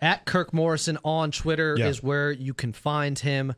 [0.00, 1.86] At Kirk Morrison on Twitter Yeah.
[1.86, 3.54] is where you can find him.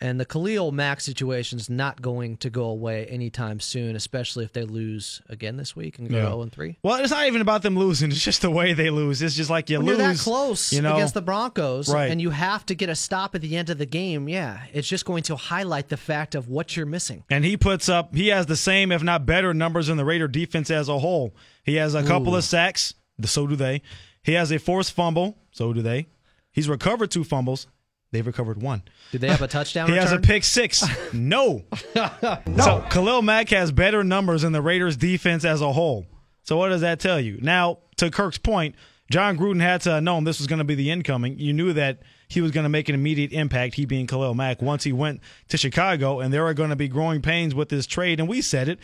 [0.00, 4.52] And the Khalil Mack situation is not going to go away anytime soon, especially if
[4.52, 6.22] they lose again this week and go Yeah.
[6.26, 6.78] 0 and 3.
[6.84, 8.12] Well, it's not even about them losing.
[8.12, 9.20] It's just the way they lose.
[9.22, 9.98] It's just like you When lose.
[9.98, 12.12] you're that close you know, against the Broncos Right.
[12.12, 14.86] and you have to get a stop at the end of the game, yeah, it's
[14.86, 17.24] just going to highlight the fact of what you're missing.
[17.28, 20.28] And he puts up, he has the same, if not better, numbers in the Raider
[20.28, 21.34] defense as a whole.
[21.64, 22.38] He has a couple Ooh.
[22.38, 22.94] of sacks,
[23.24, 23.82] so do they.
[24.22, 26.06] He has a forced fumble, so do they.
[26.52, 27.66] He's recovered two fumbles.
[28.10, 28.82] They've recovered one.
[29.12, 30.84] Did they have a touchdown He has a pick six.
[31.12, 31.64] No.
[31.94, 36.06] So Khalil Mack has better numbers in the Raiders defense as a whole.
[36.42, 37.38] So what does that tell you?
[37.42, 38.74] Now, to Kirk's point,
[39.10, 41.38] Jon Gruden had to have known this was going to be the incoming.
[41.38, 44.60] You knew that he was going to make an immediate impact, he being Khalil Mack,
[44.60, 47.86] once he went to Chicago, and there are going to be growing pains with this
[47.86, 48.20] trade.
[48.20, 48.78] And we said it.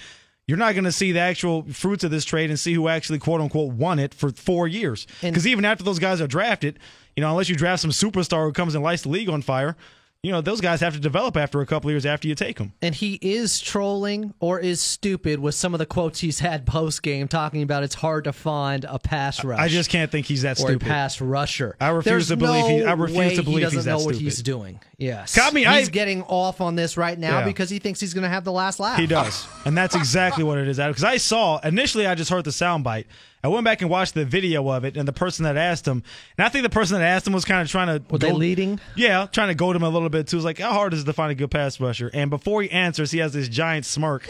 [0.46, 3.18] You're not going to see the actual fruits of this trade and see who actually,
[3.18, 5.06] quote unquote, won it for four years.
[5.22, 6.78] Because even after those guys are drafted,
[7.16, 9.76] you know, unless you draft some superstar who comes and lights the league on fire,
[10.22, 12.72] you know, those guys have to develop after a couple years after you take them.
[12.80, 17.02] And he is trolling or is stupid with some of the quotes he's had post
[17.02, 19.58] game, talking about it's hard to find a pass rush.
[19.60, 20.82] I just can't think he's that or stupid.
[20.82, 21.76] a pass rusher.
[21.78, 23.96] I refuse There's to believe he- I refuse to believe he doesn't he's that know
[23.98, 24.20] what stupid.
[24.22, 24.80] he's doing.
[24.96, 27.44] Yes, I mean, he's I- getting off on this right now Yeah.
[27.44, 28.98] because he thinks he's going to have the last laugh.
[28.98, 30.78] He does, and that's exactly what it is.
[30.78, 33.04] Because I saw initially, I just heard the soundbite.
[33.44, 36.02] I went back and watched the video of it, and the person that asked him,
[36.38, 38.02] and I think the person that asked him was kind of trying to.
[38.10, 38.80] Were they leading?
[38.96, 40.36] Yeah, trying to goad him a little bit too.
[40.36, 42.10] It was like, how hard is it to find a good pass rusher?
[42.14, 44.26] And before he answers, he has this giant smirk,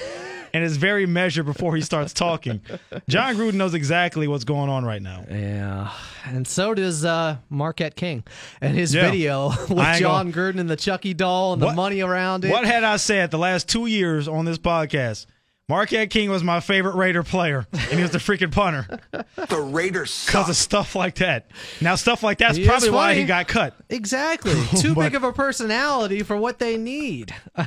[0.53, 2.61] and it's very measured before he starts talking.
[3.09, 5.25] Jon Gruden knows exactly what's going on right now.
[5.31, 5.93] Yeah,
[6.27, 8.25] and so does uh, Marquette King
[8.61, 9.11] and his Yeah.
[9.11, 12.51] video with Jon Gruden and the Chucky doll and the money around it.
[12.51, 15.27] What had I said the last two years on this podcast?
[15.69, 18.87] Marquette King was my favorite Raider player, and he was the freaking punter.
[19.49, 21.51] The Raiders Because of stuff like that.
[21.81, 23.21] Now, stuff like that's He is probably why funny.
[23.21, 23.75] he got cut.
[23.91, 24.55] Exactly.
[24.81, 27.35] Too big of a personality for what they need.
[27.57, 27.67] I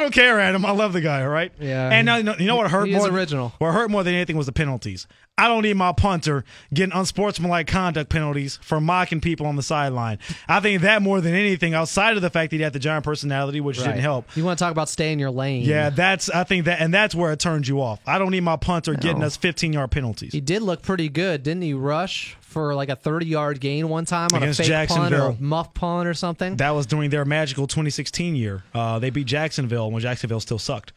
[0.00, 0.64] don't care, Adam.
[0.66, 1.52] I love the guy, all right?
[1.60, 1.90] Yeah.
[1.90, 3.10] And uh, you know- you know what hurt He is more?
[3.10, 3.52] original.
[3.58, 5.06] What hurt more than anything was the penalties.
[5.40, 6.44] I don't need my punter
[6.74, 10.18] getting unsportsmanlike conduct penalties for mocking people on the sideline.
[10.48, 13.04] I think that more than anything, outside of the fact that he had the giant
[13.04, 13.86] personality, which Right.
[13.86, 14.26] didn't help.
[14.36, 15.62] You want to talk about stay in your lane?
[15.62, 18.00] Yeah, that's I think that, and that's where it turns you off.
[18.06, 20.32] I don't need my punter getting us 15 yard penalties.
[20.32, 21.72] He did look pretty good, didn't he?
[21.74, 25.36] Rush for like a 30 yard gain one time on Against a fake punt or
[25.38, 26.56] muff punt or something.
[26.56, 28.64] That was during their magical 2016 year.
[28.74, 30.92] Uh, they beat Jacksonville when Jacksonville still sucked.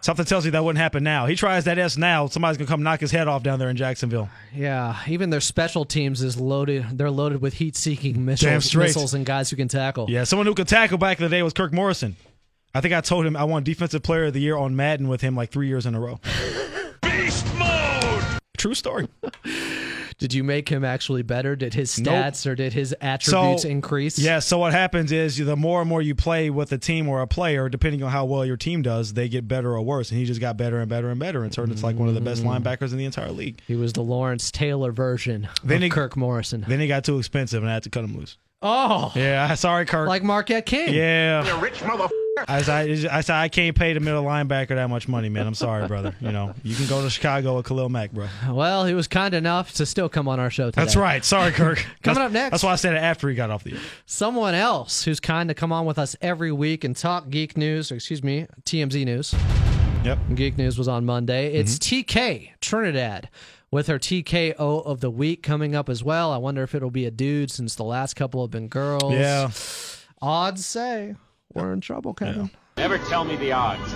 [0.00, 1.26] Something tells you that wouldn't happen now.
[1.26, 3.76] He tries that S now, somebody's gonna come knock his head off down there in
[3.76, 4.28] Jacksonville.
[4.54, 6.86] Yeah, even their special teams is loaded.
[6.96, 8.84] They're loaded with heat-seeking missiles, straight.
[8.84, 10.06] missiles and guys who can tackle.
[10.08, 12.16] Yeah, someone who could tackle back in the day was Kirk Morrison.
[12.74, 15.20] I think I told him I won Defensive Player of the Year on Madden with
[15.20, 16.20] him like three years in a row.
[17.02, 18.22] Beast mode.
[18.56, 19.08] True story.
[20.18, 21.54] Did you make him actually better?
[21.54, 22.12] Did his Nope.
[22.12, 24.18] stats or did his attributes So- increase?
[24.18, 27.22] Yeah, so what happens is the more and more you play with a team or
[27.22, 30.10] a player, depending on how well your team does, they get better or worse.
[30.10, 32.14] And he just got better and better and better and turned into like one of
[32.16, 32.60] the best Mm.
[32.62, 33.60] linebackers in the entire league.
[33.68, 36.64] He was the Lawrence Taylor version Then of he- Kirk Morrison.
[36.66, 38.36] Then he got too expensive and I had to cut him loose.
[38.60, 40.08] Oh, Yeah, sorry, Kirk.
[40.08, 40.92] like Marquette King.
[40.92, 41.46] yeah.
[41.46, 42.10] You rich motherfucker.
[42.46, 45.46] I said, I said I can't pay the middle linebacker that much money, man.
[45.46, 46.14] I'm sorry, brother.
[46.20, 48.28] You know, you can go to Chicago with Khalil Mack, bro.
[48.50, 50.82] Well, he was kind enough to still come on our show today.
[50.82, 51.24] That's right.
[51.24, 51.78] Sorry, Kirk.
[52.02, 52.50] Coming That's- up next.
[52.52, 53.80] That's why I said it after he got off the air.
[54.06, 57.90] Someone else who's kind to come on with us every week and talk geek news,
[57.92, 59.34] or excuse me, TMZ news.
[60.04, 60.18] Yep.
[60.36, 61.54] Geek news was on Monday.
[61.54, 62.10] It's Mm-hmm.
[62.10, 63.28] TK Trinidad
[63.70, 66.32] with her TKO of the week coming up as well.
[66.32, 69.12] I wonder if it'll be a dude since the last couple have been girls.
[69.12, 69.50] Yeah.
[70.20, 71.14] Odds say
[71.52, 72.50] we're in trouble, Kevin.
[72.76, 73.94] Never tell me the odds.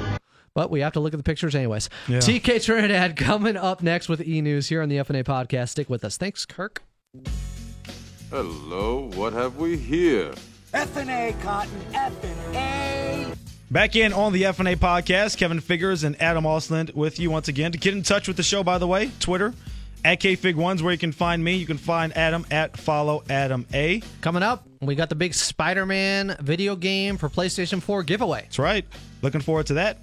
[0.55, 1.89] But we have to look at the pictures anyways.
[2.09, 2.19] Yeah.
[2.19, 5.71] TK Trinidad coming up next with E News here on the FNA podcast.
[5.71, 6.17] Stick with us.
[6.17, 6.83] Thanks, Kirk.
[8.31, 10.33] Hello, what have we here?
[10.73, 13.37] FNA Cotton, FNA.
[13.73, 17.73] Back in on the FNA podcast, Kevin Figures and Adam Osland with you once again.
[17.73, 19.55] To get in touch with the show, by the way, Twitter
[20.05, 21.55] at KFig1s where you can find me.
[21.55, 24.03] You can find Adam at follow Adam A.
[24.21, 28.43] Coming up, we got the big Spider Man video game for PlayStation 4 giveaway.
[28.43, 28.85] That's right.
[29.23, 30.01] Looking forward to that.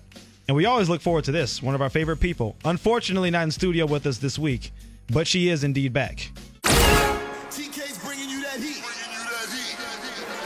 [0.48, 1.62] And we always look forward to this.
[1.62, 2.56] One of our favorite people.
[2.66, 4.72] Unfortunately, not in studio with us this week,
[5.12, 6.32] but she is indeed back.
[6.64, 8.84] TK's bringing you that heat.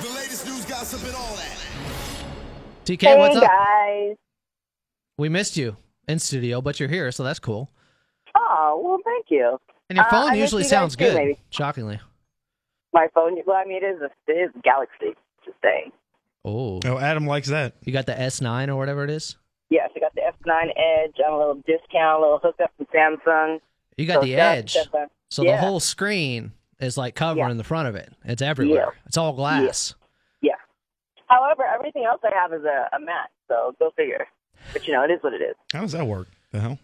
[0.06, 1.53] The latest news, gossip, and all that.
[2.86, 3.44] TK, hey what's up?
[3.44, 4.16] guys.
[5.18, 5.78] We missed you
[6.08, 7.70] in studio, but you're here, so that's cool.
[8.36, 9.58] Oh well, thank you.
[9.90, 11.40] And your Uh, phone I miss usually you sounds too, good, maybe.
[11.50, 12.00] shockingly.
[12.94, 13.38] My phone.
[13.46, 15.16] Well, I mean, it is a it is a Galaxy.
[15.46, 15.92] Just saying.
[16.46, 16.80] Oh.
[16.86, 17.76] Oh, Adam likes that.
[17.84, 19.38] You got the S9 or whatever it is?
[19.70, 23.60] Yes, I got the F9 Edge on a little discount, a little hookup from Samsung.
[23.98, 24.74] You got So the Edge.
[24.74, 24.90] that's
[25.32, 25.56] So yeah.
[25.56, 27.54] the whole screen is like covering Yeah.
[27.54, 28.12] the front of it.
[28.26, 28.92] It's everywhere.
[28.94, 29.00] Yeah.
[29.06, 29.96] It's all glass.
[31.34, 34.28] However, everything else I have is a, a Mac, so go figure.
[34.72, 35.56] But you know, it is what it is.
[35.74, 36.28] How does that work?
[36.52, 36.78] The hell?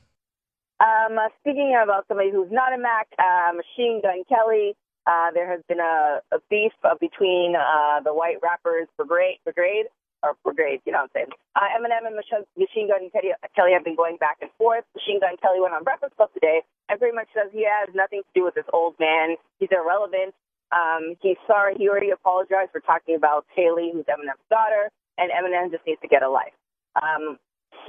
[0.82, 4.74] Um, uh, speaking about somebody who's not a Mac, uh, Machine Gun Kelly,
[5.06, 9.86] uh, there has been a, a beef uh, between uh, the white rappers Brigade, Brigade,
[10.24, 11.32] or Brigade, you know what I'm saying.
[11.56, 14.84] Uh, Eminem and Mach- Machine Gun Kelly, Kelly have been going back and forth.
[14.96, 18.24] Machine Gun Kelly went on Breakfast Club today and pretty much says he has nothing
[18.24, 19.36] to do with this old man.
[19.60, 20.34] He's irrelevant.
[20.72, 21.76] Um, he's sorry.
[21.78, 26.08] He already apologized for talking about Hailie, who's Eminem's daughter, and Eminem just needs to
[26.08, 26.54] get a life.
[26.96, 27.38] Um,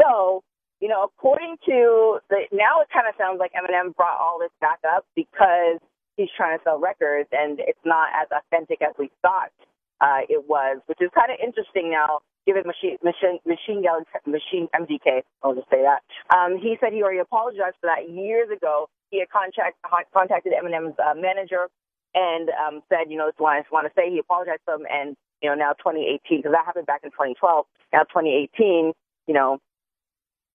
[0.01, 0.43] so
[0.81, 4.53] you know, according to the now, it kind of sounds like Eminem brought all this
[4.61, 5.79] back up because
[6.17, 9.53] he's trying to sell records, and it's not as authentic as we thought
[10.01, 12.21] uh, it was, which is kind of interesting now.
[12.47, 16.01] Given machine machine machine gun machine MGK, I'll just say that.
[16.33, 18.89] Um, he said he already apologized for that years ago.
[19.11, 21.69] He had contact, contacted Eminem's uh, manager
[22.15, 24.11] and um, said, you know, this is what I just want to say.
[24.11, 27.67] He apologized to him, and you know, now 2018, because that happened back in 2012.
[27.93, 28.93] Now 2018,
[29.27, 29.59] you know,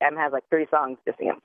[0.02, 1.42] M has like three songs dissing him.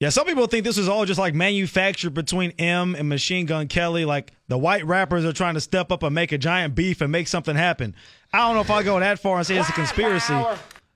[0.00, 3.68] Yeah, some people think this is all just like manufactured between M and Machine Gun
[3.68, 4.04] Kelly.
[4.04, 7.12] Like the white rappers are trying to step up and make a giant beef and
[7.12, 7.94] make something happen.
[8.32, 10.34] I don't know if I go that far and say it's a conspiracy.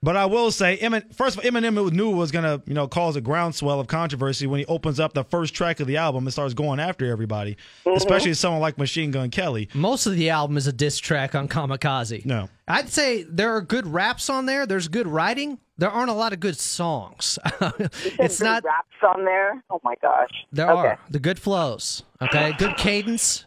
[0.01, 2.87] But I will say, Emin, first of all, Eminem knew it was gonna, you know,
[2.87, 6.25] cause a groundswell of controversy when he opens up the first track of the album
[6.25, 7.97] and starts going after everybody, Mhm.
[7.97, 9.69] especially someone like Machine Gun Kelly.
[9.75, 12.25] Most of the album is a diss track on Kamikaze.
[12.25, 12.49] No.
[12.69, 14.67] I'd say there are good raps on there.
[14.67, 15.59] There's good writing.
[15.79, 17.39] There aren't a lot of good songs.
[17.61, 18.65] it's Good not.
[18.65, 19.63] raps on there.
[19.71, 20.31] Oh my gosh.
[20.53, 20.89] There okay.
[20.91, 22.03] are the good flows.
[22.23, 23.47] Okay, good cadence.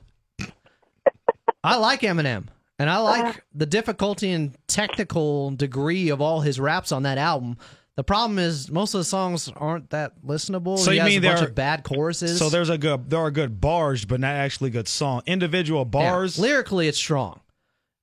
[1.63, 2.45] I like Eminem,
[2.81, 7.17] and I uh, like the difficulty and technical degree of all his raps on that
[7.17, 7.57] album.
[7.97, 10.79] The problem is most of the songs aren't that listenable.
[10.79, 12.39] So he you has mean a bunch there are- of bad choruses?
[12.39, 15.21] So there's a good, there are good bars, but not actually good song.
[15.25, 16.39] Individual bars.
[16.39, 17.41] lyrically, it's strong.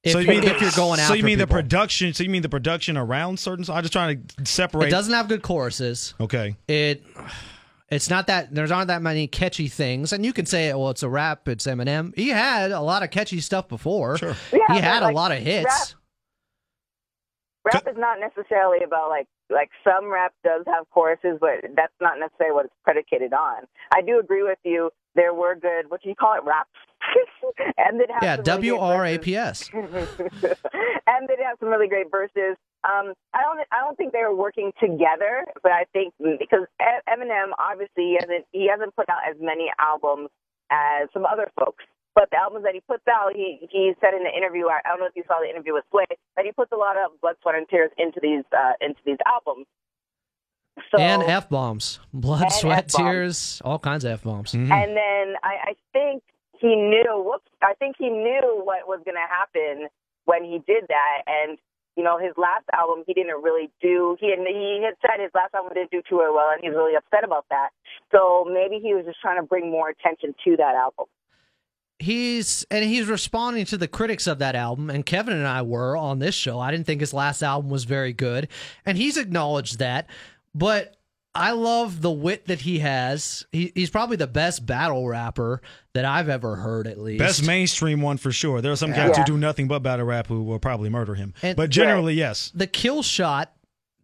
[0.05, 1.47] If, so you, you mean if you're going after So you mean people.
[1.57, 2.15] the production?
[2.15, 3.65] So you mean the production around certain?
[3.65, 3.77] songs?
[3.77, 4.89] I'm just trying to separate.
[4.89, 6.15] It doesn't have good choruses.
[6.21, 6.55] Okay.
[6.69, 7.03] It
[7.91, 11.03] it's not that there's aren't that many catchy things, and you can say, well, it's
[11.03, 12.15] a rap, it's Eminem.
[12.17, 14.19] He had a lot of catchy stuff before.
[14.19, 14.37] Sure.
[14.53, 15.95] Yeah, he but, had a lot of hits.
[17.65, 22.19] Rap is not necessarily about like like some rap does have choruses, but that's not
[22.19, 23.65] necessarily what it's predicated on.
[23.93, 24.91] I do agree with you.
[25.15, 25.91] There were good.
[25.91, 26.45] What do you call it?
[26.45, 26.71] Raps.
[27.79, 29.71] and it has Yeah, some really great R A P S.
[29.73, 29.85] and
[31.29, 32.57] they have some really great verses.
[32.85, 37.05] Um, I don't, I don't think they were working together, but I think because E-
[37.09, 40.29] Eminem obviously he hasn't, he hasn't put out as many albums
[40.71, 41.85] as some other folks.
[42.15, 44.89] But the albums that he puts out, he he said in the interview, I I
[44.91, 47.21] don't know if you saw the interview with Sway, that he puts a lot of
[47.21, 49.67] blood, sweat, and tears into these uh, into these albums.
[50.91, 52.01] So, and F bombs.
[52.13, 52.95] Blood, sweat, F-bombs.
[52.95, 54.53] tears, all kinds of F bombs.
[54.53, 54.73] Mm-hmm.
[54.73, 56.23] And then I, I think
[56.59, 57.23] he knew.
[57.25, 57.51] Whoops!
[57.63, 59.89] I think he knew what was going to happen
[60.25, 61.23] when he did that.
[61.27, 61.59] And
[61.99, 64.17] you know, his last album, he didn't really do.
[64.21, 66.95] He had, he had said his last album didn't do too well, and he's really
[66.95, 67.71] upset about that.
[68.13, 71.07] So maybe he was just trying to bring more attention to that album.
[71.99, 75.97] He's and he's responding to the critics of that album, and Kevin and I were
[75.97, 76.61] on this show.
[76.61, 78.47] I didn't think his last album was very good,
[78.87, 80.09] and he's acknowledged that.
[80.55, 80.98] But
[81.39, 83.47] I love the wit that he has.
[83.53, 85.63] He, he's probably the best battle rapper
[85.95, 87.19] that I've ever heard, at least.
[87.19, 88.61] Best mainstream one for sure.
[88.61, 89.21] There are some guys Yeah.
[89.21, 91.35] who do nothing but battle rap who will probably murder him.
[91.43, 92.51] And- but generally, yes.
[92.55, 93.53] the kill shot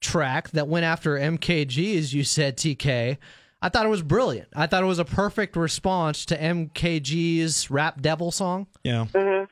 [0.01, 3.19] track that went after MKG, as you said, TK.
[3.63, 4.49] I thought it was brilliant.
[4.55, 9.07] I thought it was a perfect response to MKG's Rap Devil song, Yeah.
[9.13, 9.45] Mm-hmm.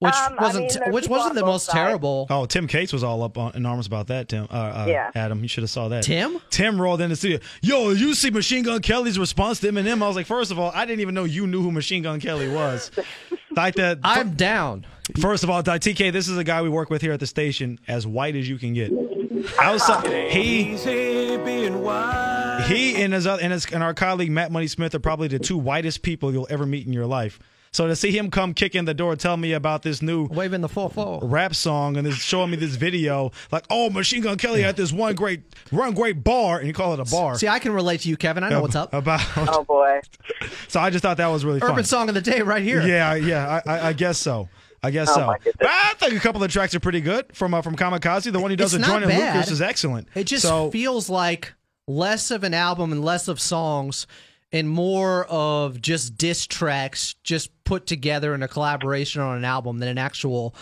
[0.00, 1.74] Which Um, wasn't mean, which wasn't the most sides.
[1.74, 2.26] terrible.
[2.30, 4.28] Oh, Tim Cates was all up on, in arms about that.
[4.28, 5.10] Tim, uh, uh, Yeah.
[5.14, 6.04] Adam, you should have saw that.
[6.04, 6.38] Tim?
[6.50, 7.38] Tim rolled in the studio.
[7.62, 10.02] Yo, you see Machine Gun Kelly's response to Eminem?
[10.02, 12.20] I was like, first of all, I didn't even know you knew who Machine Gun
[12.20, 12.90] Kelly was.
[13.56, 13.98] like that.
[14.04, 14.86] I'm down.
[15.20, 17.26] First of all, Di- TK, this is a guy we work with here at the
[17.26, 18.92] station, as white as you can get.
[19.58, 20.76] Outside, he
[22.66, 25.56] he and his and his and our colleague Matt Money Smith are probably the two
[25.56, 27.38] whitest people you'll ever meet in your life.
[27.72, 30.60] So to see him come kick in the door, tell me about this new waving
[30.62, 34.38] the four four rap song, and is showing me this video, like, oh, Machine Gun
[34.38, 37.36] Kelly had this one great, one great bar, and you call it a bar.
[37.36, 38.42] See, I can relate to you, Kevin.
[38.44, 38.92] I know what's up.
[38.94, 40.00] About Oh boy.
[40.68, 41.84] so I just thought that was really Urban fun.
[41.84, 42.80] song of the day, right here.
[42.86, 44.48] Yeah, yeah, I, I, I guess so.
[44.82, 45.26] I guess Oh, so.
[45.26, 45.56] my goodness.
[45.58, 48.30] But I think a couple of the tracks are pretty good from uh, from Kamikaze.
[48.32, 49.12] The one he does It's with not Joyner.
[49.12, 50.08] Lucas is excellent.
[50.14, 51.52] It just so, feels like
[51.88, 54.06] less of an album and less of songs
[54.52, 59.78] and more of just diss tracks just put together in a collaboration on an album
[59.78, 60.54] than an actual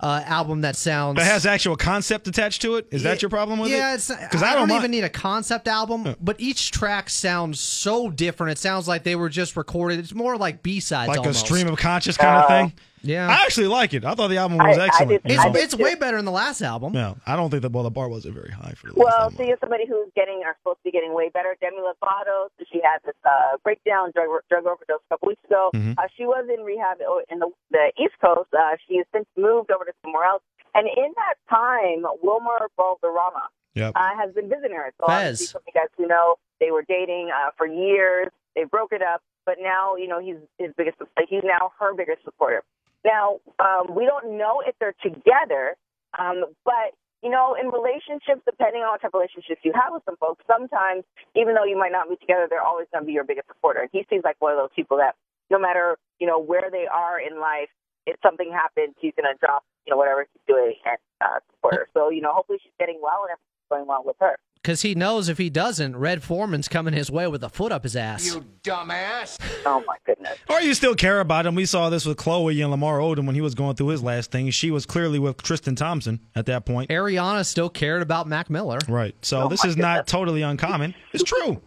[0.00, 2.86] uh, album that sounds that has actual concept attached to it.
[2.90, 3.76] Is that your problem with it?
[3.76, 3.96] yeah, it?
[3.96, 7.58] it's because I, I, don't, don't, even need a concept album, but each track sounds
[7.58, 8.52] so different.
[8.52, 9.98] It sounds like they were just recorded.
[9.98, 11.42] It's more like B sides, like almost.
[11.42, 12.72] a stream of conscious kind of Uh, thing.
[13.02, 14.04] Yeah, I actually like it.
[14.04, 15.10] I thought the album was excellent.
[15.12, 16.92] you It's, it's way better than the last album.
[16.92, 17.72] No, I don't think that.
[17.72, 20.56] Well, the bar wasn't very high for the Well, see, as somebody who's getting or
[20.60, 24.28] supposed to be getting way better, Demi Lovato, so she had this uh, breakdown, drug
[24.48, 25.70] drug overdose a couple weeks ago.
[25.74, 25.94] Mhm.
[25.98, 26.98] Uh, she was in rehab
[27.30, 28.48] in the the East Coast.
[28.52, 30.42] Uh, she has since moved over to somewhere else,
[30.74, 33.92] and in that time, Wilmer Valderrama Yep.
[33.94, 34.92] uh, has been visiting her.
[35.00, 35.14] So Fez.
[35.16, 38.28] obviously, some of you guys who know, they were dating uh, for years.
[38.56, 40.98] They broke it up, but now you know he's his biggest.
[41.28, 42.62] He's now her biggest supporter.
[43.08, 45.76] Now um, we don't know if they're together,
[46.20, 46.92] um, but
[47.24, 50.44] you know, in relationships, depending on what type of relationships you have with some folks,
[50.46, 51.02] sometimes
[51.34, 53.80] even though you might not be together, they're always going to be your biggest supporter.
[53.80, 55.16] And he seems like one of those people that
[55.50, 57.72] no matter you know where they are in life,
[58.06, 61.74] if something happens, he's going to drop you know whatever he's doing and uh, support
[61.74, 61.86] her.
[61.94, 64.36] So you know, hopefully she's getting well and everything's going well with her.
[64.62, 67.84] Because he knows if he doesn't, Red Foreman's coming his way with a foot up
[67.84, 68.26] his ass.
[68.26, 69.38] You dumbass!
[69.64, 70.36] Oh my goodness!
[70.50, 71.54] Or you still care about him.
[71.54, 74.30] We saw this with Khloe and Lamar Odom when he was going through his last
[74.30, 74.50] thing.
[74.50, 76.90] She was clearly with Tristan Thompson at that point.
[76.90, 78.78] Ariana still cared about Mac Miller.
[78.88, 79.14] Right.
[79.22, 80.94] So Oh this my is not totally uncommon.
[81.12, 81.62] It's true.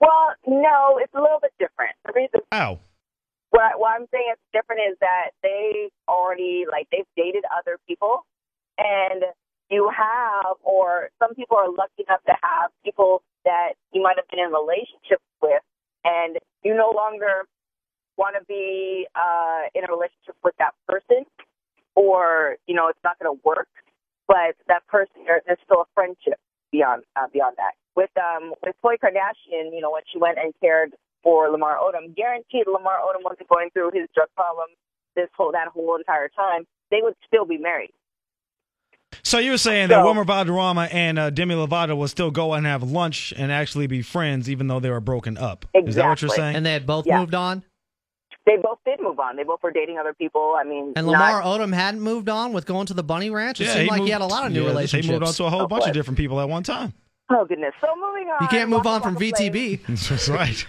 [0.00, 1.92] Well, no, it's a little bit different.
[2.06, 2.78] The reason Ow.
[3.50, 7.78] what, I- what I'm saying it's different is that they already like they've dated other
[7.88, 8.24] people,
[8.78, 9.24] and
[9.70, 14.28] you have, or some people are lucky enough to have people that you might have
[14.28, 15.62] been in relationships with,
[16.04, 17.44] and you no longer
[18.16, 21.24] want to be uh, in a relationship with that person,
[21.94, 23.68] or you know it's not going to work,
[24.26, 26.40] but that person there, there's still a friendship
[26.72, 27.72] beyond uh, beyond that.
[27.96, 32.14] With um with Khloe Kardashian, you know when she went and cared for Lamar Odom,
[32.14, 34.68] guaranteed Lamar Odom wasn't going through his drug problem
[35.14, 36.66] this whole that whole entire time.
[36.90, 37.92] They would still be married.
[39.22, 42.66] So you were saying that Wilmer Valderrama and uh, Demi Lovato will still go and
[42.66, 45.64] have lunch and actually be friends, even though they were broken up.
[45.74, 46.56] Is that what you're saying?
[46.56, 47.20] And they had both Yeah.
[47.20, 47.62] moved on?
[48.46, 49.36] They both did move on.
[49.36, 50.54] They both were dating other people.
[50.58, 53.60] I mean, And not- Lamar Odom hadn't moved on with going to the Bunny Ranch?
[53.60, 55.06] It Yeah, seemed like moved, he had a lot of new yeah, relationships.
[55.06, 55.88] He moved on to a whole Oh, bunch boy.
[55.88, 56.92] of different people at one time.
[57.30, 57.74] Oh goodness.
[57.80, 58.38] So moving on.
[58.42, 59.80] You can't move on from VTB.
[60.08, 60.66] That's right.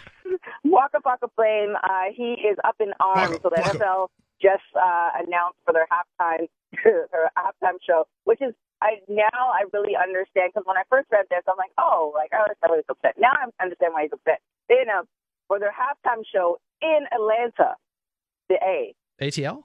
[0.65, 3.31] Waka Waka Flame, uh, he is up in arms.
[3.31, 3.77] Waka so the Waka.
[3.77, 4.07] NFL
[4.41, 6.47] just uh, announced for their halftime
[6.83, 11.25] their halftime show, which is I now I really understand because when I first read
[11.29, 13.15] this, I'm like, oh, like I understand why he's upset.
[13.19, 14.39] Now I understand why he's upset.
[14.69, 15.09] They announced
[15.47, 17.75] for their halftime show in Atlanta,
[18.49, 19.63] the A ATL?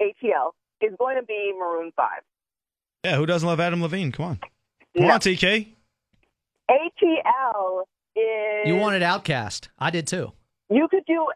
[0.00, 0.50] ATL
[0.80, 2.22] is going to be Maroon Five.
[3.04, 4.12] Yeah, who doesn't love Adam Levine?
[4.12, 4.38] Come on.
[4.96, 5.14] Come No.
[5.14, 5.68] on, TK.
[6.70, 7.82] ATL
[8.16, 9.68] is You wanted OutKast.
[9.78, 10.32] I did too.
[10.70, 11.26] You could do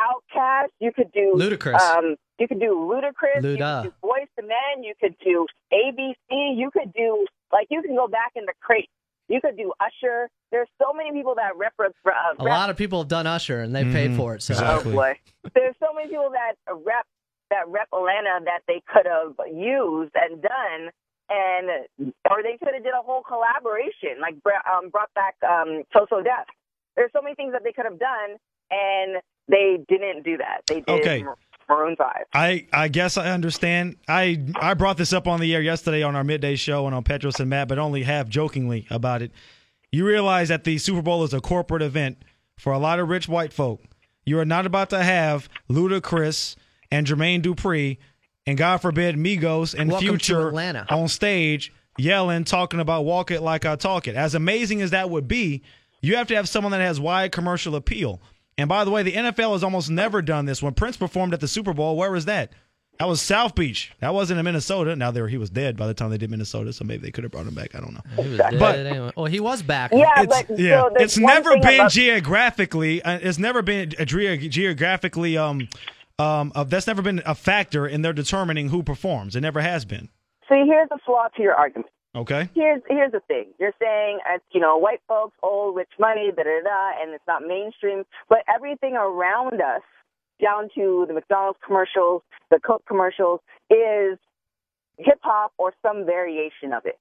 [0.00, 0.68] OutKast.
[0.80, 1.78] You could do Ludacris.
[1.80, 3.42] Um, you could do Ludacris.
[3.42, 4.82] You could do Boyz II Men.
[4.82, 6.14] You could do ABC.
[6.56, 8.88] You could do like you can go back in the crate.
[9.28, 10.28] You could do Usher.
[10.50, 11.74] There's so many people that rep.
[11.78, 14.42] rep uh, A lot of people have done Usher and they paid Mhm, for it.
[14.42, 14.92] So exactly.
[14.92, 15.18] Oh boy.
[15.54, 17.04] There's so many people that rep
[17.50, 20.90] that rep Atlanta that they could have used and done,
[21.30, 21.70] and
[22.30, 24.34] or they could have did a whole collaboration, like
[24.70, 26.46] um, brought back um, So So Def.
[26.96, 28.36] There's so many things that they could have done,
[28.70, 30.62] and they didn't do that.
[30.66, 31.24] They did Okay.
[31.68, 32.24] Maroon Five.
[32.32, 33.96] I, I guess I understand.
[34.08, 37.04] I I brought this up on the air yesterday on our midday show and on
[37.04, 39.32] Petros and Matt, but only half jokingly about it.
[39.92, 42.18] You realize that the Super Bowl is a corporate event
[42.58, 43.82] for a lot of rich white folk.
[44.24, 46.56] You are not about to have Ludacris
[46.90, 47.98] and Jermaine Dupri
[48.46, 50.86] and God forbid Migos and Welcome Future Atlanta.
[50.88, 54.16] on stage yelling, talking about walk it like I talk it.
[54.16, 55.62] As amazing as that would be,
[56.00, 58.22] you have to have someone that has wide commercial appeal.
[58.58, 60.62] And by the way, the NFL has almost never done this.
[60.62, 62.52] When Prince performed at the Super Bowl, where was that?
[62.98, 63.92] That was South Beach.
[64.00, 64.96] That wasn't in Minnesota.
[64.96, 67.22] Now there he was dead by the time they did Minnesota, so maybe they could
[67.22, 67.76] have brought him back.
[67.76, 68.00] I don't know.
[68.22, 69.12] he was dead But- anyway.
[69.16, 69.92] Well, he was back.
[69.94, 73.00] Yeah, It's, but yeah, so it's never been about- geographically.
[73.00, 75.38] Uh, it's never been a ge- geographically.
[75.38, 75.68] Um,
[76.18, 79.36] um, uh, that's never been a factor in their determining who performs.
[79.36, 80.08] It never has been.
[80.48, 81.86] See, here's the flaw to your argument.
[82.16, 82.48] Okay.
[82.54, 83.52] Here's here's the thing.
[83.58, 87.24] You're saying it's you know white folks, old rich money, da da da, and it's
[87.26, 88.04] not mainstream.
[88.28, 89.82] But everything around us,
[90.42, 93.40] down to the McDonald's commercials, the Coke commercials,
[93.70, 94.18] is
[94.98, 96.98] hip hop or some variation of it.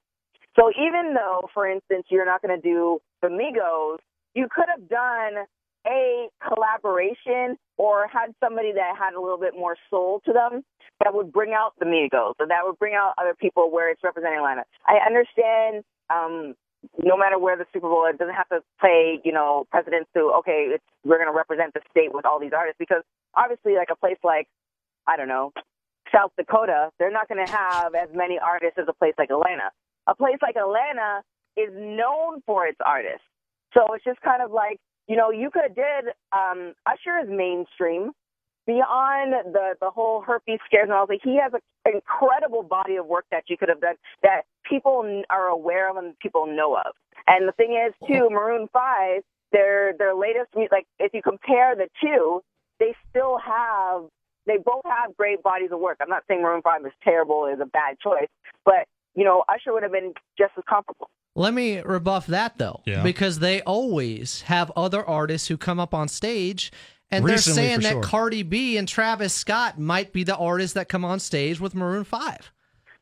[0.55, 3.99] So even though, for instance, you're not going to do the Migos,
[4.33, 5.45] you could have done
[5.85, 10.63] a collaboration or had somebody that had a little bit more soul to them
[11.03, 14.03] that would bring out the Migos or that would bring out other people where it's
[14.03, 14.63] representing Atlanta.
[14.85, 16.55] I understand um
[17.03, 20.31] no matter where the Super Bowl, it doesn't have to play, you know, presidents to
[20.39, 23.03] okay, it's we're going to represent the state with all these artists because
[23.35, 24.47] obviously, like a place like
[25.07, 25.51] I don't know,
[26.13, 29.71] South Dakota, they're not going to have as many artists as a place like Atlanta.
[30.07, 31.21] A place like Atlanta
[31.57, 33.25] is known for its artists,
[33.73, 37.29] so it's just kind of like you know, you could have did um, Usher is
[37.29, 38.11] mainstream
[38.65, 41.19] beyond the the whole herpes scares and all that.
[41.23, 41.61] He has an
[41.93, 46.17] incredible body of work that you could have done that people are aware of and
[46.19, 46.93] people know of.
[47.27, 51.87] And the thing is, too, Maroon Five, their their latest like if you compare the
[52.03, 52.41] two,
[52.79, 54.03] they still have
[54.45, 55.97] they both have great bodies of work.
[56.01, 58.29] I'm not saying Maroon Five is terrible, is a bad choice,
[58.65, 61.09] but you know, Usher would have been just as comparable.
[61.37, 63.03] Let me rebuff that though, Yeah.
[63.03, 66.71] because they always have other artists who come up on stage,
[67.11, 68.01] and Recently, they're saying that sure.
[68.03, 72.03] Cardi B and Travis Scott might be the artists that come on stage with Maroon
[72.03, 72.51] Five.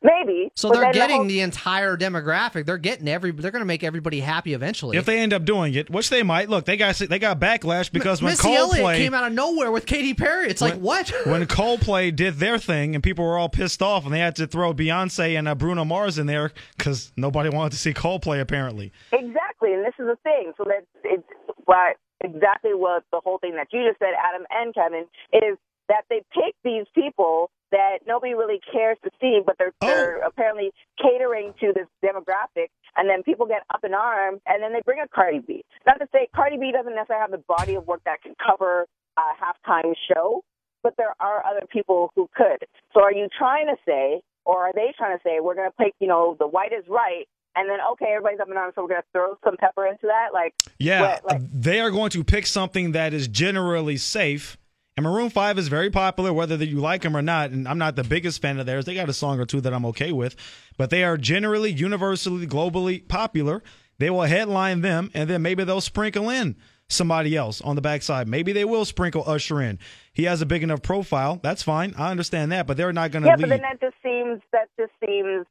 [0.02, 0.50] Maybe.
[0.54, 2.66] So they're then the getting whole- the entire demographic.
[2.66, 3.30] They're getting every.
[3.30, 4.96] They're going to make everybody happy eventually.
[4.96, 7.90] If they end up doing it, which they might, look, they got they got backlash
[7.92, 11.12] because when Missy Elliott Coldplay came out of nowhere with Katy Perry, it's like what?
[11.24, 14.46] when Coldplay did their thing and people were all pissed off and they had to
[14.46, 18.92] throw Beyonce and uh, Bruno Mars in there because nobody wanted to see Coldplay apparently.
[19.12, 20.52] Exactly, and this is the thing.
[20.56, 21.22] So that it's
[21.64, 25.58] what exactly what the whole thing that you just said, Adam and Kevin, is
[25.88, 29.86] that they pick these people that nobody really cares to see, but they're, oh.
[29.86, 34.72] they're apparently catering to this demographic, and then people get up in arms, and then
[34.72, 35.64] they bring a Cardi B.
[35.86, 38.86] Not to say Cardi B doesn't necessarily have the body of work that can cover
[39.18, 40.42] a halftime show,
[40.82, 42.66] but there are other people who could.
[42.94, 45.76] So are you trying to say, or are they trying to say, we're going to
[45.76, 47.26] pick, you know, the white is right,
[47.56, 50.06] and then okay, everybody's up in arms, so we're going to throw some pepper into
[50.06, 54.58] that, like Yeah, what, like they are going to pick something that is generally safe.
[54.96, 57.50] And Maroon 5 is very popular, whether you like them or not.
[57.50, 58.86] And I'm not the biggest fan of theirs.
[58.86, 60.36] They got a song or two that I'm okay with.
[60.78, 63.62] But they are generally, universally, globally popular.
[63.98, 66.56] They will headline them, and then maybe they'll sprinkle in
[66.88, 68.28] somebody else on the backside.
[68.28, 69.78] Maybe they will sprinkle Usher in.
[70.12, 71.40] He has a big enough profile.
[71.42, 71.94] That's fine.
[71.98, 72.66] I understand that.
[72.66, 73.42] But they're not going to yeah, lead.
[73.42, 75.46] but then that just seems that just seems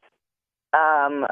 [0.74, 1.26] um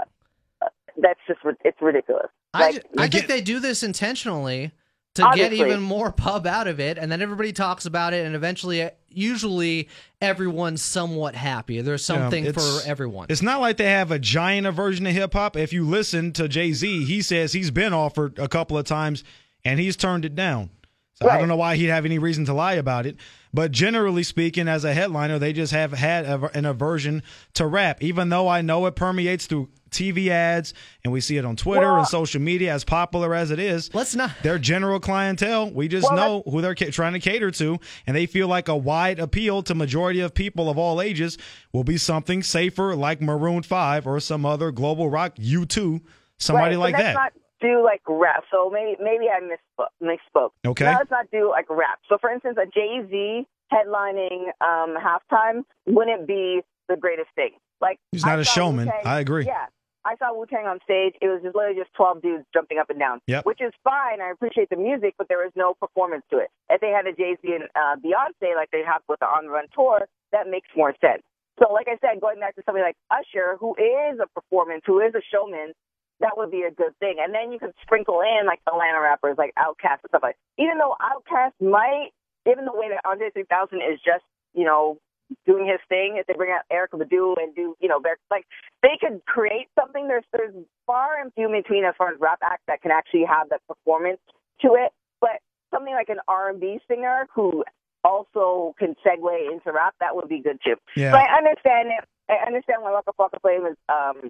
[1.02, 2.28] that's just it's ridiculous.
[2.54, 4.72] I, Like, ju- I think they do this intentionally
[5.16, 5.58] to Obviously.
[5.58, 8.82] get even more pub out of it, and then everybody talks about it, and eventually,
[8.82, 9.88] uh, usually,
[10.22, 11.82] everyone's somewhat happy.
[11.82, 13.28] There's something it's- for everyone.
[13.30, 15.56] It's not like they have a giant version of hip hop.
[15.56, 19.24] If you listen to Jay Z, he says he's been offered a couple of times
[19.64, 20.72] and he's turned it down.
[21.16, 23.18] So I don't know why he'd have any reason to lie about it.
[23.54, 27.22] But generally speaking, as a headliner, they just have had a, an aversion
[27.54, 30.74] to rap, even though I know it permeates through TV ads
[31.04, 33.94] and we see it on Twitter Well- and social media as popular as it is.
[33.94, 34.32] Let's not.
[34.42, 36.16] Their general clientele, we just Well,
[36.46, 37.78] know who they're ca- trying to cater to,
[38.08, 41.38] and they feel like a wide appeal to majority of people of all ages
[41.72, 46.02] will be something safer like Maroon 5 or some other global rock U2,
[46.40, 47.14] somebody right, like that.
[47.14, 47.34] not
[47.64, 48.44] do like rap.
[48.52, 49.88] So maybe maybe I misspoke.
[50.04, 50.52] misspoke.
[50.68, 50.86] Okay.
[50.86, 52.00] Now let's not do like rap.
[52.10, 57.52] So for instance, a Jay Z headlining um halftime wouldn't be the greatest thing.
[57.82, 58.86] Like He's not I a showman.
[58.88, 59.46] Wu-Tang- I agree.
[59.46, 59.66] Yeah.
[60.06, 61.16] I saw Wu Tang on stage.
[61.22, 63.46] It was just literally just twelve dudes jumping up and down, Yep.
[63.46, 64.20] which is fine.
[64.22, 66.50] I appreciate the music, but there was no performance to it.
[66.70, 69.46] If they had a Jay Z and uh, Beyonce like they have with the On
[69.46, 71.24] the Run tour, that makes more sense.
[71.58, 75.00] So, like I said, going back to somebody like Usher, who is a performance, who
[75.00, 75.72] is a showman,
[76.20, 77.18] that would be a good thing.
[77.20, 80.38] And then you could sprinkle in like Atlanta rappers like OutKast and stuff like.
[80.58, 82.12] Even though OutKast might,
[82.46, 84.24] given the way that Andre 3000 is just,
[84.54, 84.98] you know,
[85.46, 88.46] doing his thing, if they bring out Erykah Badu and do, you know, like
[88.82, 90.08] they could create something.
[90.08, 90.54] There's there's
[90.86, 93.62] far and few in between as far as rap acts that can actually have that
[93.68, 94.20] performance
[94.62, 94.92] to it.
[95.20, 95.42] But
[95.74, 97.64] something like an R&B singer who
[98.04, 100.76] also can segue into rap, that would be good too.
[100.96, 101.12] Yeah.
[101.12, 102.06] So I understand it.
[102.30, 104.30] I understand why Waka Flocka Flame is um,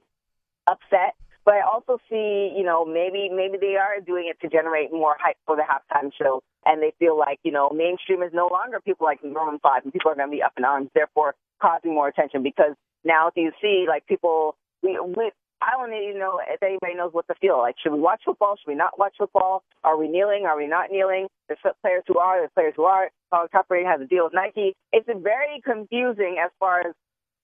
[0.68, 1.15] upset,
[1.45, 5.15] but I also see, you know, maybe maybe they are doing it to generate more
[5.20, 8.80] hype for the halftime show, and they feel like, you know, mainstream is no longer
[8.80, 11.94] people like Maroon Five, and people are going to be up in arms, therefore causing
[11.94, 12.44] more attention.
[12.44, 16.95] Because now, if you see, like people, we, we I don't even know if anybody
[16.95, 17.57] knows what to feel.
[17.57, 18.56] Like, should we watch football?
[18.57, 19.64] Should we not watch football?
[19.84, 20.45] Are we kneeling?
[20.45, 21.28] Are we not kneeling?
[21.48, 22.40] There's players who are.
[22.40, 23.11] There's players who aren't.
[23.32, 24.76] Colin Kaepernick has a deal with Nike.
[24.91, 26.94] It's very confusing as far as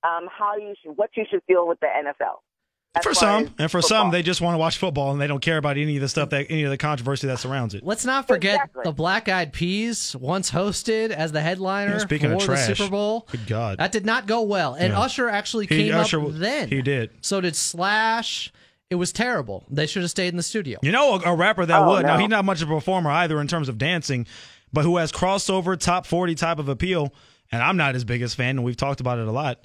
[0.04, 2.40] um, how you should, what you should feel with the NFL.
[2.96, 5.42] As For some, and for some, they just want to watch football and they don't
[5.42, 7.84] care about any of the stuff that any of the controversy that surrounds it.
[7.86, 12.38] Let's not forget the Black Eyed Peas once hosted as the headliner Yeah, speaking for
[12.38, 13.28] of trash, the Super Bowl.
[13.32, 15.02] Good God, That did not go well, and Yeah.
[15.02, 16.68] Usher actually He- came Usher up w- then.
[16.70, 17.12] he did.
[17.22, 18.52] So did Slash.
[18.90, 19.66] It was terrible.
[19.70, 20.80] They should have stayed in the studio.
[20.82, 22.08] You know, a, a rapper that Oh, would.
[22.08, 22.22] Now no.
[22.22, 24.26] he's not much of a performer either in terms of dancing,
[24.74, 27.14] but who has crossover top forty type of appeal.
[27.52, 29.64] And I'm not his biggest fan, and we've talked about it a lot.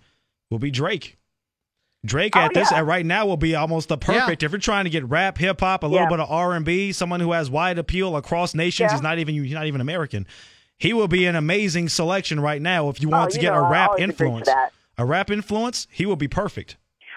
[0.50, 1.16] Will be Drake.
[2.04, 2.78] Drake Oh, at this yeah.
[2.78, 5.60] at right now will be almost the perfect if you're trying to get rap, hip
[5.60, 6.10] hop, a little Yeah.
[6.10, 8.88] bit of R and B, someone who has wide appeal across nations.
[8.90, 8.94] Yeah.
[8.96, 10.26] He's not even he's not even American.
[10.76, 13.40] He will be an amazing selection right now if you oh, want Oh, to you
[13.42, 14.50] get know, a I rap always agree to influence.
[14.98, 16.76] A rap influence, he will be perfect.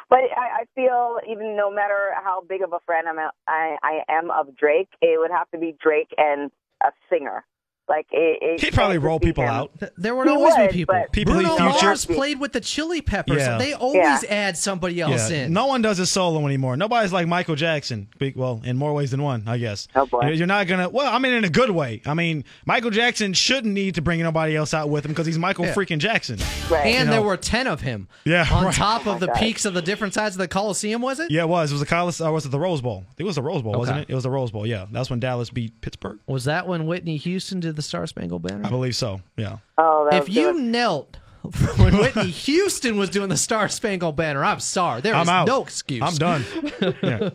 [0.10, 4.32] But I, I feel even no matter how big of a fan I'm, I am
[4.32, 6.50] of Drake, it would have to be Drake and
[6.82, 7.44] a singer.
[7.90, 9.50] Like it, it He'd probably can't roll people him.
[9.50, 9.72] out.
[9.98, 11.06] There would He always would, be people.
[11.14, 13.38] People Bruno featured- Mars played with the Chili Peppers.
[13.38, 13.58] Yeah.
[13.58, 15.46] They always add somebody else Yeah.
[15.46, 15.54] in.
[15.54, 16.76] No one does it solo anymore.
[16.76, 18.10] Nobody's like Michael Jackson.
[18.36, 19.88] Well, in more ways than one, I guess.
[19.96, 20.22] Oh boy.
[20.24, 20.90] You're- You're not gonna.
[20.90, 22.02] Well, I mean, in a good way.
[22.06, 25.40] I mean, Michael Jackson shouldn't need to bring nobody else out with him because he's
[25.40, 25.74] Michael Yeah.
[25.74, 26.40] freaking Jackson.
[26.70, 26.88] Right.
[26.88, 28.10] And You there were ten of him.
[28.26, 28.74] Yeah, On right.
[28.76, 29.38] top Oh of the God.
[29.38, 31.32] peaks of the different sides of the Coliseum, was it?
[31.32, 31.72] Yeah, it was.
[31.72, 32.20] It was a college.
[32.20, 33.06] Or was it the Rose Bowl?
[33.18, 34.06] It was the Rose Bowl, wasn't it?
[34.10, 34.68] It was the Rose Bowl.
[34.68, 36.20] Yeah, that's when Dallas beat Pittsburgh.
[36.28, 38.66] Was that when Whitney Houston did the Star Spangled Banner?
[38.66, 39.22] I believe so.
[39.38, 39.58] Yeah.
[39.78, 40.62] Oh, that if was you good.
[40.62, 41.18] knelt
[41.78, 44.44] when Whitney Houston was doing the Star Spangled Banner.
[44.44, 45.00] I'm sorry.
[45.02, 45.48] There I'm is out.
[45.48, 46.04] no excuse.
[46.04, 46.44] I'm done.
[47.02, 47.30] Yeah.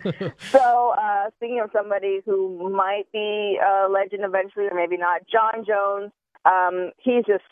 [0.51, 5.65] So, uh, speaking of somebody who might be a legend eventually, or maybe not, Jon
[5.67, 6.13] Jones.
[6.45, 7.45] Um, he's just,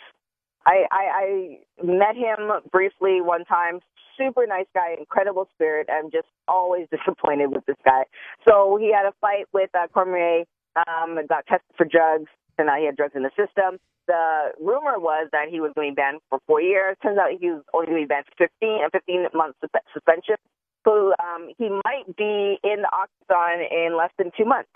[0.66, 3.80] I, I, I met him briefly one time.
[4.18, 5.88] Super nice guy, incredible spirit.
[5.90, 8.02] I'm just always disappointed with this guy.
[8.46, 10.44] So he had a fight with uh, Cormier,
[10.76, 12.28] um, got tested for drugs,
[12.60, 13.80] and now he had drugs in the system.
[14.06, 16.96] The rumor was that he was going to be banned for four years.
[17.02, 19.58] Turns out he was only going to be banned for 15 and 15 months
[19.92, 20.36] suspension.
[20.84, 24.70] So um, he might be in the octagon in less than two months.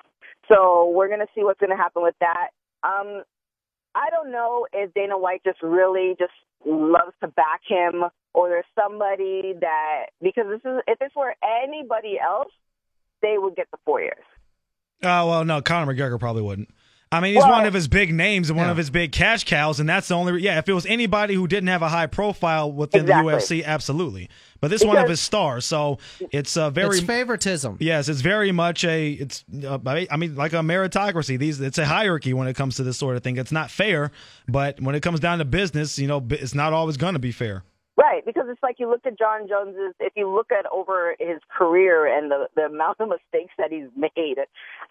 [0.48, 2.50] So we're going to see what's going to happen with that.
[2.82, 3.24] Um,
[3.94, 6.32] I don't know if Dana White just really just
[6.66, 8.04] loves to back him,
[8.34, 12.52] or there's somebody that because this is if this were anybody else,
[13.22, 14.24] they would get the four years.
[15.02, 16.68] Oh well, no, Conor McGregor probably wouldn't.
[17.12, 19.44] I mean, he's Well- one of his big names and one of his big cash
[19.44, 20.42] cows, and that's the only.
[20.42, 23.30] Yeah, if it was anybody who didn't have a high profile within Exactly.
[23.32, 24.28] the UFC, absolutely.
[24.60, 25.98] But this is one of his stars, so
[26.32, 27.76] it's a very It's favoritism.
[27.80, 29.12] Yes, it's very much a.
[29.12, 29.44] It's.
[29.64, 29.78] Uh,
[30.10, 31.38] I mean, like a meritocracy.
[31.38, 31.60] These.
[31.60, 33.36] It's a hierarchy when it comes to this sort of thing.
[33.36, 34.10] It's not fair,
[34.48, 37.30] but when it comes down to business, you know, it's not always going to be
[37.32, 37.62] fair.
[38.04, 39.94] Right, because it's like you look at Jon Jones's.
[39.98, 43.88] If you look at over his career and the the amount of mistakes that he's
[43.96, 44.36] made,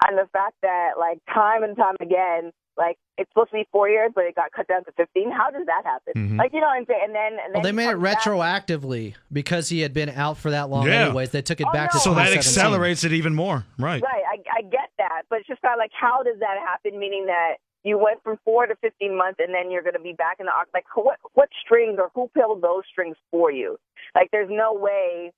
[0.07, 3.87] and the fact that like time and time again, like it's supposed to be four
[3.87, 5.29] years, but it got cut down to fifteen.
[5.31, 6.13] How does that happen?
[6.15, 6.39] Mhm.
[6.39, 9.13] Like you know, and, and then and then Well, they made it comes back- retroactively
[9.31, 10.87] because he had been out for that long.
[10.87, 11.05] Yeah.
[11.05, 11.99] Anyways, they took it Oh, back no.
[11.99, 14.01] to So that accelerates it even more, right?
[14.01, 16.97] Right, I, I get that, but it's just kind of like, how does that happen?
[16.99, 20.13] Meaning that you went from four to fifteen months, and then you're going to be
[20.13, 23.77] back in the oct- like what what strings or who pulled those strings for you?
[24.15, 25.31] Like, there's no way,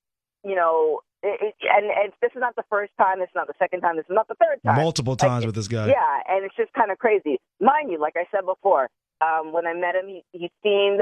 [0.43, 1.01] you know.
[1.23, 3.17] It, it, and, and this is not the first time.
[3.19, 3.95] This is not the second time.
[3.95, 4.75] This is not the third time.
[4.75, 5.87] Multiple Like, times with this guy.
[5.87, 7.39] Yeah, and it's just kind of crazy.
[7.59, 8.89] Mind you, like I said before,
[9.21, 11.01] um, when I met him, he, he seemed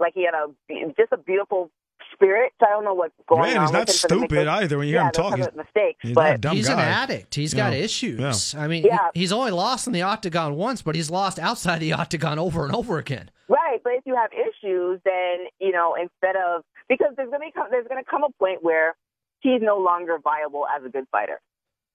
[0.00, 0.48] like he had a
[0.96, 1.70] just a beautiful
[2.12, 2.52] spirit.
[2.60, 3.62] So I don't know what's going Man, on.
[3.64, 4.48] he's not with him for the stupid mistakes.
[4.62, 4.78] either.
[4.78, 6.56] When you yeah, hear him those talk, he's, of mistakes, he's but not a dumb
[6.56, 6.72] he's guy.
[6.74, 7.34] an addict.
[7.34, 7.78] He's got Yeah.
[7.78, 8.54] issues.
[8.54, 8.60] Yeah.
[8.62, 8.98] I mean, Yeah.
[9.14, 12.64] he- he's only lost in the octagon once, but he's lost outside the octagon over
[12.64, 13.30] and over again.
[13.48, 17.52] Right, but if you have issues, then you know instead of because there's gonna be
[17.70, 18.94] there's gonna come a point where
[19.40, 21.40] he's no longer viable as a good fighter,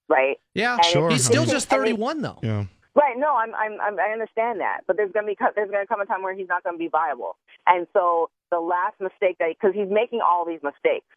[0.09, 0.37] right?
[0.55, 1.09] Yeah, And Sure.
[1.11, 2.39] He's still just 31 though.
[2.41, 2.65] Yeah.
[2.95, 3.17] Right.
[3.17, 6.05] No, I'm, I'm, I'm, I understand that, but there's gonna be, there's gonna come a
[6.05, 7.37] time where he's not gonna be viable,
[7.67, 11.07] and so the last mistake that, because he's making all these mistakes,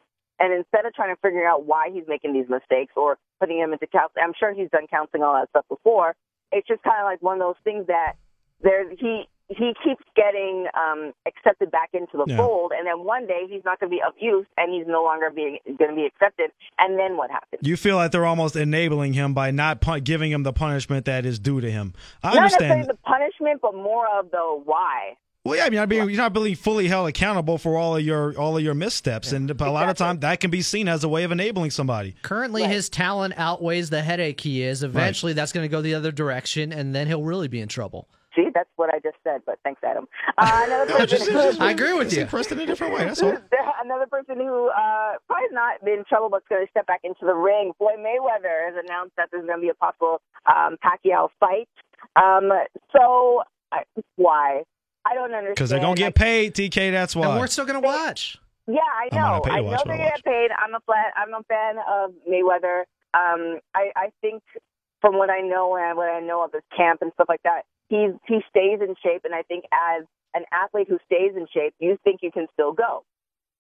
[0.41, 3.73] and instead of trying to figure out why he's making these mistakes or putting him
[3.73, 6.15] into counseling, I'm sure he's done counseling all that stuff before.
[6.53, 8.15] It's just kind of like one of those things that
[8.63, 12.37] there's he he keeps getting um accepted back into the Yeah.
[12.37, 15.31] fold, and then one day he's not gonna be of use, and he's no longer
[15.31, 17.61] being gonna be accepted, and then what happens?
[17.67, 21.25] You feel like they're almost enabling him by not pu- giving him the punishment that
[21.25, 21.95] is due to him.
[22.23, 22.99] I not necessarily understand.
[22.99, 25.15] the punishment, but more of the why.
[25.45, 28.03] Well, yeah, I mean, I mean, you're not really fully held accountable for all of
[28.03, 31.05] your all of your missteps, and a lot of time that can be seen as
[31.05, 32.17] a way of enabling somebody.
[32.23, 34.83] Currently, his talent outweighs the headache he is.
[34.83, 38.09] Eventually, that's going to go the other direction, and then he'll really be in trouble.
[38.37, 40.07] See, that's what I just said, but thanks, Adam.
[40.37, 42.23] Uh, another person who, I agree with you.
[42.23, 43.05] Expressed in a different way.
[43.05, 43.31] That's all.
[43.85, 47.01] another person who uh, probably has not been in trouble, but's going to step back
[47.03, 47.73] into the ring.
[47.79, 51.69] Floyd Mayweather has announced that there's going to be a possible um, Pacquiao fight.
[52.15, 52.53] Um,
[52.93, 53.43] so
[53.73, 53.83] I
[54.17, 54.63] why?
[55.07, 55.55] I don't understand.
[55.55, 56.91] Because they're gonna get paid, TK.
[56.91, 57.29] That's why.
[57.29, 58.39] And we're still going to watch.
[58.69, 59.41] Yeah, I I'm know.
[59.41, 60.51] pay to I know what they're gonna get paid.
[60.53, 61.11] I'm a fan.
[61.17, 62.81] I'm a fan of Mayweather.
[63.15, 64.43] Um, I, I think
[65.07, 67.63] from what I know and what I know of his camp and stuff like that,
[67.89, 69.23] he's he stays in shape.
[69.25, 70.05] And I think as
[70.35, 73.05] an athlete who stays in shape, you think you can still go.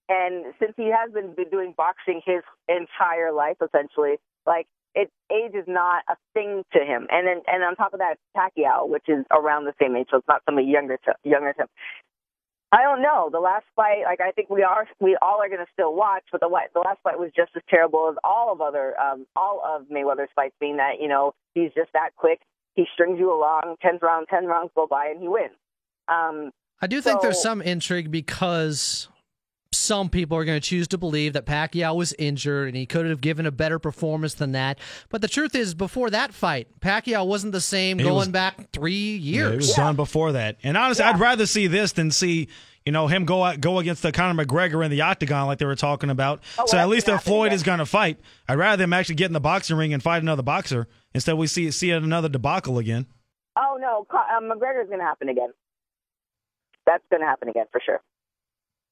[0.08, 5.54] And since he has been, been doing boxing his entire life, essentially, like it, age
[5.54, 7.06] is not a thing to him.
[7.10, 10.18] And then, and on top of that, Pacquiao, which is around the same age, so
[10.18, 11.68] it's not somebody younger to younger to him.
[12.72, 13.28] I don't know.
[13.30, 16.24] The last fight, like I think we are, we all are going to still watch,
[16.32, 19.62] but the the last fight was just as terrible as all of other, um, all
[19.64, 22.40] of Mayweather's fights, being that you know he's just that quick.
[22.74, 25.54] He strings you along, ten rounds, ten rounds go by, and he wins.
[26.08, 29.08] Um, I do think there's some intrigue because
[29.86, 33.06] some people are going to choose to believe that Pacquiao was injured and he could
[33.06, 34.78] have given a better performance than that.
[35.08, 38.70] But the truth is, before that fight, Pacquiao wasn't the same He going was- back
[38.72, 39.52] three Yeah, years.
[39.52, 40.56] it was done before that.
[40.62, 42.48] And honestly, I'd rather see this than see
[42.84, 45.64] you know him go out, go against the Conor McGregor in the octagon like they
[45.66, 46.40] were talking about.
[46.58, 49.26] Oh, so at least if Floyd is going to fight, I'd rather him actually get
[49.26, 53.06] in the boxing ring and fight another boxer instead we see see another debacle again.
[53.56, 55.50] oh no, Co- um, McGregor's going to happen again.
[56.86, 58.00] That's going to happen again for sure.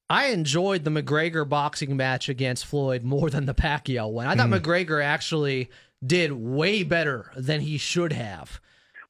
[0.09, 4.27] I enjoyed the McGregor boxing match against Floyd more than the Pacquiao one.
[4.27, 4.53] I thought Hmm.
[4.53, 5.69] McGregor actually
[6.05, 8.59] did way better than he should have.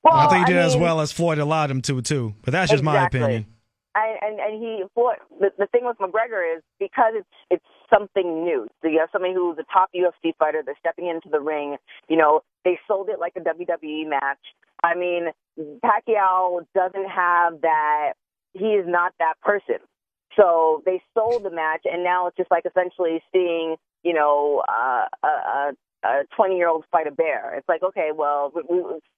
[0.03, 2.35] Well, I think he did I as well as Floyd allowed him to too.
[2.43, 3.47] But that's just my opinion.
[3.95, 8.43] I, and and he what the, the thing with McGregor is because it's it's something
[8.43, 8.67] new.
[8.81, 10.61] So you have somebody who's a top UFC fighter.
[10.65, 11.77] They're stepping into the ring.
[12.09, 14.37] You know, they sold it like a WWE match.
[14.83, 15.27] I mean,
[15.83, 18.13] Pacquiao doesn't have that.
[18.53, 19.77] He is not that person.
[20.35, 25.05] So they sold the match, and now it's just like essentially seeing, you know, uh,
[25.23, 27.55] a, a 20 year old fight a bear.
[27.55, 28.51] It's like, okay, well,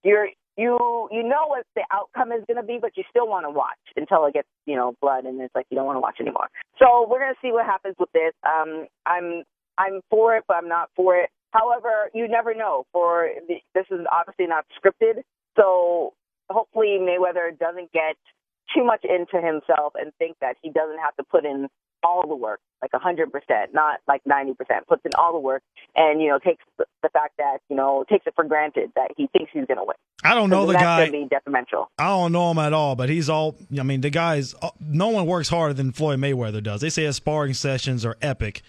[0.03, 3.45] you're you you know what the outcome is going to be, but you still want
[3.45, 6.01] to watch until it gets you know blood, and it's like you don't want to
[6.01, 6.49] watch anymore.
[6.79, 8.33] So we're going to see what happens with this.
[8.43, 9.43] Um, I'm
[9.77, 11.29] I'm for it, but I'm not for it.
[11.51, 12.85] However, you never know.
[12.91, 15.21] For the, this is obviously not scripted,
[15.55, 16.13] so
[16.49, 18.15] hopefully Mayweather doesn't get
[18.75, 21.67] too much into himself and think that he doesn't have to put in
[22.03, 24.87] all the work, like a hundred percent, not like ninety percent.
[24.87, 25.63] Puts in all the work,
[25.95, 29.27] and you know takes the, fact that you know takes it for granted that he
[29.27, 29.95] thinks he's going to win.
[30.23, 31.09] I don't know the that's guy.
[31.09, 31.89] Be detrimental.
[31.97, 33.57] I don't know him at all, but he's all.
[33.79, 34.53] I mean, the guy's.
[34.61, 36.81] Uh, no one works harder than Floyd Mayweather does.
[36.81, 38.61] They say his sparring sessions are epic,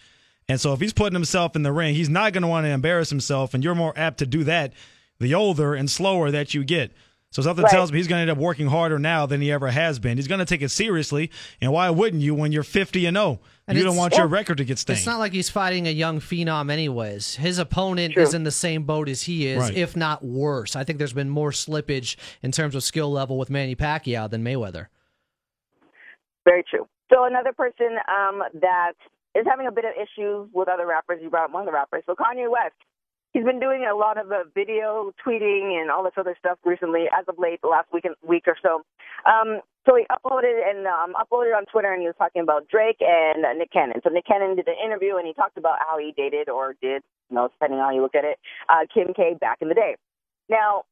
[0.49, 2.71] and so if he's putting himself in the ring, he's not going to want to
[2.71, 4.73] embarrass himself, and you're more apt to do that
[5.21, 6.93] the older and slower that you get.
[7.31, 7.71] So something Right.
[7.71, 10.17] tells me he's going to end up working harder now than he ever has been.
[10.17, 11.31] He's going to take it seriously,
[11.61, 13.41] and why wouldn't you when you're 50 and 0?
[13.67, 14.97] And you don't want your record to get stained.
[14.97, 17.35] It's not like he's fighting a young phenom, anyways.
[17.37, 18.23] His opponent True.
[18.23, 19.77] is in the same boat as he is, Right.
[19.77, 20.75] if not worse.
[20.75, 24.43] I think there's been more slippage in terms of skill level with Manny Pacquiao than
[24.43, 24.87] Mayweather.
[26.47, 26.89] Very true.
[27.13, 28.93] So another person um, that
[29.35, 31.21] is having a bit of issues with other rappers.
[31.23, 32.05] You brought up one of the rappers.
[32.07, 32.75] So Kanye West.
[33.33, 37.05] He's been doing a lot of uh, video tweeting and all this other stuff recently,
[37.13, 38.83] as of late, the last week week or so.
[39.29, 42.99] Um, so he uploaded and um, uploaded on Twitter, and he was talking about Drake
[43.01, 44.01] and uh, Nick Cannon.
[44.03, 47.03] So Nick Cannon did an interview, and he talked about how he dated or did,
[47.31, 48.39] you know, depending on how you look at it,
[48.69, 49.97] uh, Kim K back in the day.
[50.49, 50.85] Now,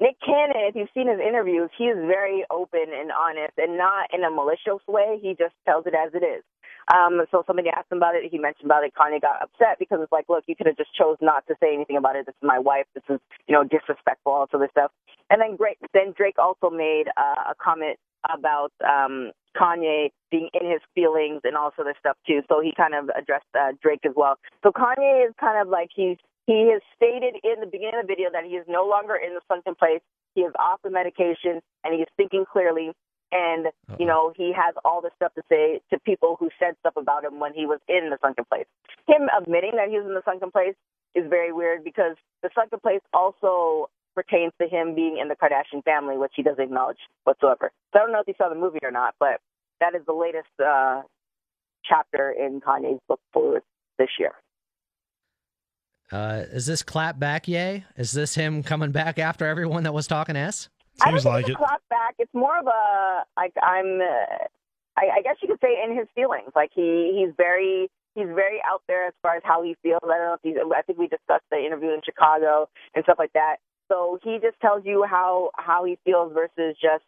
[0.00, 4.08] Nick Cannon, if you've seen his interviews, he is very open and honest and not
[4.14, 5.18] in a malicious way.
[5.20, 6.42] He just tells it as it is.
[6.90, 8.28] Um, so somebody asked him about it.
[8.30, 8.92] He mentioned about it.
[8.98, 11.72] Kanye got upset because it's like, look, you could have just chose not to say
[11.72, 12.26] anything about it.
[12.26, 12.86] This is my wife.
[12.94, 14.90] This is, you know, disrespectful, all this other stuff.
[15.30, 17.98] And then Drake, then Drake also made uh, a comment
[18.28, 22.42] about um, Kanye being in his feelings and all this other stuff too.
[22.48, 24.36] So he kind of addressed uh, Drake as well.
[24.62, 28.12] So Kanye is kind of like he's he has stated in the beginning of the
[28.12, 30.00] video that he is no longer in the sunken place.
[30.34, 32.90] He is off the medication and he is thinking clearly.
[33.32, 33.66] And
[33.98, 37.24] you know he has all this stuff to say to people who said stuff about
[37.24, 38.66] him when he was in the sunken place.
[39.06, 40.74] Him admitting that he was in the sunken place
[41.14, 45.84] is very weird because the sunken place also pertains to him being in the Kardashian
[45.84, 47.70] family, which he doesn't acknowledge whatsoever.
[47.92, 49.40] So I don't know if you saw the movie or not, but
[49.80, 51.02] that is the latest uh,
[51.84, 53.62] chapter in Kanye's book for
[53.98, 54.32] this year.
[56.12, 57.84] Uh, is this clap back yay?
[57.96, 60.68] Is this him coming back after everyone that was talking S?
[61.02, 61.80] I don't think it's a clock
[62.10, 62.16] back.
[62.18, 64.00] It's more of a like I'm.
[64.00, 64.46] Uh,
[64.96, 66.50] I, I guess you could say in his feelings.
[66.54, 70.00] Like he he's very he's very out there as far as how he feels.
[70.04, 70.56] I don't know if he's.
[70.76, 73.56] I think we discussed the interview in Chicago and stuff like that.
[73.88, 77.04] So he just tells you how how he feels versus just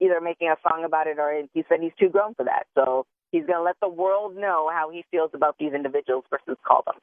[0.00, 2.66] either making a song about it or he said he's too grown for that.
[2.74, 6.82] So he's gonna let the world know how he feels about these individuals versus call
[6.86, 6.96] them.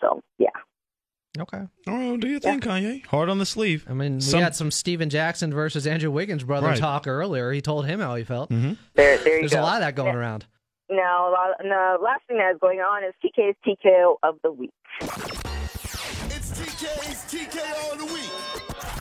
[0.00, 0.56] So yeah.
[1.38, 1.62] Okay.
[1.88, 3.04] Oh, do you think, Kanye?
[3.06, 3.84] Hard on the sleeve.
[3.88, 6.78] I mean, we had some Stephen Jackson versus Andrew Wiggins brother Right.
[6.78, 7.50] talk earlier.
[7.50, 8.50] He told him how he felt.
[8.50, 8.74] Mm-hmm.
[8.94, 9.60] There, there you There's go.
[9.60, 10.20] a lot of that going Yeah.
[10.20, 10.46] around.
[10.90, 14.70] Now, the last thing that is going on is TK's TKO of the week.
[15.00, 18.30] It's TK's TKO of the week.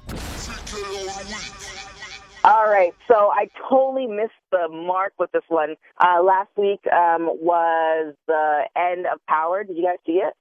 [0.08, 2.44] TKO of the week.
[2.46, 5.76] All right, so I totally missed the mark with this one.
[6.04, 9.64] Uh, last week um, was the end of Power.
[9.64, 10.34] Did you guys see it?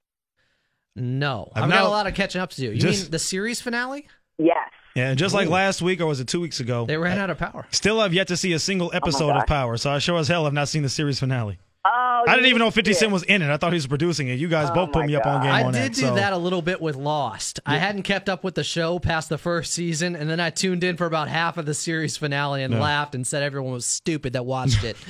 [0.95, 2.71] No, I've I've, got a lot of catching up to do.
[2.71, 4.07] You Just- mean the series finale?
[4.37, 4.57] Yes.
[4.95, 6.85] Yeah, and just like last week, or was it two weeks ago?
[6.85, 7.65] They ran out of power.
[7.71, 9.41] Still have yet to see a single episode gosh.
[9.41, 11.57] of Power, so I sure as hell have not seen the series finale.
[11.85, 12.93] Oh, I didn't even know 50 it.
[12.93, 13.49] Cent was in it.
[13.51, 14.35] I thought he was producing it.
[14.39, 15.59] You guys Oh both put my me up on game one.
[15.61, 15.93] I on did that.
[15.95, 17.59] do so- that a little bit with Lost.
[17.65, 20.83] I hadn't kept up with the show past the first season, and then I tuned
[20.83, 22.79] in for about half of the series finale and Yeah.
[22.81, 24.95] laughed and said everyone was stupid that watched it.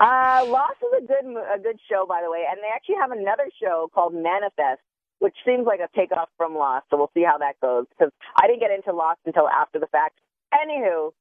[0.00, 3.10] Uh, Lost is a good a good show, by the way, and they actually have
[3.12, 4.80] another show called Manifest,
[5.18, 6.86] which seems like a takeoff from Lost.
[6.90, 9.86] So we'll see how that goes because I didn't get into Lost until after the
[9.86, 10.18] fact.
[10.54, 11.12] Anywho,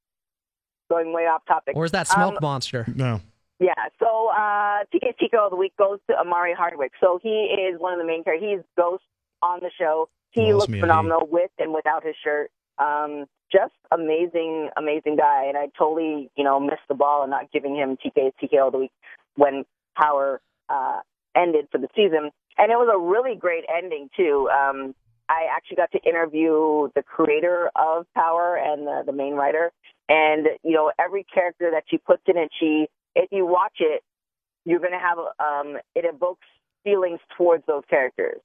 [0.90, 1.76] going way off topic.
[1.76, 2.86] Where's that Smoke Um, Monster?
[2.96, 3.22] No.
[3.60, 6.92] Yeah, so uh, TK Chico of the week goes to Omari Hardwick.
[7.00, 8.50] So he is one of the main characters.
[8.50, 9.04] He's Ghost
[9.42, 10.10] on the show.
[10.32, 12.52] He Lost looks phenomenal with and without his shirt.
[12.78, 15.46] Um, just amazing, amazing guy.
[15.46, 18.72] And I totally, you know, missed the ball and not giving him TK TKO of
[18.74, 18.92] the week
[19.36, 19.64] when
[19.98, 21.00] Power uh,
[21.36, 22.32] ended for the season.
[22.58, 24.50] And it was a really great ending too.
[24.50, 24.96] Um,
[25.28, 29.72] I actually got to interview the creator of Power and the, the main writer.
[30.08, 34.04] And you know, every character that she puts in it, she if you watch it,
[34.66, 36.46] you're gonna have um, it evokes
[36.84, 38.40] feelings towards those characters.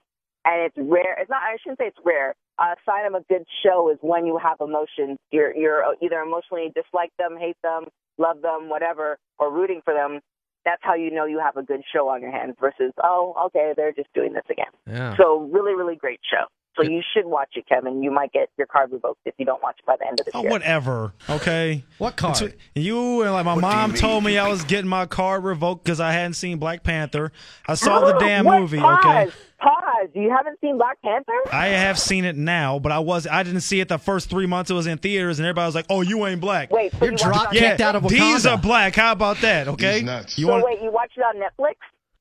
[0.45, 1.19] And it's rare.
[1.21, 1.43] It's not.
[1.43, 2.35] I shouldn't say it's rare.
[2.59, 5.19] A sign of a good show is when you have emotions.
[5.31, 7.85] You're you're either emotionally dislike them, hate them,
[8.17, 10.21] love them, whatever, or rooting for them.
[10.65, 12.57] That's how you know you have a good show on your hands.
[12.61, 14.73] Versus, oh, okay, they're just doing this again.
[14.87, 15.17] Yeah.
[15.17, 16.45] So really, really great show.
[16.83, 18.03] So you should watch it, Kevin.
[18.03, 20.27] You might get your card revoked if you don't watch it by the end of
[20.27, 20.51] the Oh, year.
[20.51, 21.13] whatever.
[21.29, 21.85] Okay.
[21.99, 22.35] What card?
[22.35, 25.45] That's what- you and like my What mom told me I was getting my card
[25.45, 27.33] revoked because I hadn't seen Black Panther.
[27.69, 28.61] I saw the damn What?
[28.61, 28.79] movie.
[28.79, 28.99] Pause.
[29.05, 29.31] Okay.
[29.61, 30.09] Pause.
[30.15, 31.33] You haven't seen Black Panther?
[31.53, 34.47] I have seen it now, but I was I didn't see it the first three
[34.47, 36.99] months it was in theaters, and everybody was like, "Oh, you ain't black." Wait, so
[37.05, 37.85] You're you watched drop it on kicked Netflix?
[37.85, 38.95] out of These are black.
[38.97, 39.69] How about that?
[39.69, 39.99] Okay.
[40.01, 40.65] You so want?
[40.65, 41.75] wait, you watched it on Netflix?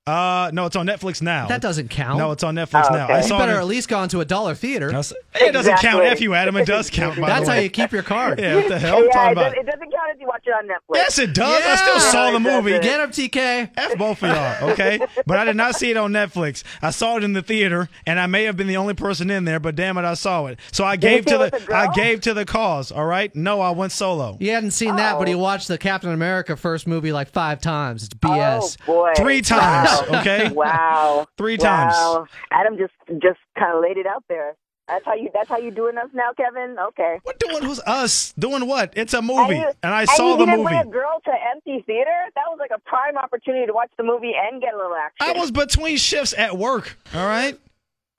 [0.09, 1.47] Uh, no, it's on Netflix now.
[1.47, 2.17] That doesn't count.
[2.17, 3.07] No, it's on Netflix Oh, now.
[3.07, 3.59] I You saw better it.
[3.59, 4.89] at least gone to a dollar theater.
[4.89, 6.03] It doesn't count.
[6.03, 6.55] if F you, Adam.
[6.57, 7.19] It does count.
[7.19, 8.39] By That's the how you keep your card.
[8.39, 8.97] Yeah, what the hell?
[8.97, 9.53] I'm yeah, talking it, about.
[9.55, 10.95] does, it doesn't count if you watch it on Netflix.
[10.95, 11.63] Yes, it does.
[11.65, 12.79] I still saw the No, it movie.
[12.79, 13.69] Get him, TK.
[13.77, 14.99] F both of y'all, okay?
[15.25, 16.63] but I did not see it on Netflix.
[16.81, 19.45] I saw it in the theater, and I may have been the only person in
[19.45, 20.59] there, but damn it, I saw it.
[20.71, 22.91] So I gave to the the I gave to the cause.
[22.91, 23.33] All right?
[23.35, 24.37] No, I went solo.
[24.39, 25.37] He hadn't seen that, but he Oh.
[25.39, 28.03] watched the Captain America first movie like five times.
[28.03, 28.77] It's BS.
[28.83, 29.98] Oh boy, Three times, Wow.
[30.07, 30.49] Okay?
[30.53, 31.93] Wow, Three times.
[31.95, 32.27] Wow.
[32.51, 34.55] Adam just just kind of laid it out there.
[34.87, 35.29] That's how you.
[35.33, 36.75] That's how you doing us now, Kevin.
[36.79, 37.19] Okay.
[37.21, 37.61] What doing?
[37.63, 38.33] Who's us?
[38.39, 38.91] Doing what?
[38.95, 40.75] It's a movie, you- and I and saw you the didn't movie.
[40.77, 42.09] bring a girl to empty theater.
[42.35, 45.35] That was like a prime opportunity to watch the movie and get a little action.
[45.35, 46.97] I was between shifts at work.
[47.13, 47.59] All right.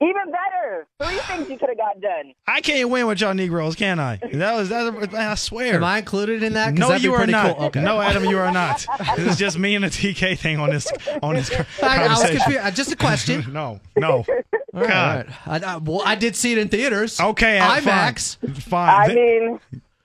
[0.01, 0.87] Even better.
[0.99, 2.33] Three things you could have got done.
[2.47, 4.17] I can't win with y'all Negroes, can I?
[4.33, 5.13] That was that.
[5.13, 5.75] I swear.
[5.75, 6.75] Am I included in that?
[6.75, 7.57] 'Cause No, you are not.
[7.57, 7.65] Cool.
[7.67, 7.81] Okay.
[7.81, 8.85] No, Adam, you are not.
[9.15, 10.91] This is just me and the TK thing on this
[11.21, 11.51] on this
[11.83, 12.37] I, I was conversation.
[12.41, 12.65] confused.
[12.65, 13.45] Uh, Just a question.
[13.53, 14.25] No, no.
[14.73, 15.27] All right, God.
[15.45, 15.63] all right.
[15.63, 17.19] I, I, well, I did see it in theaters.
[17.19, 18.37] Okay, IMAX.
[18.37, 18.53] Fine.
[18.55, 19.11] fine.
[19.11, 19.59] I mean,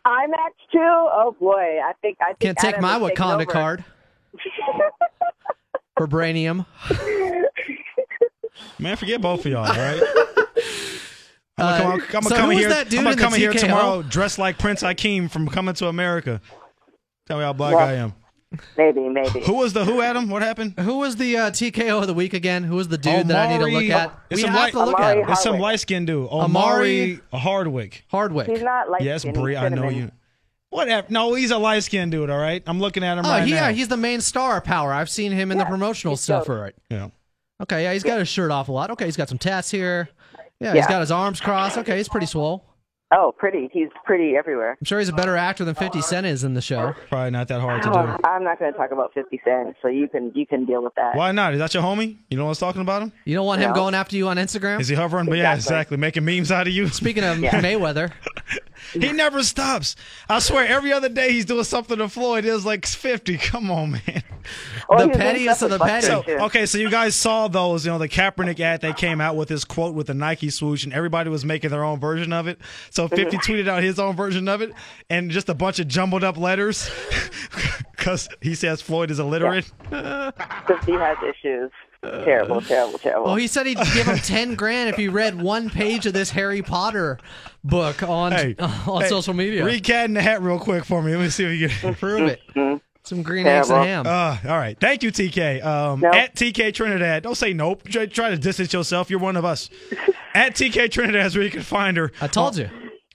[0.05, 0.79] IMAX too.
[0.81, 1.55] Oh boy,
[1.85, 3.85] I think I think Can't take my Wakanda card.
[5.99, 6.67] Vibranium.
[8.79, 10.03] Man, forget both of y'all, all right?
[11.59, 12.99] I'm Uh, gonna come, I'm gonna so come in was here.
[12.99, 13.61] I'm gonna come here TKO?
[13.61, 16.41] tomorrow dressed like Prince Akeem from Coming to America.
[17.27, 18.15] Tell me how black Well, I am.
[18.77, 19.41] Maybe, maybe.
[19.41, 20.29] Who was the who, Adam?
[20.29, 20.79] What happened?
[20.79, 22.63] Who was the uh, TKO of the week again?
[22.63, 24.19] Who was the dude that I need to look at?
[24.31, 25.31] It's we some have light, to look at Omari him.
[25.31, 26.29] It's some light skinned dude.
[26.29, 26.45] Omari-
[27.15, 28.05] Omari Hardwick.
[28.09, 28.49] Hardwick.
[28.49, 30.13] He's not like Yes, Bree, I know you.
[30.71, 31.07] Whatever.
[31.11, 32.63] No, he's a light skinned dude, all right?
[32.67, 33.69] I'm looking at him Oh, right he- now.
[33.69, 34.93] yeah, he's the main star Power.
[34.93, 36.47] I've seen him in the promotional stuff dope.
[36.47, 36.77] for it.
[36.91, 37.09] yeah.
[37.63, 38.91] Okay, yeah, he's got his shirt off a lot.
[38.91, 40.09] Okay, he's got some tats here.
[40.61, 41.79] Yeah, he's got his arms crossed.
[41.79, 42.65] Okay, he's pretty swole.
[43.13, 43.69] Oh, pretty.
[43.73, 44.73] He's pretty everywhere.
[44.81, 46.93] I'm sure he's a better actor than 50 Cent is in the show.
[47.09, 47.95] Probably not that hard to do.
[48.29, 50.93] I'm not going to talk about 50 Cent, so you can you can deal with
[50.97, 51.15] that.
[51.15, 51.53] Why not?
[51.55, 52.17] Is that your homie?
[52.31, 53.13] You know what I'm talking about him?
[53.25, 54.81] You don't want him going after you on Instagram?
[54.81, 55.27] Is he hovering?
[55.27, 55.77] But yeah, Exactly.
[55.77, 55.97] exactly.
[55.99, 56.89] Making memes out of you.
[56.89, 57.61] Speaking of Yeah.
[57.63, 58.11] Mayweather,
[58.93, 59.97] He never stops.
[60.29, 62.45] I swear, every other day he's doing something to Floyd.
[62.45, 63.37] It was like 50.
[63.39, 64.23] Come on, man.
[64.89, 66.07] Oh, the pettiest of the with petty.
[66.07, 69.37] So, okay, so you guys saw those, you know, the Kaepernick ad they came out
[69.37, 72.47] with his quote with the Nike swoosh, and everybody was making their own version of
[72.47, 72.61] it.
[72.91, 74.73] So 50 tweeted out his own version of it,
[75.11, 76.89] and just a bunch of jumbled up letters
[77.97, 79.65] because he says Floyd is illiterate.
[79.91, 79.93] 50
[80.93, 81.71] has issues.
[82.03, 83.25] Terrible, terrible, terrible.
[83.25, 86.31] well, he said he'd give him 10 grand if he read one page of this
[86.31, 87.19] Harry Potter
[87.65, 89.65] book on Hey, on hey, social media.
[89.65, 91.13] Read Cat in the Hat real quick for me.
[91.17, 91.95] Let me see if you can.
[91.95, 92.81] Prove it.
[93.03, 94.05] Some green eggs and ham.
[94.07, 94.77] Uh, all right.
[94.81, 95.65] Thank you, TK.
[95.65, 96.13] Um, Nope.
[96.15, 97.23] At TK Trinidad.
[97.23, 97.85] Don't say nope.
[97.89, 99.11] Try, try to distance yourself.
[99.11, 99.71] You're one of us.
[100.35, 102.11] at TK Trinidad is where you can find her.
[102.21, 102.69] I told you.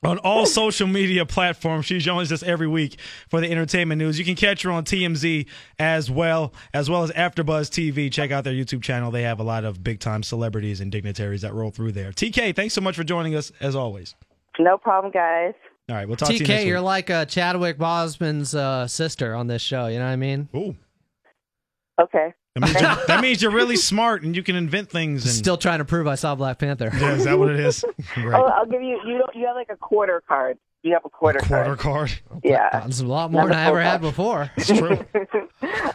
[0.04, 1.86] On all social media platforms.
[1.86, 2.98] She joins us every week
[3.30, 4.18] for the entertainment news.
[4.18, 5.46] You can catch her on TMZ
[5.78, 8.12] as well, as well as AfterBuzz TV.
[8.12, 9.12] Check out their YouTube channel.
[9.12, 12.12] They have a lot of big time celebrities and dignitaries that roll through there.
[12.12, 14.16] TK, thanks so much for joining us as always.
[14.58, 15.54] no problem, guys.
[15.88, 16.46] All right, we'll talk to you.
[16.46, 19.86] TK, you're like uh, Chadwick Boseman's uh, sister on this show.
[19.86, 20.50] You know what I mean?
[20.56, 20.76] Ooh.
[22.02, 22.34] Okay.
[22.56, 25.24] That means, you're, that means you're really smart and you can invent things.
[25.26, 26.90] And Still trying to prove I saw Black Panther.
[26.94, 27.86] Yeah, is that what it is?
[28.16, 28.34] Great.
[28.36, 29.00] Oh, I'll give you.
[29.06, 29.34] You don't.
[29.36, 30.58] You have like a quarter card.
[30.84, 32.10] You have a quarter, Quarter card.
[32.30, 32.42] card.
[32.44, 32.86] Yeah.
[32.88, 34.50] It's a lot more than I ever had before.
[34.58, 34.90] It's true.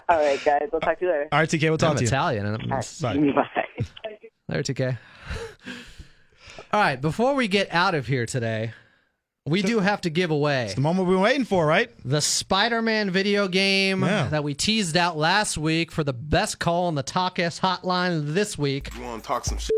[0.08, 0.68] All right, guys.
[0.70, 1.28] We'll talk to you later.
[1.32, 2.06] All right, TK, we'll talk I'm to you.
[2.06, 2.46] Italian.
[2.46, 3.32] and I'm- Bye.
[3.34, 3.66] Bye.
[4.48, 4.96] There, TK.
[6.72, 8.72] All right, before we get out of here today,
[9.46, 11.90] we do have to give away The moment we've been waiting for, right?
[12.04, 14.28] the Spider-Man video game Yeah.
[14.28, 18.34] that we teased out last week for the best call on the Talk S hotline
[18.34, 18.90] this week.
[18.96, 19.70] You want to talk some shit?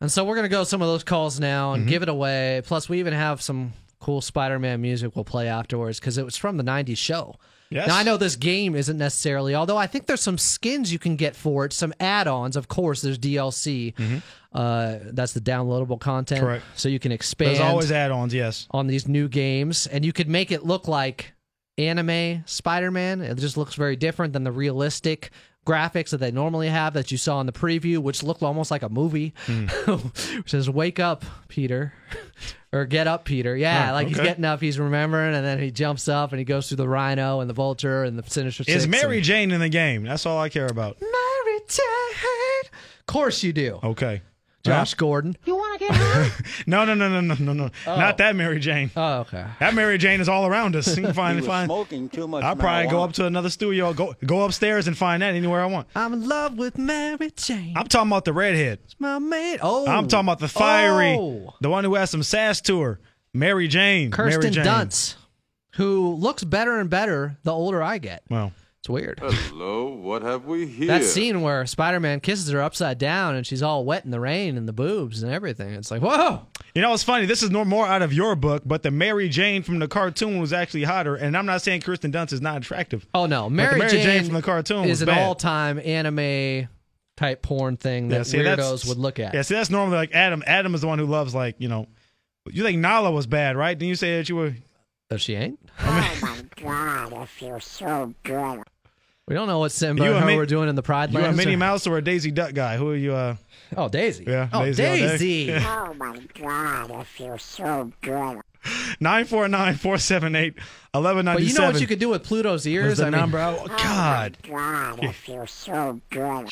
[0.00, 1.80] And so we're going to go some of those calls now Mm-hmm.
[1.80, 2.62] and give it away.
[2.64, 6.58] Plus, we even have some cool Spider-Man music we'll play afterwards because it was from
[6.58, 7.34] the '90s show.
[7.70, 7.88] Yes.
[7.88, 11.16] Now I know this game isn't necessarily, although I think there's some skins you can
[11.16, 12.56] get for it, some add-ons.
[12.56, 13.94] Of course, there's DLC.
[14.52, 16.64] Uh, that's the downloadable content, Correct.
[16.76, 17.50] So you can expand.
[17.56, 18.32] There's always add-ons.
[18.32, 18.66] Yes.
[18.70, 21.34] on these new games, and you could make it look like
[21.78, 23.20] anime Spider-Man.
[23.20, 25.30] It just looks very different than the realistic
[25.66, 28.82] graphics that they normally have that you saw in the preview, which looked almost like
[28.82, 29.34] a movie.
[29.46, 29.66] Hmm.
[30.36, 31.92] which says "Wake up, Peter,"
[32.72, 35.70] or "Get up, Peter." Yeah, Huh, like he's getting up, he's remembering, and then he
[35.70, 38.76] jumps up and he goes through the Rhino and the Vulture and the Sinister Six.
[38.76, 40.04] Is Mary and- Jane in the game?
[40.04, 40.96] That's all I care about.
[41.00, 42.70] Mary Jane?
[43.00, 44.22] Of course you do, Okay.
[44.66, 45.36] Josh Gordon.
[45.44, 46.32] You want to get hurt?
[46.66, 47.70] No, no, no, no, no, no, no.
[47.86, 47.96] Oh.
[47.96, 48.90] Not that Mary Jane.
[48.96, 49.44] Oh, okay.
[49.60, 50.86] That Mary Jane is all around us.
[50.96, 51.66] You can find, He was find.
[51.68, 55.22] smoking too much I'll probably go up to another studio, go go upstairs and find
[55.22, 55.88] that anywhere I want.
[55.94, 57.74] I'm in love with Mary Jane.
[57.76, 58.78] I'm talking about the redhead.
[58.84, 59.58] It's my man.
[59.62, 61.54] Oh, I'm talking about the fiery, Oh.
[61.60, 63.00] the one who has some sass to her,
[63.34, 64.10] Mary Jane.
[64.16, 64.64] Mary Kirsten Jane.
[64.64, 65.14] Dunst,
[65.74, 68.22] who looks better and better the older I get.
[68.30, 68.52] Well,
[68.86, 69.18] It's weird.
[69.20, 70.86] Hello, what have we here?
[70.86, 74.20] That scene where Spider Man kisses her upside down and she's all wet in the
[74.20, 75.74] rain and the boobs and everything.
[75.74, 76.46] It's like, whoa.
[76.72, 77.26] you know it's funny.
[77.26, 80.38] This is no more out of your book, but the Mary Jane from the cartoon
[80.38, 81.16] was actually hotter.
[81.16, 83.04] And I'm not saying Kristen Dunst is not attractive.
[83.12, 83.50] Oh, no.
[83.50, 86.68] Mary, Mary Jane, Jane from the cartoon is was an all time anime
[87.16, 89.34] type porn thing that see, that's- weirdos would look at.
[89.34, 90.44] Yeah, see, that's normally like Adam.
[90.46, 91.88] Adam is the one who loves like you know.
[92.48, 93.76] You think Nala was bad, right?
[93.76, 94.54] Didn't you say that you were?
[95.10, 95.58] Oh, she ain't?
[95.80, 98.62] oh my god, I feel so good.
[99.28, 101.12] We don't know what Simba You and a her Mi- were doing in the Pride
[101.12, 101.36] You a Lands.
[101.36, 102.76] Minnie or- Mouse or a Daisy Duck guy?
[102.76, 103.12] Who are you?
[103.14, 103.34] Uh,
[103.76, 104.22] Oh, Daisy.
[104.28, 105.00] Yeah, Oh, Daisy all day.
[105.08, 105.52] Daisy.
[105.66, 108.40] Oh my god, I feel so good.
[109.00, 110.54] 949-478-1197.
[110.94, 112.90] But you know what you could do with Pluto's ears?
[112.90, 113.38] Was the I mean, number?
[113.38, 114.36] Oh, God.
[114.48, 116.24] God, I feel so good.
[116.24, 116.50] all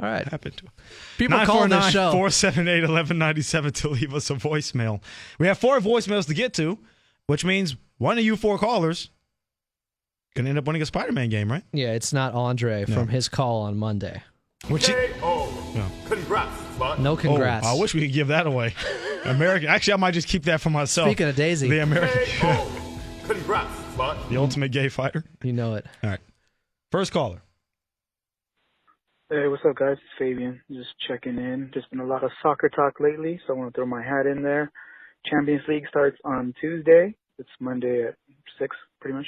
[0.00, 0.26] right.
[0.28, 0.64] happened to
[1.16, 2.12] People call this show.
[2.12, 5.00] 478-1197 to leave us a voicemail.
[5.38, 6.78] We have four voicemails to get to,
[7.26, 9.10] which means one of you four callers
[10.38, 11.64] can end up winning a Spider-Man game, right?
[11.72, 14.22] Yeah, it's not Andre from his call on Monday.
[14.68, 17.00] Which Congrats, bud.
[17.00, 17.66] No oh, congrats.
[17.66, 18.72] Oh, I wish we could give that away.
[19.24, 19.68] American.
[19.68, 21.08] Actually, I might just keep that for myself.
[21.08, 22.22] Speaking of Daisy, the American,
[23.26, 24.30] Congrats, bud.
[24.30, 25.24] the ultimate gay fighter.
[25.42, 25.86] you know it.
[26.04, 26.20] All right,
[26.92, 27.42] first caller.
[29.30, 29.96] Hey, what's up, guys?
[29.96, 30.60] It's Fabian.
[30.70, 31.70] Just checking in.
[31.72, 34.26] There's been a lot of soccer talk lately, so I want to throw my hat
[34.26, 34.70] in there.
[35.28, 37.16] Champions League starts on Tuesday.
[37.38, 38.14] It's Monday at
[38.58, 39.26] six, pretty much.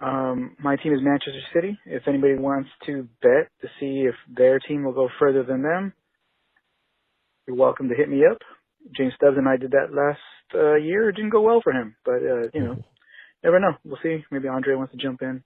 [0.00, 1.78] Um, my team is Manchester City.
[1.84, 5.92] If anybody wants to bet to see if their team will go further than them,
[7.46, 8.38] you're welcome to hit me up.
[8.96, 10.20] James Stubbs and I did that last
[10.54, 11.08] uh, year.
[11.08, 12.84] It didn't go well for him, but uh, you know,
[13.42, 13.72] never know.
[13.84, 14.24] We'll see.
[14.30, 15.42] Maybe Andre wants to jump in.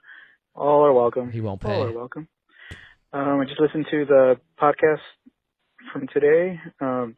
[0.54, 1.30] All are welcome.
[1.32, 1.74] He won't pay.
[1.74, 2.28] All are welcome.
[3.14, 5.00] Um, I just listened to the podcast
[5.92, 6.60] from today.
[6.80, 7.16] Um,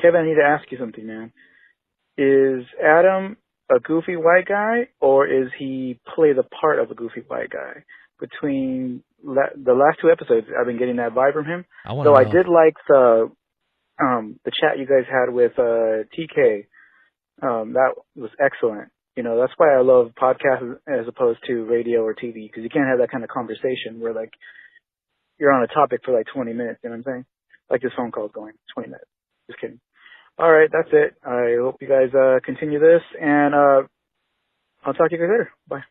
[0.00, 1.32] Kevin, I need to ask you something, man.
[2.16, 3.36] Is Adam
[3.74, 7.84] a goofy white guy, or is he play the part of a goofy white guy?
[8.18, 11.64] Between la- the last two episodes, I've been getting that vibe from him.
[11.86, 13.30] I Though I did like the
[14.00, 16.66] um, the chat you guys had with uh, TK.
[17.42, 18.90] Um, that was excellent.
[19.16, 22.70] You know, that's why I love podcasts as opposed to radio or TV because you
[22.70, 24.32] can't have that kind of conversation where like
[25.38, 26.80] you're on a topic for like 20 minutes.
[26.82, 27.24] You know what I'm saying?
[27.70, 29.10] Like this phone call is going 20 minutes.
[29.48, 29.80] Just kidding.
[30.40, 31.14] All right, that's it.
[31.24, 33.82] I hope you guys uh, continue this, and uh,
[34.84, 35.50] I'll talk to you guys later.
[35.68, 35.82] Bye.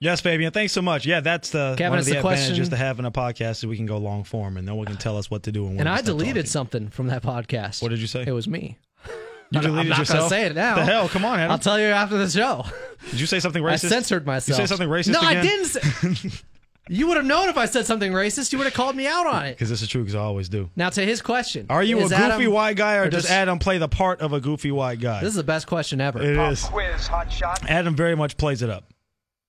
[0.00, 0.52] Yes, Fabian.
[0.52, 1.06] Thanks so much.
[1.06, 3.66] Yeah, that's the Kevin, one of the the advantages question- to having a podcast is
[3.66, 5.66] we can go long form and no one can tell us what to do.
[5.66, 6.46] And, And I deleted talking.
[6.50, 7.80] something from that podcast.
[7.80, 8.24] What did you say?
[8.26, 8.76] It was me.
[9.06, 9.12] You
[9.60, 10.18] I'm deleted not yourself?
[10.18, 10.74] gonna say it now.
[10.74, 11.08] The hell?
[11.08, 11.52] Come on, Adam.
[11.52, 12.66] I'll tell you after the show.
[13.10, 13.68] Did you say something racist?
[13.84, 13.88] I racist?
[13.88, 14.58] censored myself.
[14.58, 15.64] You say something racist No, I didn't.
[15.66, 16.40] Say-
[16.88, 18.52] you would have known if I said something racist.
[18.52, 19.52] You would have called me out on it.
[19.52, 20.70] Because this is true, because I always do.
[20.76, 23.58] Now to his question: Are you a goofy Adam- white guy, or, does does- Adam
[23.58, 25.20] play the part of a goofy white guy?
[25.20, 26.22] This is the best question ever.
[26.22, 26.64] It is.
[26.64, 27.60] Quiz, hot shot.
[27.68, 28.92] Adam very much plays it up.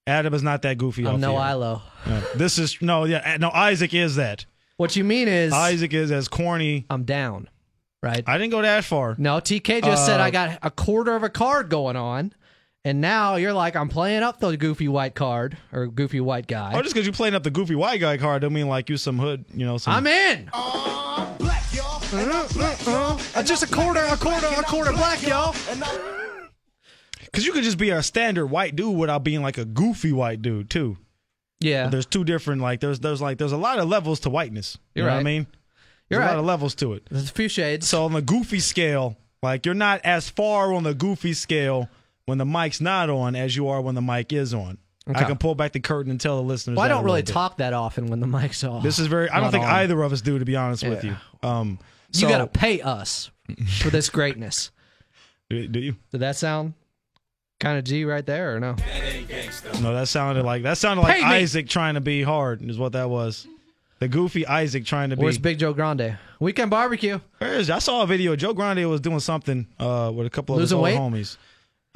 [0.08, 1.06] Adam is not that goofy.
[1.08, 1.50] I'm no the air.
[1.52, 1.82] Ilo.
[2.06, 3.50] No, this is no, yeah, no.
[3.50, 4.46] Isaac is that.
[4.78, 6.86] What you mean is Isaac is as corny.
[6.90, 7.50] I'm down,
[8.04, 8.24] right?
[8.28, 9.16] I didn't go that far.
[9.18, 12.34] No, TK just said Uh, I got a quarter of a card going on,
[12.86, 16.72] and now you're like I'm playing up the goofy white card or goofy white guy.
[16.74, 18.96] Oh, just because you're playing up the goofy white guy card, don't mean like you
[18.96, 19.78] some hood, you know.
[19.78, 20.50] Some, I'm in.
[20.54, 21.36] Uh,
[23.44, 25.54] just a quarter, a quarter, a quarter black, y'all.
[27.26, 30.42] Because you could just be a standard white dude without being like a goofy white
[30.42, 30.98] dude too.
[31.60, 34.78] Yeah, There's two different like there's there's like there's a lot of levels to whiteness.
[34.94, 35.26] You You're know what I right.
[35.26, 35.48] mean?
[36.10, 36.30] You're There's a right.
[36.36, 37.08] lot of levels to it.
[37.10, 37.88] There's a few shades.
[37.88, 41.90] So on the goofy scale, like you're not as far on the goofy scale
[42.26, 44.78] when the mic's not on as you are when the mic is on.
[45.08, 46.78] I can pull back the curtain and tell the listeners.
[46.78, 48.82] Well, I don't really talk that often when the mic's off.
[48.82, 49.30] This is very.
[49.30, 49.70] I don't think on.
[49.70, 51.16] either of us do, to be honest with you.
[51.44, 51.78] Um,
[52.12, 53.30] You got to pay us
[53.82, 54.72] for this greatness.
[55.52, 55.96] Do, do you?
[56.12, 56.74] Did that sound
[57.60, 58.76] kind of G right there or no?
[59.82, 61.22] No, that sounded like that sounded like.
[61.22, 62.68] Isaac trying to be hard.
[62.68, 63.48] Is what that was.
[64.00, 65.24] The goofy Isaac trying to be.
[65.24, 66.18] Where's Big Joe Grande?
[66.40, 67.20] Weekend barbecue.
[67.38, 67.70] Where is?
[67.70, 68.36] I saw a video.
[68.36, 71.20] Joe Grande was doing something uh, with a couple of Losing his old weight?
[71.22, 71.38] homies.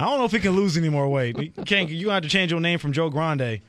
[0.00, 1.38] I don't know if he can lose any more weight.
[1.38, 1.88] You can't.
[1.90, 3.60] You have to change your name from Joe Grande.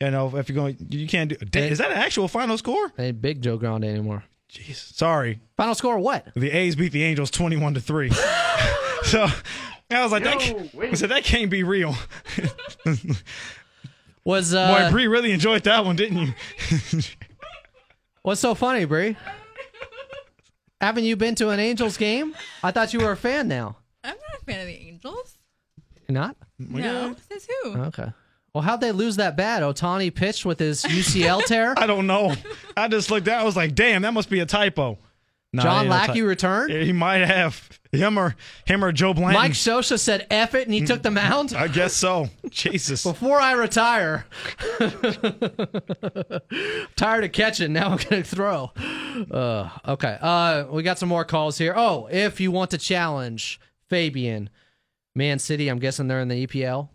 [0.00, 1.36] You know, if you're going, you can't do.
[1.36, 2.92] Da- Is that an actual final score?
[2.98, 4.24] Ain't Big Joe Grande anymore.
[4.52, 5.40] Jeez, sorry.
[5.56, 6.26] Final score what?
[6.34, 8.10] The A's beat the Angels twenty-one to three.
[9.04, 9.26] so
[9.90, 11.94] I was like, that, can't- I said that can't be real.
[14.24, 16.34] Was uh, Boy, Bree really enjoyed that one, didn't you?
[18.22, 19.16] What's so funny, Bree?
[20.80, 22.34] Haven't you been to an Angels game?
[22.62, 23.76] I thought you were a fan now.
[24.04, 25.35] I'm not a fan of the Angels.
[26.08, 26.36] You're not?
[26.58, 27.76] No, says who?
[27.78, 28.06] Okay.
[28.54, 29.62] Well, how'd they lose that bad?
[29.62, 31.74] Otani pitched with his UCL tear.
[31.76, 32.34] I don't know.
[32.76, 33.38] I just looked at.
[33.38, 34.98] it, I was like, damn, that must be a typo.
[35.52, 36.72] Nah, John it Lackey ty- returned?
[36.72, 38.34] He might have him or
[38.66, 39.34] him or Joe Blanton.
[39.40, 41.54] Mike Scioscia said F it and he took the mound?
[41.54, 42.28] I guess so.
[42.50, 43.02] Jesus.
[43.04, 44.26] Before I retire.
[46.96, 48.70] Tired of catching, now I'm going to throw.
[49.30, 50.18] Uh, okay.
[50.20, 51.74] Uh, we got some more calls here.
[51.76, 54.50] Oh, if you want to challenge Fabian,
[55.16, 56.90] Man City, I'm guessing they're in the EPL.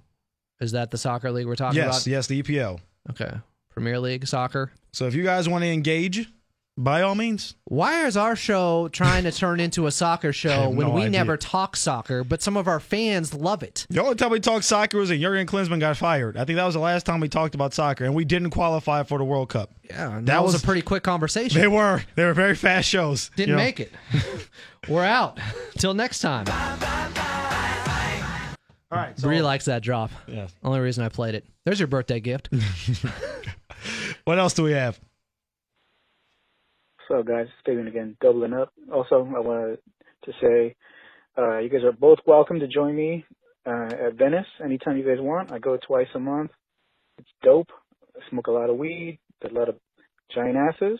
[0.60, 2.07] Is that the soccer league we're talking yes, about?
[2.07, 2.80] yes, yes, the EPL.
[3.10, 3.31] Okay.
[3.72, 4.72] Premier League soccer.
[4.91, 6.30] So if you guys want to engage,
[6.77, 7.56] by all means.
[7.65, 11.11] Why is our show trying to turn into a soccer show when no we idea.
[11.11, 13.88] never talk soccer, but some of our fans love it?
[13.89, 16.38] The only time we talked soccer was when Jurgen Klinsmann got fired.
[16.38, 19.03] I think that was the last time we talked about soccer, and we didn't qualify
[19.03, 19.72] for the World Cup.
[19.89, 21.60] Yeah, and that, was, a pretty quick conversation.
[21.60, 22.03] They were.
[22.15, 23.31] They were very fast shows.
[23.35, 23.64] Didn't you know.
[23.64, 23.91] make it.
[24.88, 25.39] We're out.
[25.77, 26.45] Till next time.
[28.91, 29.15] All right.
[29.18, 30.11] Bree likes that drop.
[30.27, 30.47] Yeah.
[30.63, 31.45] Only reason I played it.
[31.65, 32.49] There's your birthday gift.
[34.26, 34.99] What else do we have?
[37.07, 38.72] So, guys, Fabian again, doubling up.
[38.93, 39.80] Also, I wanted
[40.26, 40.76] to say
[41.38, 43.26] uh, you guys are both welcome to join me
[43.65, 45.51] uh, at Venice anytime you guys want.
[45.51, 46.51] I go twice a month.
[47.18, 47.69] It's dope.
[48.15, 49.76] I smoke a lot of weed, a lot of
[50.34, 50.99] giant asses,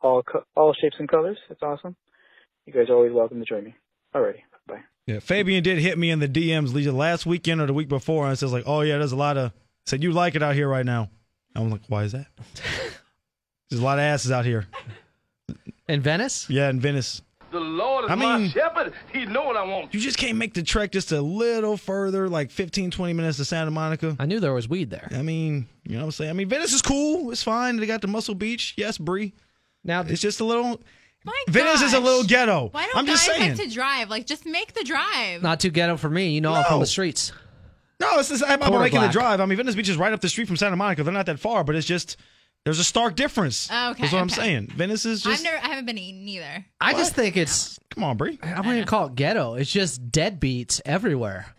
[0.00, 1.38] all co- all shapes and colors.
[1.50, 1.94] It's awesome.
[2.66, 3.74] You guys are always welcome to join me.
[4.14, 4.51] Alrighty, bye.
[5.06, 8.28] Yeah, Fabian did hit me in the DMs either last weekend or the week before,
[8.28, 9.52] and says like, "Oh yeah, there's a lot of."
[9.86, 11.10] Said you like it out here right now.
[11.56, 12.26] I'm like, why is that?
[13.68, 14.66] There's a lot of asses out here.
[15.88, 16.48] In Venice?
[16.48, 17.20] Yeah, in Venice.
[17.50, 18.92] The Lord is I my mean- shepherd.
[19.12, 19.92] He know what I want.
[19.92, 23.44] You just can't make the trek just a little further, like 15, 20 minutes to
[23.44, 24.16] Santa Monica.
[24.18, 25.08] I knew there was weed there.
[25.10, 26.30] I mean, you know what I'm saying?
[26.30, 27.30] I mean, Venice is cool.
[27.32, 27.76] It's fine.
[27.76, 28.74] They got the Muscle Beach.
[28.78, 29.34] Yes, Bree.
[29.84, 30.80] Now it's just a little.
[31.24, 32.68] My Venice is a little ghetto.
[32.72, 33.56] Why don't I'm just saying.
[33.56, 34.10] like to drive?
[34.10, 35.42] Like, just make the drive.
[35.42, 36.30] Not too ghetto for me.
[36.30, 37.32] You know I'm from the streets.
[38.00, 39.12] No, it's just, I'm, I'm Quarter making the black.
[39.12, 39.40] drive.
[39.40, 41.04] I mean, Venice Beach is right up the street from Santa Monica.
[41.04, 42.16] They're not that far, but it's just
[42.64, 43.68] there's a stark difference.
[43.70, 44.34] Oh, okay, That's what I'm okay.
[44.34, 44.66] saying.
[44.74, 45.44] Venice is I've just.
[45.44, 46.64] never, I haven't been eating either.
[46.80, 47.78] I just think it's.
[47.90, 48.38] Come on, Bree.
[48.42, 49.54] I wouldn't even call it ghetto.
[49.54, 51.54] It's just deadbeats everywhere.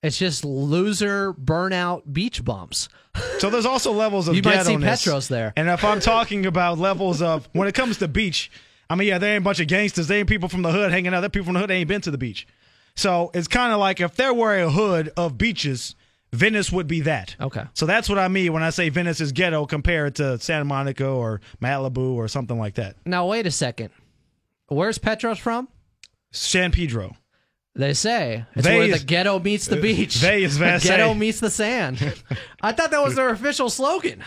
[0.00, 2.88] It's just loser burnout beach bumps.
[3.38, 5.02] So there's also levels of You might see ghetto-ness.
[5.04, 5.52] Petros there.
[5.56, 8.48] And if I'm talking about levels of when it comes to beach,
[8.90, 10.08] I mean, yeah, they ain't a bunch of gangsters.
[10.08, 11.20] They ain't people from the hood hanging out.
[11.20, 12.46] There people from the hood that ain't been to the beach.
[12.96, 15.94] So it's kind of like if there were a hood of beaches,
[16.32, 17.36] Venice would be that.
[17.40, 17.64] Okay.
[17.74, 21.06] So that's what I mean when I say Venice is ghetto compared to Santa Monica
[21.06, 22.96] or Malibu or something like that.
[23.06, 23.90] Now wait a second.
[24.68, 25.68] Where's Petros from?
[26.32, 27.16] San Pedro.
[27.78, 30.16] They say it's They where is- the ghetto meets the uh, beach.
[30.16, 31.98] They is the ghetto meets the sand.
[32.60, 34.22] I thought that was their official slogan.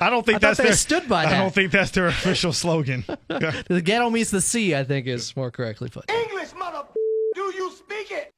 [0.00, 1.38] I don't think I thought that's they their stood by I that.
[1.38, 3.04] don't think that's their official slogan.
[3.28, 4.74] The ghetto meets the sea.
[4.74, 6.10] I think is more correctly put.
[6.10, 6.84] English, mother.
[7.34, 8.32] Do you speak it?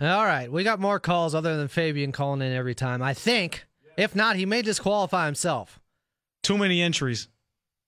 [0.00, 3.02] All right, we got more calls other than Fabian calling in every time.
[3.02, 3.66] I think.
[3.96, 5.80] If not, he may disqualify himself.
[6.44, 7.28] Too many entries.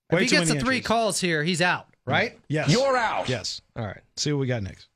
[0.09, 0.87] If he too gets the many three entries.
[0.87, 1.87] calls here, he's out.
[2.05, 2.37] Right?
[2.49, 2.69] Yes.
[2.71, 3.27] You're out.
[3.29, 3.61] Yes.
[3.77, 4.01] All right.
[4.17, 4.87] See what we got next.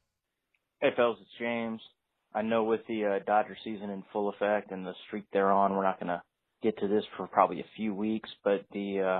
[0.84, 1.80] Hey, fellas, it's James.
[2.34, 5.76] I know with the uh, Dodger season in full effect and the streak they're on,
[5.76, 6.24] we're not going to
[6.64, 9.20] get to this for probably a few weeks, but the uh,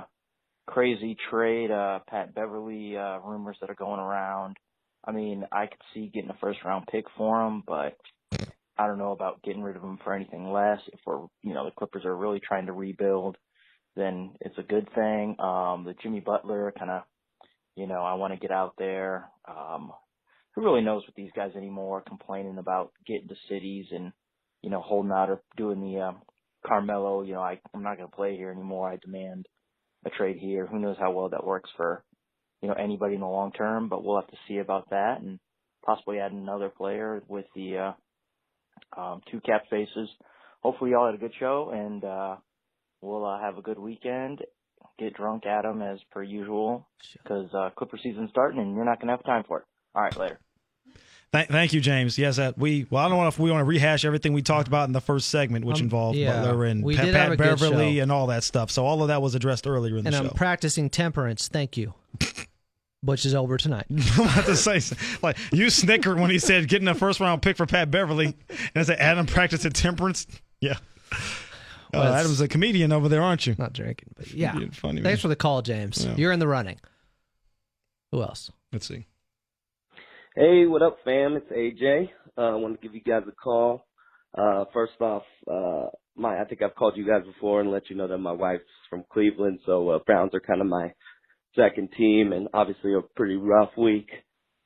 [0.66, 4.56] crazy trade, uh, Pat Beverley uh, rumors that are going around,
[5.04, 7.96] I mean, I could see getting a first round pick for him, but
[8.76, 10.80] I don't know about getting rid of him for anything less.
[10.92, 13.36] If we're, you know, the Clippers are really trying to rebuild,
[13.94, 15.36] then it's a good thing.
[15.38, 17.02] Um, the Jimmy Butler kind of,
[17.76, 19.30] you know, I want to get out there.
[19.46, 19.92] Um,
[20.54, 24.12] who really knows what these guys anymore, are complaining about getting to cities and,
[24.62, 26.22] you know, holding out or doing the, um,
[26.66, 28.90] Carmelo, you know, I, I'm not going to play here anymore.
[28.90, 29.46] I demand
[30.04, 30.66] a trade here.
[30.66, 32.04] Who knows how well that works for,
[32.60, 35.38] you know, anybody in the long term, but we'll have to see about that and
[35.84, 40.08] possibly add another player with the, uh, um, two cap faces.
[40.62, 42.36] Hopefully y'all had a good show and, uh,
[43.00, 44.44] we'll, uh, have a good weekend.
[44.98, 48.98] Get drunk at 'em as per usual because, uh, Clipper season's starting and you're not
[49.00, 49.64] going to have time for it.
[49.94, 50.41] All right, later.
[51.32, 52.18] Th- thank you, James.
[52.18, 52.86] Yes, that we.
[52.90, 55.00] Well, I don't know if we want to rehash everything we talked about in the
[55.00, 58.12] first segment, which Um, involved yeah, Butler and Pat, Pat have a good Beverley and
[58.12, 58.70] all that stuff.
[58.70, 60.20] So all of that was addressed earlier in the and show.
[60.22, 61.48] And I'm practicing temperance.
[61.48, 61.94] Thank you.
[63.04, 63.86] Which is over tonight.
[63.90, 64.80] I'm about to say,
[65.22, 68.36] like you snickered when he said getting a first round pick for Pat Beverley, and
[68.76, 70.26] I said Adam practiced at temperance.
[70.60, 70.76] Yeah.
[71.12, 71.16] Uh,
[71.94, 73.54] Well, it's- Adam's a comedian over there, aren't you?
[73.58, 74.52] Not drinking, but yeah.
[74.72, 74.94] Funny.
[75.00, 75.02] man.
[75.04, 76.04] Thanks for the call, James.
[76.04, 76.14] Yeah.
[76.16, 76.78] You're in the running.
[78.12, 78.50] Who else?
[78.72, 79.06] Let's see.
[80.34, 81.36] Hey, what up, fam?
[81.36, 82.08] It's AJ.
[82.38, 83.84] Uh, I want to give you guys a call.
[84.34, 87.96] Uh, first off, uh, my I think I've called you guys before and let you
[87.96, 90.90] know that my wife's from Cleveland, so uh, Browns are kind of my
[91.54, 94.08] second team, and obviously a pretty rough week.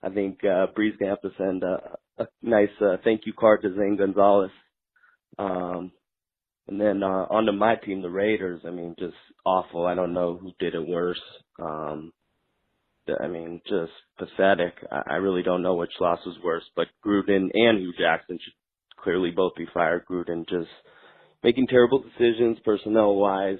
[0.04, 3.62] I think uh, Bree's gonna have to send a, a nice uh, thank you card
[3.62, 4.52] to Zane Gonzalez.
[5.36, 5.90] Um,
[6.68, 8.60] and then uh, on to my team, the Raiders.
[8.64, 9.84] I mean, just awful.
[9.84, 11.20] I don't know who did it worse.
[11.60, 12.12] Um,
[13.20, 14.74] I mean, just pathetic.
[14.90, 18.54] I, really don't know which loss was worse, but Gruden and Hue Jackson should
[19.02, 20.04] clearly both be fired.
[20.10, 20.68] Gruden just
[21.42, 23.58] making terrible decisions personnel wise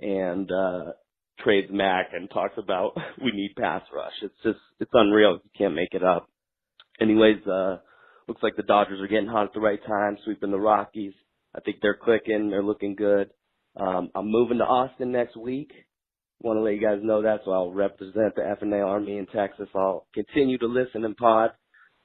[0.00, 0.92] and uh
[1.40, 2.92] trades Mack and talks about
[3.22, 4.12] we need pass rush.
[4.22, 5.40] It's just it's unreal.
[5.42, 6.28] You can't make it up.
[7.00, 7.78] Anyways, uh
[8.28, 11.14] looks like the Dodgers are getting hot at the right time, sweeping the Rockies.
[11.54, 13.30] I think they're clicking, they're looking good.
[13.78, 15.72] Um I'm moving to Austin next week.
[16.42, 19.68] Want to let you guys know that, so I'll represent the FNA Army in Texas.
[19.74, 21.50] I'll continue to listen and pod,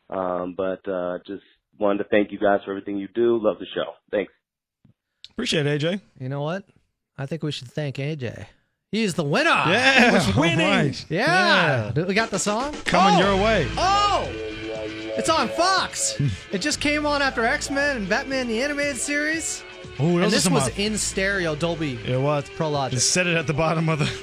[0.10, 1.44] um, but uh, just
[1.78, 3.40] wanted to thank you guys for everything you do.
[3.41, 3.91] Love the show.
[4.10, 4.32] Thanks.
[5.32, 6.02] Appreciate it, AJ.
[6.20, 6.64] You know what?
[7.18, 8.45] I think we should thank AJ.
[8.91, 9.49] He's the winner.
[9.49, 10.66] Yeah, Who's winning.
[10.66, 11.06] all right.
[11.10, 11.86] Yeah.
[11.86, 11.91] Yeah.
[11.94, 13.34] Do We got the song Coming Oh!
[13.34, 13.68] your way.
[13.78, 14.28] Oh,
[15.18, 16.20] it's on Fox.
[16.52, 19.64] it just came on after X Men and Batman the animated series.
[19.99, 21.99] Ooh, and this was in stereo Dolby.
[22.06, 22.99] It was Pro Logic.
[22.99, 24.10] Set it at the bottom of the.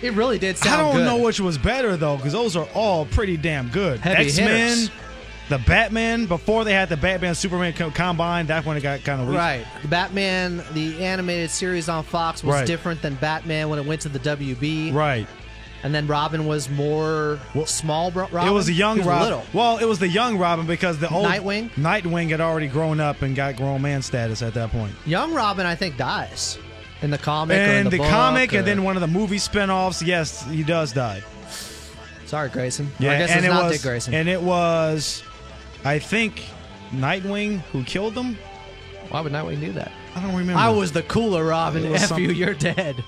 [0.00, 0.74] It really did sound.
[0.76, 1.04] I don't good.
[1.06, 3.98] know which was better though, because those are all pretty damn good.
[3.98, 4.88] Heavy X Men,
[5.48, 6.26] the Batman.
[6.26, 9.36] Before they had the Batman Superman co- combine, that's when it got kind of weak.
[9.36, 9.66] Right.
[9.82, 12.66] The Batman, the animated series on Fox was Right.
[12.66, 14.92] different than Batman when it went to the WB.
[14.94, 15.26] Right.
[15.82, 18.48] And then Robin was more small Robin.
[18.48, 19.28] It was a young was Robin.
[19.28, 19.44] Little.
[19.52, 21.70] Well, it was the young Robin because the old Nightwing?
[21.74, 24.92] Nightwing had already grown up and got grown man status at that point.
[25.06, 26.58] Young Robin, I think, dies
[27.00, 29.38] in the comic or in the, the, comic, or- and then one of the movie
[29.38, 30.02] spin-offs.
[30.02, 31.22] Yes, he does die.
[32.26, 32.90] Sorry, Grayson.
[32.98, 34.14] Yeah, I guess and it was, Dick Grayson.
[34.14, 35.22] and it was,
[35.84, 36.42] I think,
[36.90, 38.36] Nightwing who killed him.
[39.10, 39.92] Why would Nightwing do that?
[40.14, 40.60] I don't remember.
[40.60, 41.86] I was the cooler Robin.
[41.94, 43.02] F you, you're dead.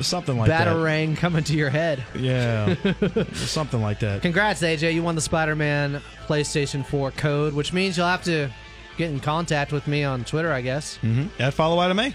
[0.00, 0.66] Something like that.
[0.66, 2.04] Batarang coming to your head.
[2.14, 2.74] Yeah,
[3.32, 4.22] something like that.
[4.22, 4.94] Congrats, AJ.
[4.94, 8.50] You won the Spider Man PlayStation 4 code, which means you'll have to
[8.96, 10.98] get in contact with me on Twitter, I guess.
[11.02, 11.42] Mm-hmm.
[11.42, 12.14] At follow Adam A.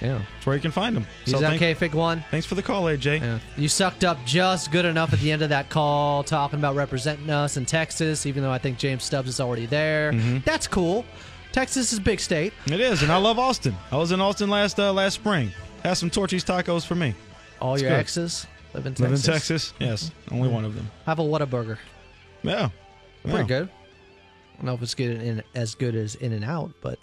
[0.00, 1.06] Yeah, that's where you can find him.
[1.24, 2.24] He's So okay, Fig One.
[2.30, 3.20] Thanks for the call, AJ.
[3.20, 3.38] Yeah.
[3.56, 7.30] You sucked up just good enough at the end of that call, talking about representing
[7.30, 10.12] us in Texas, even though I think James Stubbs is already there.
[10.12, 10.44] Mhm.
[10.44, 11.04] That's cool.
[11.50, 12.52] Texas is a big state.
[12.66, 13.74] It is, and I love Austin.
[13.90, 15.50] I was in Austin last uh, last spring.
[15.82, 17.14] Had some Torchy's tacos for me.
[17.60, 17.98] All It's your good.
[18.00, 19.00] exes live in Texas.
[19.00, 19.72] Live in Texas.
[19.78, 20.90] Yes, only one of them.
[21.06, 21.78] Have a Whataburger.
[22.42, 22.68] Yeah,
[23.24, 23.68] Pretty good.
[23.68, 26.98] I don't know if it's good in, as good as In and Out, but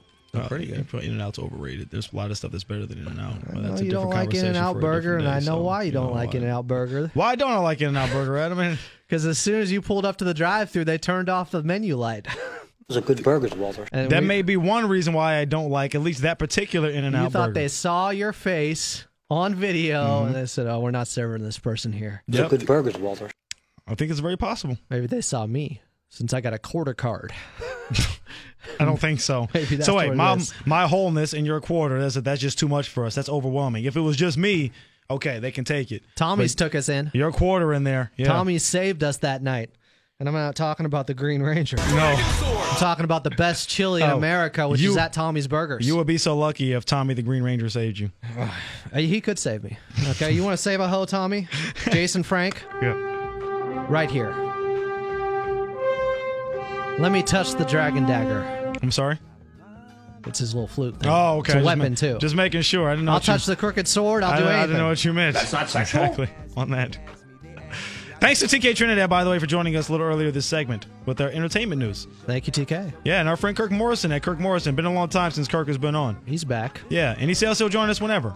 [0.48, 0.88] pretty good.
[0.94, 1.90] In-N-Out's overrated.
[1.90, 3.46] There's a lot of stuff that's better than In-N-Out.
[3.46, 5.46] But No, that's a you don't different like In and Out Burger, and I know
[5.46, 6.36] so why you don't like.
[6.36, 7.12] In and Out Burger.
[7.14, 8.78] Why don't I like In and Out Burger, Adam?
[9.08, 11.96] Because as soon as you pulled up to the drive-through, they turned off the menu
[11.96, 12.28] light.
[12.88, 13.88] Those are good burgers, Walter.
[13.92, 16.90] And that we- may be one reason why I don't like at least that particular
[16.90, 17.24] In and Out.
[17.24, 17.54] you thought burger.
[17.62, 20.26] they saw your face on video, Mhm.
[20.28, 22.46] and they said, "Oh, we're not serving this person here." Those Yep.
[22.46, 23.30] are good burgers, Walter.
[23.88, 24.78] I think it's very possible.
[24.90, 27.34] Maybe they saw me since I got a quarter card.
[28.80, 29.48] I don't think so.
[29.54, 30.54] Maybe that's so wait, what my is.
[30.66, 33.16] my wholeness in your quarter, that's that's just too much for us.
[33.16, 33.86] That's overwhelming.
[33.86, 34.72] If it was just me,
[35.10, 36.04] okay, they can take it.
[36.16, 37.10] Tommy's But took us in.
[37.14, 38.12] your quarter in there.
[38.18, 38.26] Yeah.
[38.28, 39.70] Tommy saved us that night.
[40.22, 41.76] And I'm not talking about the Green Ranger.
[41.76, 41.84] No.
[42.18, 45.86] I'm talking about the best chili in Oh, America, which you- is at Tommy's Burgers.
[45.86, 48.12] You would be so lucky if Tommy the Green Ranger saved you.
[48.40, 48.48] Uh,
[48.98, 49.78] he could save me.
[50.12, 51.50] Okay, you want to save a hoe, Tommy?
[51.92, 52.64] Jason Frank?
[52.82, 52.94] Yeah.
[53.90, 54.30] Right here.
[56.98, 58.74] Let me touch the dragon dagger.
[58.82, 59.20] I'm sorry.
[60.28, 61.10] It's his little flute thing.
[61.12, 61.40] Oh, okay.
[61.40, 62.18] It's a Just weapon ma- too.
[62.20, 62.88] Just making sure.
[62.88, 63.12] I didn't know.
[63.12, 64.24] I'll what you- touch the crooked sword.
[64.24, 64.68] I'll I, do I anything.
[64.70, 65.34] didn't know what you meant.
[65.36, 66.04] That's not sexual.
[66.04, 66.30] Exactly.
[66.56, 66.98] On that.
[68.20, 70.88] Thanks to TK Trinidad, by the way, for joining us a little earlier this segment
[71.06, 72.08] with our entertainment news.
[72.26, 72.92] Thank you, TK.
[73.04, 74.74] Yeah, and our friend Kirk Morrison at Kirk Morrison.
[74.74, 76.18] Been a long time since Kirk has been on.
[76.26, 76.82] He's back.
[76.90, 78.30] Yeah, and he says he'll join us whenever,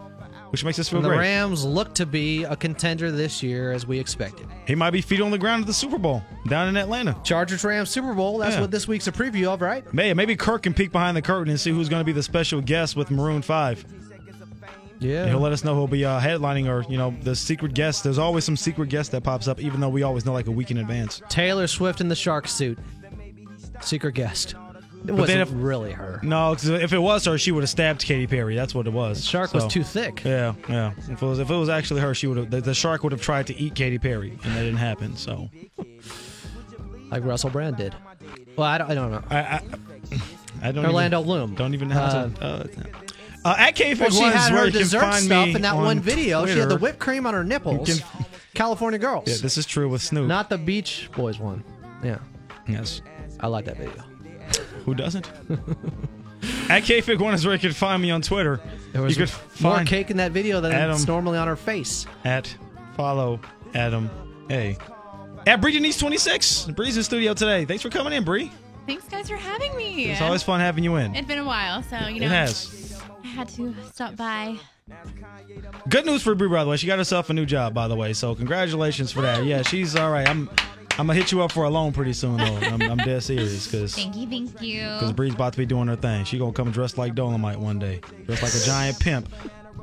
[0.52, 1.20] which makes us feel And the great.
[1.20, 4.46] Rams look to be a contender this year, as we expected.
[4.68, 7.16] He might be feet on the ground at the Super Bowl down in Atlanta.
[7.24, 8.38] Chargers Rams Super Bowl.
[8.38, 8.62] That's Yeah.
[8.62, 9.92] what this week's a preview of, right?
[9.94, 12.24] May maybe Kirk can peek behind the curtain and see who's going to be the
[12.24, 13.86] special guest with Maroon Five.
[15.00, 15.28] Yeah.
[15.28, 18.04] He'll let us know who'll be uh, headlining or you know the secret guest.
[18.04, 20.52] There's always some secret guest that pops up, even though we always know like a
[20.52, 21.22] week in advance.
[21.30, 22.78] Taylor Swift in the shark suit.
[23.82, 24.56] Secret guest.
[25.02, 26.20] It But wasn't if- really her.
[26.24, 28.56] No, if it was her, she would have stabbed Katy Perry.
[28.56, 29.20] That's what it was.
[29.22, 30.22] The shark was too thick.
[30.26, 30.92] Yeah, yeah.
[31.10, 32.50] If it was, if it was actually her, she would have.
[32.50, 35.16] The, the shark would have tried to eat Katy Perry, and that didn't happen.
[35.16, 35.50] So
[37.10, 37.96] Like Russell Brand did.
[38.58, 39.24] Well, I don't, I don't know.
[39.30, 39.62] I, I,
[40.64, 40.86] I don't.
[40.86, 41.56] Orlando even, Bloom.
[41.56, 42.44] Don't even know Uh, to.
[42.44, 42.64] Uh,
[43.46, 45.56] uh, at KFIG Well, she is had where her you can dessert find stuff me
[45.56, 46.46] in that on one video.
[46.46, 47.88] She had the whipped cream on her nipples.
[47.90, 48.04] You
[48.54, 49.28] California Girls.
[49.28, 50.28] Yeah, this is true with Snoop.
[50.28, 51.64] Not the Beach Boys one.
[52.04, 52.20] Yeah.
[52.68, 53.02] Yes.
[53.40, 54.04] I like that video.
[54.86, 55.30] Who doesn't?
[56.70, 58.62] At KFIG One is where you can find me on Twitter.
[58.94, 61.56] There was you could more cake in that video than Adam it's normally on her
[61.56, 62.06] face.
[62.24, 62.54] at
[62.96, 63.40] follow
[63.74, 64.10] Adam
[64.50, 64.78] A.
[65.48, 66.66] At Bree Denise twenty six.
[66.66, 67.66] Bree's in studio today.
[67.66, 68.52] Thanks for coming in, Bree.
[68.86, 70.06] Thanks, guys, for having me.
[70.12, 71.14] It's always fun having you in.
[71.14, 72.26] It's been a while, so you know.
[72.28, 72.79] It has.
[73.24, 74.58] I had to stop by.
[75.90, 76.78] Good news for Bree, by the way.
[76.78, 78.14] She got herself a new job, by the way.
[78.14, 79.44] So congratulations for that.
[79.46, 80.28] Yeah, she's all right.
[80.28, 80.50] I'm
[80.98, 82.56] I'm gonna hit you up for a loan pretty soon, though.
[82.58, 84.82] I'm, I'm dead serious because Thank you, thank you.
[84.84, 86.26] because Bree's about to be doing her thing.
[86.26, 89.30] She gonna come dressed like Dolomite one day, dressed like a giant pimp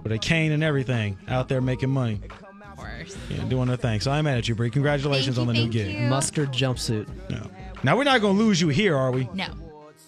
[0.03, 2.21] with a cane and everything, out there making money.
[2.61, 3.17] Of course.
[3.31, 4.01] Yeah, doing her thing.
[4.01, 4.71] So I'm mad at you, Bree.
[4.71, 5.95] Congratulations Thank on you, the new gig.
[5.95, 6.07] you.
[6.09, 7.09] Mustard jumpsuit.
[7.31, 7.49] No.
[7.83, 9.29] Now we're not gonna lose you here, are we?
[9.33, 9.47] No.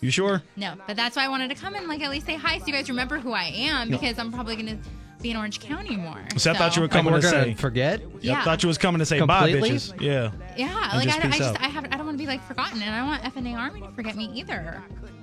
[0.01, 0.43] You sure?
[0.57, 2.67] No, but that's why I wanted to come and like at least say hi so
[2.67, 3.99] you guys remember who I am No.
[3.99, 4.79] because I'm probably gonna
[5.21, 6.23] be in Orange County more.
[6.37, 7.55] So I thought you were Like, coming we're to gonna say.
[7.55, 8.01] forget?
[8.21, 8.41] Yeah.
[8.41, 9.61] I thought you was coming to say Completely?
[9.61, 10.01] bye, bitches.
[10.01, 10.31] Yeah.
[10.57, 11.61] Yeah, And like just I, don't, I peace just out.
[11.65, 13.81] I have I don't want to be like forgotten, and I don't want FNA Army
[13.81, 14.81] to forget me either.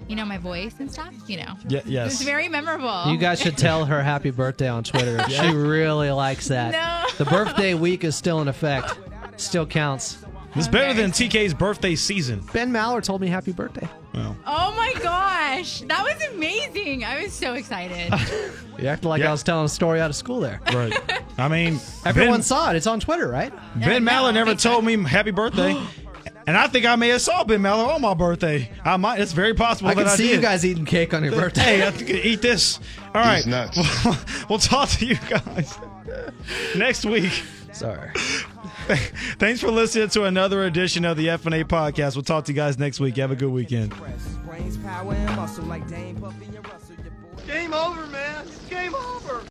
[0.10, 1.14] You know my voice and stuff.
[1.28, 1.56] You know.
[1.70, 2.14] Yeah, yes.
[2.16, 3.10] It's very memorable.
[3.12, 5.24] You guys should tell her happy birthday on Twitter.
[5.30, 6.74] She really likes that.
[6.74, 7.24] No.
[7.24, 9.00] The birthday week is still in effect.
[9.38, 10.18] Still counts.
[10.56, 12.42] It's better than TK's birthday season.
[12.54, 13.88] Ben Maller told me happy birthday.
[14.14, 17.04] Well, Oh my gosh, that was amazing!
[17.04, 18.14] I was so excited.
[18.78, 20.60] You acted like I was telling a story out of school there.
[20.74, 20.94] right.
[21.38, 22.76] I mean, Everyone Ben, saw it.
[22.76, 23.54] It's on Twitter, right?
[23.80, 25.82] Ben Maller never told me happy birthday.
[26.48, 28.70] And I think I may have saw Ben Maller on my birthday.
[28.84, 29.20] I might.
[29.20, 30.36] It's very possible I that can I see did.
[30.36, 31.62] you guys eating cake on your birthday.
[31.62, 32.80] Hey, I think eat this.
[33.16, 33.44] All right.
[34.50, 35.80] we'll talk to you guys
[36.76, 37.32] next week.
[37.76, 38.10] Sorry.
[39.38, 42.16] Thanks for listening to another edition of the FNA podcast.
[42.16, 43.18] We'll talk to you guys next week.
[43.18, 43.94] Have a good weekend.
[47.46, 48.46] Game over, man.
[48.48, 49.46] It's game over.